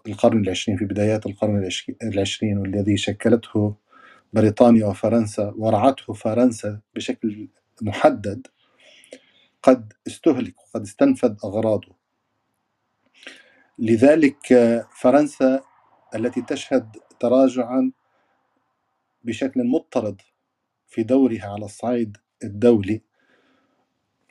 القرن 0.07 0.43
العشرين 0.43 0.77
في 0.77 0.85
بدايات 0.85 1.25
القرن 1.25 1.69
العشرين 2.03 2.57
والذي 2.57 2.97
شكلته 2.97 3.75
بريطانيا 4.33 4.85
وفرنسا 4.87 5.53
ورعته 5.57 6.13
فرنسا 6.13 6.81
بشكل 6.95 7.49
محدد 7.81 8.47
قد 9.63 9.93
استهلك 10.07 10.55
وقد 10.61 10.81
استنفذ 10.81 11.35
أغراضه. 11.45 11.95
لذلك 13.79 14.47
فرنسا 15.01 15.61
التي 16.15 16.41
تشهد 16.41 16.97
تراجعا 17.19 17.91
بشكل 19.23 19.63
مضطرد 19.63 20.21
في 20.93 21.03
دورها 21.03 21.47
على 21.47 21.65
الصعيد 21.65 22.17
الدولي. 22.45 23.03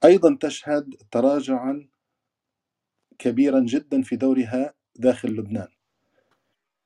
أيضا 0.04 0.38
تشهد 0.40 0.94
تراجعا 1.12 1.88
كبيرا 3.18 3.60
جدا 3.60 4.02
في 4.02 4.16
دورها 4.16 4.74
داخل 4.96 5.28
لبنان. 5.28 5.68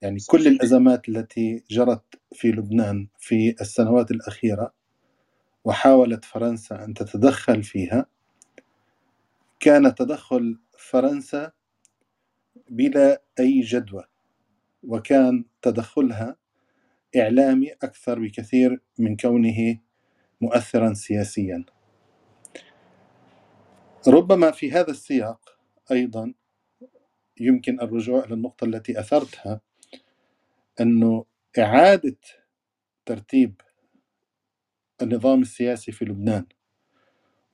يعني 0.02 0.18
كل 0.28 0.46
الأزمات 0.46 1.08
التي 1.08 1.64
جرت 1.70 2.20
في 2.34 2.48
لبنان 2.52 3.08
في 3.18 3.56
السنوات 3.60 4.10
الأخيرة 4.10 4.74
وحاولت 5.64 6.24
فرنسا 6.24 6.84
أن 6.84 6.94
تتدخل 6.94 7.62
فيها 7.62 8.06
كان 9.60 9.94
تدخل 9.94 10.58
فرنسا 10.78 11.52
بلا 12.70 13.22
أي 13.40 13.60
جدوى 13.60 14.04
وكان 14.82 15.44
تدخلها 15.62 16.36
إعلامي 17.16 17.72
أكثر 17.72 18.18
بكثير 18.18 18.80
من 18.98 19.16
كونه 19.16 19.78
مؤثرا 20.40 20.94
سياسيا. 20.94 21.64
ربما 24.08 24.50
في 24.50 24.72
هذا 24.72 24.90
السياق 24.90 25.58
أيضا 25.92 26.34
يمكن 27.40 27.80
الرجوع 27.80 28.24
إلى 28.24 28.34
النقطة 28.34 28.64
التي 28.64 29.00
أثرتها 29.00 29.60
أنه 30.80 31.24
إعادة 31.58 32.16
ترتيب 33.06 33.60
النظام 35.02 35.42
السياسي 35.42 35.92
في 35.92 36.04
لبنان 36.04 36.46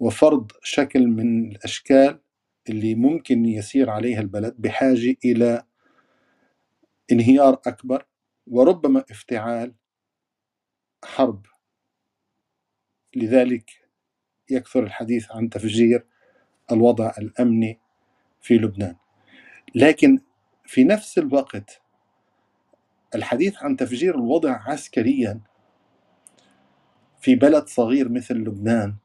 وفرض 0.01 0.53
شكل 0.63 1.07
من 1.07 1.51
الأشكال 1.53 2.21
اللي 2.69 2.95
ممكن 2.95 3.45
يسير 3.47 3.91
عليها 3.91 4.21
البلد 4.21 4.55
بحاجة 4.59 5.17
إلى 5.25 5.65
انهيار 7.13 7.55
أكبر 7.67 8.07
وربما 8.47 9.05
افتعال 9.11 9.75
حرب. 11.05 11.47
لذلك 13.17 13.71
يكثر 14.51 14.83
الحديث 14.83 15.33
عن 15.33 15.51
تفجير 15.51 16.07
الوضع 16.73 17.13
الأمني 17.19 17.81
في 18.41 18.55
لبنان. 18.55 18.97
لكن 19.75 20.19
في 20.67 20.85
نفس 20.85 21.19
الوقت 21.19 21.83
الحديث 23.15 23.63
عن 23.63 23.77
تفجير 23.77 24.15
الوضع 24.15 24.63
عسكريا 24.71 25.41
في 27.21 27.35
بلد 27.35 27.67
صغير 27.67 28.09
مثل 28.09 28.35
لبنان 28.35 28.97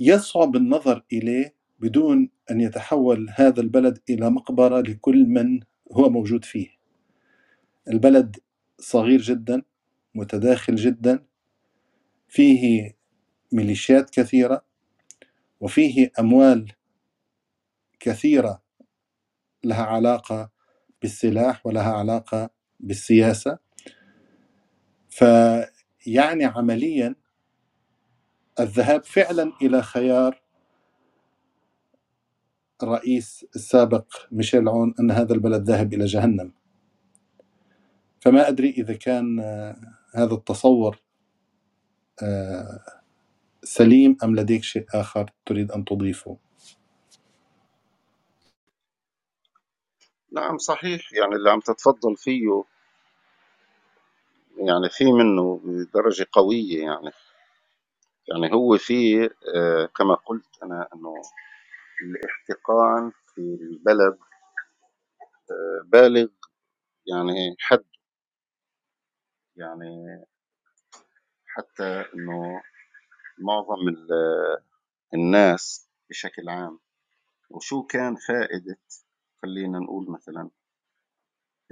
يصعب 0.00 0.56
النظر 0.56 1.04
إليه 1.12 1.54
بدون 1.80 2.30
أن 2.50 2.60
يتحول 2.60 3.30
هذا 3.34 3.60
البلد 3.60 3.98
إلى 4.10 4.30
مقبرة 4.30 4.80
لكل 4.80 5.26
من 5.26 5.60
هو 5.92 6.08
موجود 6.10 6.44
فيه. 6.44 6.68
البلد 7.88 8.36
صغير 8.78 9.20
جدا 9.20 9.62
متداخل 10.14 10.74
جدا 10.74 11.26
فيه 12.28 12.94
ميليشيات 13.52 14.10
كثيرة 14.10 14.64
وفيه 15.60 16.10
أموال 16.18 16.72
كثيرة 18.00 18.62
لها 19.64 19.82
علاقة 19.84 20.50
بالسلاح 21.02 21.66
ولها 21.66 21.92
علاقة 21.92 22.50
بالسياسة 22.80 23.58
فيعني 25.10 26.44
عمليا 26.44 27.14
الذهاب 28.60 29.04
فعلا 29.04 29.52
إلى 29.62 29.82
خيار 29.82 30.42
الرئيس 32.82 33.46
السابق 33.56 34.04
ميشيل 34.32 34.68
عون 34.68 34.94
أن 35.00 35.10
هذا 35.10 35.34
البلد 35.34 35.62
ذاهب 35.62 35.94
إلى 35.94 36.04
جهنم. 36.04 36.52
فما 38.20 38.48
أدري 38.48 38.70
إذا 38.70 38.94
كان 38.94 39.40
هذا 40.14 40.34
التصور 40.34 40.98
سليم 43.62 44.16
أم 44.24 44.36
لديك 44.36 44.62
شيء 44.62 44.86
آخر 44.94 45.30
تريد 45.46 45.72
أن 45.72 45.84
تضيفه؟ 45.84 46.36
نعم 50.32 50.58
صحيح. 50.58 51.12
يعني 51.12 51.34
اللي 51.34 51.50
عم 51.50 51.60
تتفضل 51.60 52.16
فيه 52.16 52.64
يعني 54.58 54.88
في 54.90 55.12
منه 55.12 55.60
بدرجة 55.64 56.26
قوية 56.32 56.82
يعني. 56.82 57.10
يعني 58.28 58.52
هو 58.52 58.78
في 58.78 59.24
آه، 59.56 59.86
كما 59.96 60.14
قلت 60.14 60.46
أنا 60.62 60.88
أنه 60.94 61.14
الاحتقان 62.02 63.12
في 63.34 63.40
البلد 63.40 64.18
آه، 65.50 65.82
بالغ 65.84 66.28
يعني 67.06 67.56
حد. 67.58 67.84
يعني 69.56 70.24
حتى 71.46 72.04
إنه 72.14 72.62
معظم 73.38 73.88
الناس 75.14 75.88
بشكل 76.10 76.48
عام. 76.48 76.78
وشو 77.50 77.82
كان 77.82 78.16
فائدة 78.28 78.78
خلينا 79.42 79.78
نقول 79.78 80.10
مثلا 80.10 80.50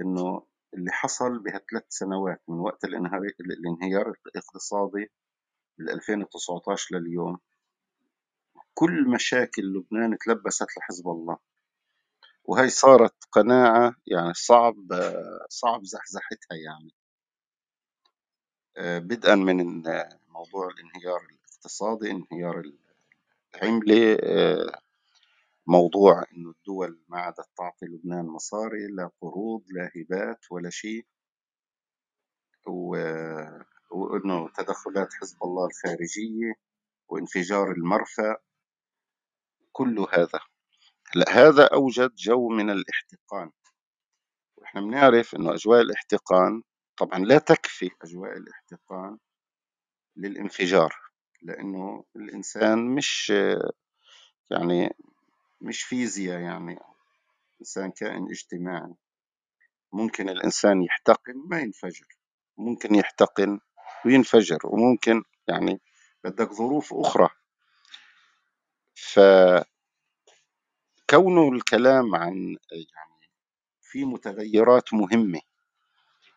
إنه 0.01 0.47
اللي 0.73 0.91
حصل 0.91 1.39
بهالثلاث 1.39 1.83
سنوات 1.89 2.41
من 2.47 2.59
وقت 2.59 2.83
الانهيار 2.83 4.13
الاقتصادي 4.25 5.11
بال 5.77 5.89
2019 5.89 6.95
لليوم 6.95 7.39
كل 8.77 9.09
مشاكل 9.09 9.63
لبنان 9.63 10.17
تلبست 10.17 10.67
لحزب 10.77 11.07
الله. 11.07 11.37
وهي 12.45 12.69
صارت 12.69 13.15
قناعة 13.31 13.95
يعني 14.07 14.33
صعب 14.33 14.75
صعب 15.49 15.83
زحزحتها 15.85 16.57
يعني. 16.65 16.91
آه، 18.77 18.99
بدءا 18.99 19.35
من 19.35 19.83
موضوع 20.29 20.67
الانهيار 20.67 21.21
الاقتصادي 21.31 22.11
انهيار 22.11 22.63
العملة 23.55 24.17
آه، 24.23 24.79
موضوع 25.67 26.23
إنه 26.33 26.49
الدول 26.49 26.99
ما 27.09 27.19
عادت 27.19 27.47
تعطي 27.57 27.85
لبنان 27.85 28.25
مصاري 28.25 28.87
لا 28.87 29.11
قروض 29.21 29.63
لا 29.71 29.91
هبات 29.95 30.45
ولا 30.51 30.69
شيء. 30.69 31.05
وإنه 33.91 34.49
تدخلات 34.57 35.13
حزب 35.13 35.37
الله 35.43 35.65
الخارجية 35.67 36.53
وانفجار 37.09 37.71
المرفأ. 37.71 38.37
كل 39.77 40.07
هذا؟ 40.13 40.39
هلا 41.11 41.29
هذا 41.29 41.65
أوجد 41.73 42.15
جو 42.15 42.49
من 42.49 42.69
الاحتقان. 42.69 43.51
وإحنا 44.57 44.81
بنعرف 44.81 45.35
إنه 45.35 45.53
أجواء 45.53 45.81
الاحتقان 45.81 46.63
طبعا 46.97 47.19
لا 47.19 47.37
تكفي 47.37 47.89
أجواء 48.01 48.37
الاحتقان 48.37 49.17
للانفجار 50.15 50.95
لأنه 51.41 52.03
الإنسان 52.15 52.95
مش 52.95 53.33
يعني 54.51 54.95
مش 55.61 55.83
فيزياء 55.83 56.39
يعني 56.39 56.79
الإنسان 57.55 57.91
كائن 57.91 58.27
اجتماعي. 58.31 58.95
ممكن 59.93 60.29
الإنسان 60.29 60.83
يحتقن 60.83 61.33
ما 61.49 61.59
ينفجر 61.59 62.07
ممكن 62.57 62.95
يحتقن 62.95 63.59
وينفجر 64.05 64.59
وممكن 64.63 65.23
يعني 65.47 65.81
بدك 66.23 66.53
ظروف 66.53 66.93
أخرى. 66.93 67.29
ف 68.95 69.19
كونه 71.09 71.49
الكلام 71.53 72.15
عن 72.15 72.57
يعني 72.71 73.29
في 73.81 74.05
متغيرات 74.05 74.93
مهمة 74.93 75.39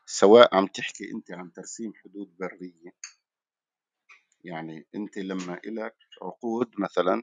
سواء 0.07 0.57
عم 0.57 0.67
تحكي 0.67 1.11
أنت 1.13 1.31
عن 1.31 1.53
ترسيم 1.53 1.93
حدود 1.95 2.37
برية 2.39 2.93
يعني 4.45 4.87
أنت 4.95 5.19
لما 5.19 5.61
إلك 5.67 5.97
عقود 6.23 6.71
مثلا 6.79 7.23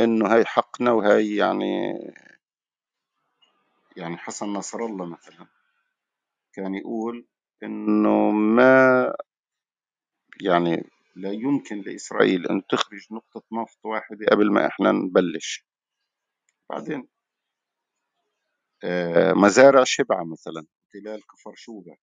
إنه 0.00 0.34
هاي 0.34 0.44
حقنا 0.44 0.92
وهاي 0.92 1.36
يعني 1.36 1.92
يعني 3.96 4.16
حسن 4.16 4.46
نصر 4.46 4.78
الله 4.78 5.06
مثلا 5.06 5.46
كان 6.52 6.74
يقول 6.74 7.26
إنه 7.62 8.30
ما 8.30 9.14
يعني 10.42 10.90
لا 11.16 11.32
يمكن 11.32 11.80
لإسرائيل 11.80 12.46
أن 12.48 12.66
تخرج 12.66 13.06
نقطة 13.12 13.42
نفط 13.52 13.84
واحدة 13.84 14.26
قبل 14.30 14.52
ما 14.52 14.66
إحنا 14.66 14.92
نبلش. 14.92 15.67
بعدين 16.70 17.08
آه، 18.84 19.32
مزارع 19.32 19.84
شبعة 19.84 20.24
مثلا 20.24 20.66
تلال 20.92 21.26
كفر 21.26 21.54
شوبة. 21.56 21.96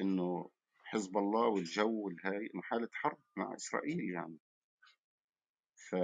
إنه 0.00 0.50
حزب 0.84 1.18
الله 1.18 1.46
والجو 1.46 2.06
والهاي 2.06 2.50
إنه 2.54 2.62
حالة 2.62 2.88
حرب 2.92 3.18
مع 3.36 3.54
إسرائيل 3.54 4.00
يعني. 4.00 4.38
ف 5.76 5.96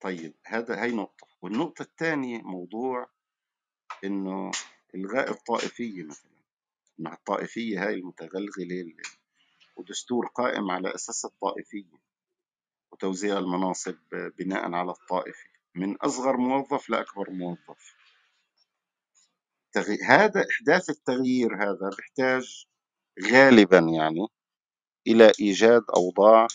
طيب 0.00 0.34
هذا 0.46 0.82
هاي 0.82 0.92
نقطة. 0.92 1.26
والنقطة 1.42 1.82
الثانية 1.82 2.42
موضوع 2.42 3.10
إنه 4.04 4.50
إلغاء 4.94 5.30
الطائفية 5.30 6.04
مثلا. 6.04 6.30
مع 6.98 7.12
الطائفية 7.12 7.86
هاي 7.86 7.94
المتغلغلة 7.94 8.94
ودستور 9.76 10.26
قائم 10.26 10.70
على 10.70 10.94
أساس 10.94 11.24
الطائفية 11.24 12.00
وتوزيع 12.92 13.38
المناصب 13.38 13.98
بناء 14.38 14.72
على 14.72 14.90
الطائفة. 14.90 15.49
من 15.74 15.96
أصغر 15.96 16.36
موظف 16.36 16.90
لأكبر 16.90 17.30
موظف. 17.30 17.94
هذا 20.06 20.46
إحداث 20.50 20.90
التغيير 20.90 21.54
هذا 21.56 21.90
بيحتاج 21.96 22.66
غالبا 23.32 23.78
يعني 23.78 24.26
إلى 25.06 25.32
إيجاد 25.40 25.82
أوضاع 25.96 26.46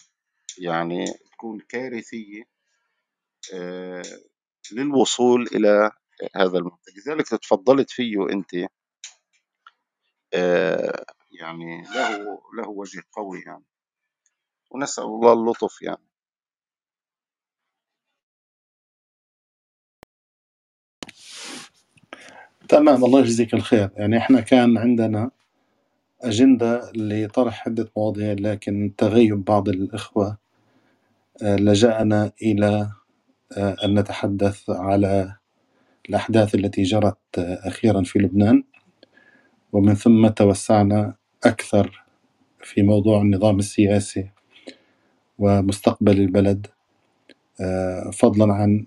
يعني 0.58 1.06
تكون 1.32 1.60
كارثية 1.60 2.44
آه، 3.54 4.04
للوصول 4.72 5.48
إلى 5.48 5.92
هذا 6.36 6.58
المنتج 6.58 6.98
لذلك 6.98 7.28
تفضلت 7.28 7.92
فيه 7.92 8.30
أنت 8.32 8.70
آه، 10.34 11.06
يعني 11.32 11.82
له 11.82 12.18
له 12.58 12.70
وجه 12.70 13.04
قوي 13.12 13.42
يعني. 13.46 13.66
ونسأل 14.72 15.04
الله 15.04 15.34
اللطف 15.34 15.82
يعني. 15.82 16.05
تمام 22.70 23.06
الله 23.06 23.20
يجزيك 23.20 23.54
الخير. 23.54 23.90
يعني 23.98 24.18
إحنا 24.18 24.42
كان 24.42 24.78
عندنا 24.78 25.32
أجندة 26.22 26.92
لطرح 26.96 27.68
عدة 27.68 27.92
مواضيع 27.98 28.34
لكن 28.34 28.94
تغيب 28.98 29.46
بعض 29.46 29.70
الإخوة. 29.70 30.38
آه، 31.44 31.56
لجأنا 31.56 32.32
إلى 32.42 32.90
آه، 33.58 33.76
أن 33.86 34.00
نتحدث 34.00 34.70
على 34.70 35.36
الأحداث 36.10 36.56
التي 36.56 36.84
جرت 36.84 37.18
آه، 37.38 37.68
أخيرا 37.68 38.04
في 38.04 38.20
لبنان. 38.20 38.64
ومن 39.74 39.96
ثم 39.96 40.28
توسعنا 40.28 41.16
أكثر 41.46 42.04
في 42.64 42.82
موضوع 42.82 43.22
النظام 43.22 43.60
السياسي 43.60 44.30
ومستقبل 45.40 46.20
البلد. 46.20 46.68
فضلا 48.14 48.54
عن 48.54 48.86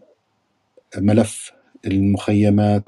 ملف 0.96 1.52
المخيمات 1.86 2.84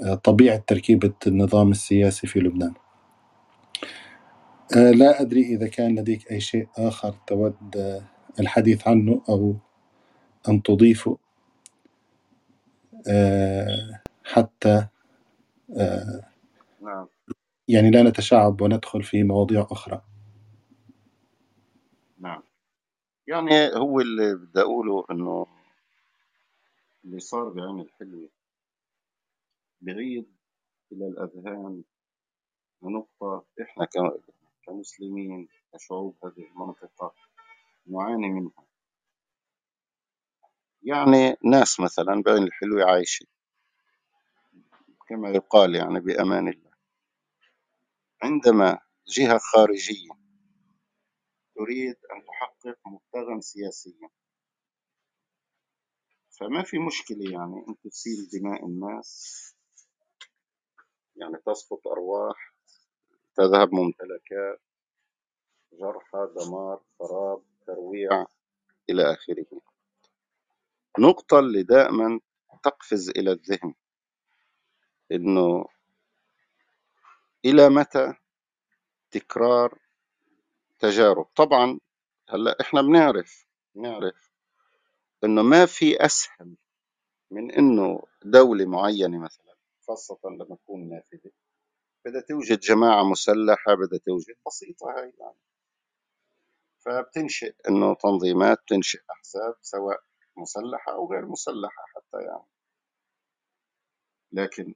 وطبيعة 0.00 0.64
تركيبة 0.66 1.12
النظام 1.26 1.70
السياسي 1.70 2.26
في 2.26 2.40
لبنان. 2.40 2.74
آه، 4.76 4.90
لا 4.90 5.20
أدري 5.20 5.42
إذا 5.42 5.68
كان 5.68 5.98
لديك 5.98 6.32
أي 6.32 6.40
شيء 6.40 6.68
آخر 6.78 7.14
تود 7.26 7.76
آه، 7.76 8.02
الحديث 8.40 8.88
عنه 8.88 9.22
أو 9.28 9.56
أن 10.48 10.62
تضيفه 10.62 11.18
آه، 13.08 14.02
حتى 14.24 14.86
نعم. 16.80 17.06
يعني 17.68 17.90
لا 17.90 18.02
نتشعب 18.02 18.60
وندخل 18.60 19.02
في 19.02 19.22
مواضيع 19.22 19.66
أخرى. 19.70 20.02
نعم. 22.18 22.42
يعني 23.26 23.74
هو 23.76 24.00
اللي 24.00 24.34
بدي 24.34 24.60
أقوله 24.60 25.04
إنه 25.10 25.46
اللي 27.04 27.18
صار 27.18 27.48
بعين 27.48 27.80
الحلوة 27.80 28.28
بعيد 29.80 30.36
إلى 30.92 31.06
الأذهان 31.06 31.84
ونقطة. 32.80 33.46
إحنا 33.62 33.88
كمسلمين 34.66 35.48
كشعوب 35.72 36.16
هذه 36.24 36.46
المنطقة 36.52 37.14
نعاني 37.86 38.28
منها. 38.28 38.66
يعني 40.82 41.36
ناس 41.44 41.80
مثلا 41.80 42.22
بعين 42.26 42.42
الحلوة 42.42 42.84
عايشة 42.84 43.26
كما 45.08 45.30
يقال 45.30 45.74
يعني 45.74 46.00
بأمان 46.00 46.48
الله. 46.48 46.70
عندما 48.22 48.78
جهة 49.08 49.38
خارجية 49.38 50.10
تريد 51.54 51.96
أن 52.12 52.24
تحقق 52.24 52.78
مبتغى 52.86 53.40
سياسيا 53.40 54.10
فما 56.40 56.62
في 56.62 56.78
مشكلة 56.78 57.32
يعني 57.32 57.64
أن 57.68 57.76
تسيل 57.90 58.28
دماء 58.32 58.66
الناس 58.66 59.40
يعني 61.20 61.38
تسقط 61.46 61.88
أرواح 61.88 62.54
تذهب 63.36 63.74
ممتلكات 63.74 64.60
جرحى 65.72 66.28
دمار 66.36 66.82
خراب 66.98 67.42
ترويع 67.66 68.26
إلى 68.90 69.12
آخره. 69.14 69.46
نقطة 70.98 71.38
اللي 71.38 71.62
دائما 71.62 72.20
تقفز 72.64 73.10
إلى 73.10 73.32
الذهن 73.32 73.74
إنه 75.12 75.66
إلى 77.44 77.68
متى 77.68 78.14
تكرار 79.10 79.78
تجارب؟ 80.80 81.24
طبعا 81.36 81.80
هلأ 82.30 82.56
إحنا 82.60 82.82
بنعرف 82.82 83.46
بنعرف 83.74 84.30
إنه 85.24 85.42
ما 85.42 85.66
في 85.66 86.04
أسهل 86.06 86.56
من 87.30 87.52
إنه 87.52 88.02
دولة 88.24 88.66
معينة 88.66 89.18
مثلا 89.18 89.49
خاصة 89.90 90.18
لما 90.24 90.56
تكون 90.56 90.88
نافذة. 90.90 91.30
بدها 92.06 92.20
توجد 92.28 92.60
جماعة 92.60 93.04
مسلحة 93.10 93.74
بدها 93.74 93.98
توجد 94.06 94.36
بسيطة 94.46 94.86
هاي 94.86 95.14
يعني. 95.20 95.38
فبتنشئ 96.86 97.54
إنه 97.68 97.94
تنظيمات 97.94 98.58
تنشئ 98.68 99.00
أحزاب 99.10 99.54
سواء 99.62 100.00
مسلحة 100.36 100.92
أو 100.92 101.12
غير 101.12 101.26
مسلحة 101.26 101.84
حتى 101.96 102.24
يعني. 102.24 102.46
لكن 104.32 104.74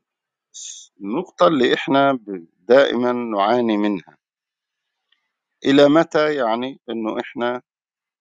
النقطة 1.00 1.46
اللي 1.48 1.74
إحنا 1.74 2.18
دائما 2.58 3.12
نعاني 3.12 3.76
منها. 3.76 4.18
إلى 5.64 5.88
متى 5.88 6.34
يعني 6.34 6.80
إنه 6.90 7.20
إحنا 7.20 7.62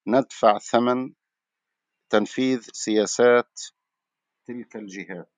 ندفع 0.07 0.57
ثمن 0.59 1.13
تنفيذ 2.11 2.69
سياسات 2.73 3.61
تلك 4.47 4.75
الجهات؟ 4.75 5.32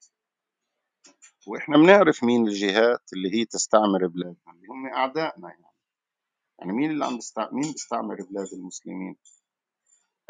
وإحنا 1.47 1.77
بنعرف 1.77 2.23
مين 2.23 2.47
الجهات 2.47 3.13
اللي 3.13 3.33
هي 3.33 3.45
تستعمر 3.45 4.07
بلادنا 4.07 4.35
اللي 4.53 4.67
هم 4.67 4.87
أعدائنا 4.87 5.49
يعني. 5.49 5.65
يعني 6.59 6.73
مين 6.73 6.91
اللي 6.91 7.05
عم 7.05 7.15
بيستع... 7.15 7.49
مين 7.51 7.71
بيستعمر 7.71 8.15
بلاد 8.15 8.47
المسلمين؟ 8.53 9.15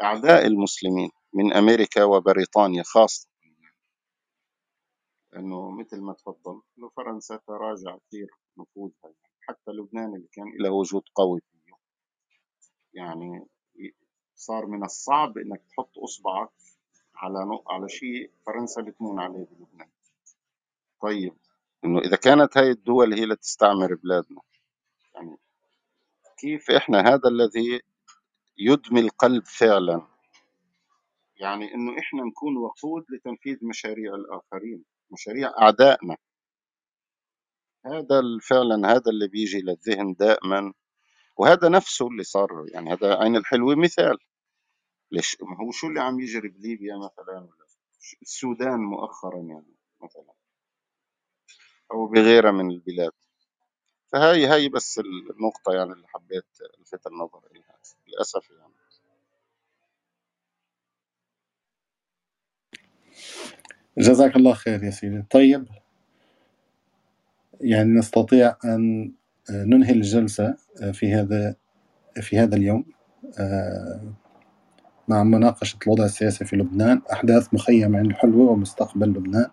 أعداء 0.02 0.46
المسلمين 0.46 1.10
من 1.32 1.52
أمريكا 1.52 2.04
وبريطانيا 2.04 2.82
خاصة. 2.82 3.28
انه 5.36 5.70
مثل 5.70 6.00
ما 6.00 6.12
تفضل 6.12 6.62
إنه 6.78 6.88
فرنسا 6.88 7.36
تراجع 7.36 7.96
كثير 8.08 8.30
نفوذها 8.58 9.14
حتى 9.40 9.70
لبنان 9.70 10.14
اللي 10.14 10.28
كان 10.32 10.44
له 10.60 10.70
وجود 10.70 11.02
قوي 11.14 11.40
فيه. 11.40 11.74
يعني 12.94 13.46
صار 14.36 14.66
من 14.66 14.84
الصعب 14.84 15.38
إنك 15.38 15.62
تحط 15.70 15.98
إصبعك 15.98 16.50
على 17.14 17.38
على 17.68 17.88
شيء 17.88 18.30
فرنسا 18.46 18.82
بتمون 18.82 19.20
عليه 19.20 19.46
بلبنان. 19.50 19.88
طيب 21.02 21.36
إنه 21.84 21.98
إذا 21.98 22.16
كانت 22.16 22.58
هاي 22.58 22.70
الدول 22.70 23.14
هي 23.14 23.24
اللي 23.24 23.36
تستعمر 23.36 23.94
بلادنا 23.94 24.40
يعني 25.14 25.36
كيف 26.38 26.70
إحنا 26.70 27.00
هذا 27.00 27.28
الذي 27.28 27.80
يدمي 28.58 29.00
القلب 29.00 29.44
فعلا؟ 29.46 30.06
يعني 31.36 31.74
إنه 31.74 31.98
إحنا 31.98 32.22
نكون 32.22 32.56
وقود 32.56 33.04
لتنفيذ 33.10 33.58
مشاريع 33.62 34.14
الآخرين 34.14 34.84
مشاريع 35.10 35.52
أعدائنا. 35.62 36.16
هذا 37.86 38.22
فعلا 38.42 38.92
هذا 38.92 39.10
اللي 39.10 39.28
بيجي 39.28 39.60
للذهن 39.60 40.14
دائما 40.14 40.72
وهذا 41.36 41.68
نفسه 41.68 42.08
اللي 42.08 42.24
صار 42.24 42.48
يعني 42.68 42.92
هذا 42.92 43.16
عين 43.18 43.36
الحلوة 43.36 43.74
مثال. 43.76 44.18
ليش؟ 45.12 45.36
ما 45.42 45.66
هو 45.66 45.70
شو 45.72 45.86
اللي 45.88 46.00
عم 46.00 46.20
يجري 46.20 46.48
بليبيا 46.48 46.96
مثلا؟ 46.96 47.48
السودان 48.22 48.80
مؤخرا 48.80 49.38
يعني 49.38 49.76
مثلا. 50.02 50.34
أو 51.92 52.06
بغيرها 52.06 52.50
من 52.50 52.70
البلاد. 52.70 53.12
فهاي 54.12 54.46
هاي 54.46 54.68
بس 54.68 55.00
النقطة 55.30 55.72
يعني 55.74 55.92
اللي 55.92 56.06
حبيت 56.08 56.44
ألفت 56.80 57.06
النظر 57.06 57.40
إليها 57.50 57.78
للأسف 58.08 58.50
يعني. 58.50 58.72
جزاك 63.98 64.36
الله 64.36 64.54
خير 64.54 64.82
يا 64.84 64.90
سيدي. 64.90 65.22
طيب 65.30 65.68
يعني 67.60 67.98
نستطيع 67.98 68.56
أن 68.64 69.12
ننهي 69.50 69.92
الجلسة 69.92 70.56
في 70.92 71.14
هذا 71.14 71.56
في 72.22 72.38
هذا 72.38 72.56
اليوم 72.56 72.84
مع 75.08 75.22
مناقشة 75.22 75.78
الوضع 75.86 76.04
السياسي 76.04 76.44
في 76.44 76.56
لبنان. 76.56 77.02
أحداث 77.12 77.54
مخيم 77.54 77.96
عين 77.96 78.06
الحلوة 78.06 78.50
ومستقبل 78.50 79.08
لبنان. 79.08 79.50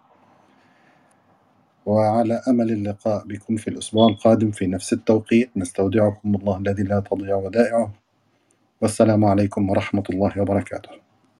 وعلى 1.85 2.41
أمل 2.47 2.71
اللقاء 2.71 3.27
بكم 3.27 3.55
في 3.55 3.67
الأسبوع 3.67 4.07
القادم 4.07 4.51
في 4.51 4.67
نفس 4.67 4.93
التوقيت 4.93 5.49
نستودعكم 5.57 6.35
الله 6.35 6.57
الذي 6.57 6.83
لا 6.83 6.99
تضيع 6.99 7.35
ودائعه. 7.35 7.93
والسلام 8.81 9.25
عليكم 9.25 9.69
ورحمة 9.69 10.03
الله 10.09 10.41
وبركاته. 10.41 11.02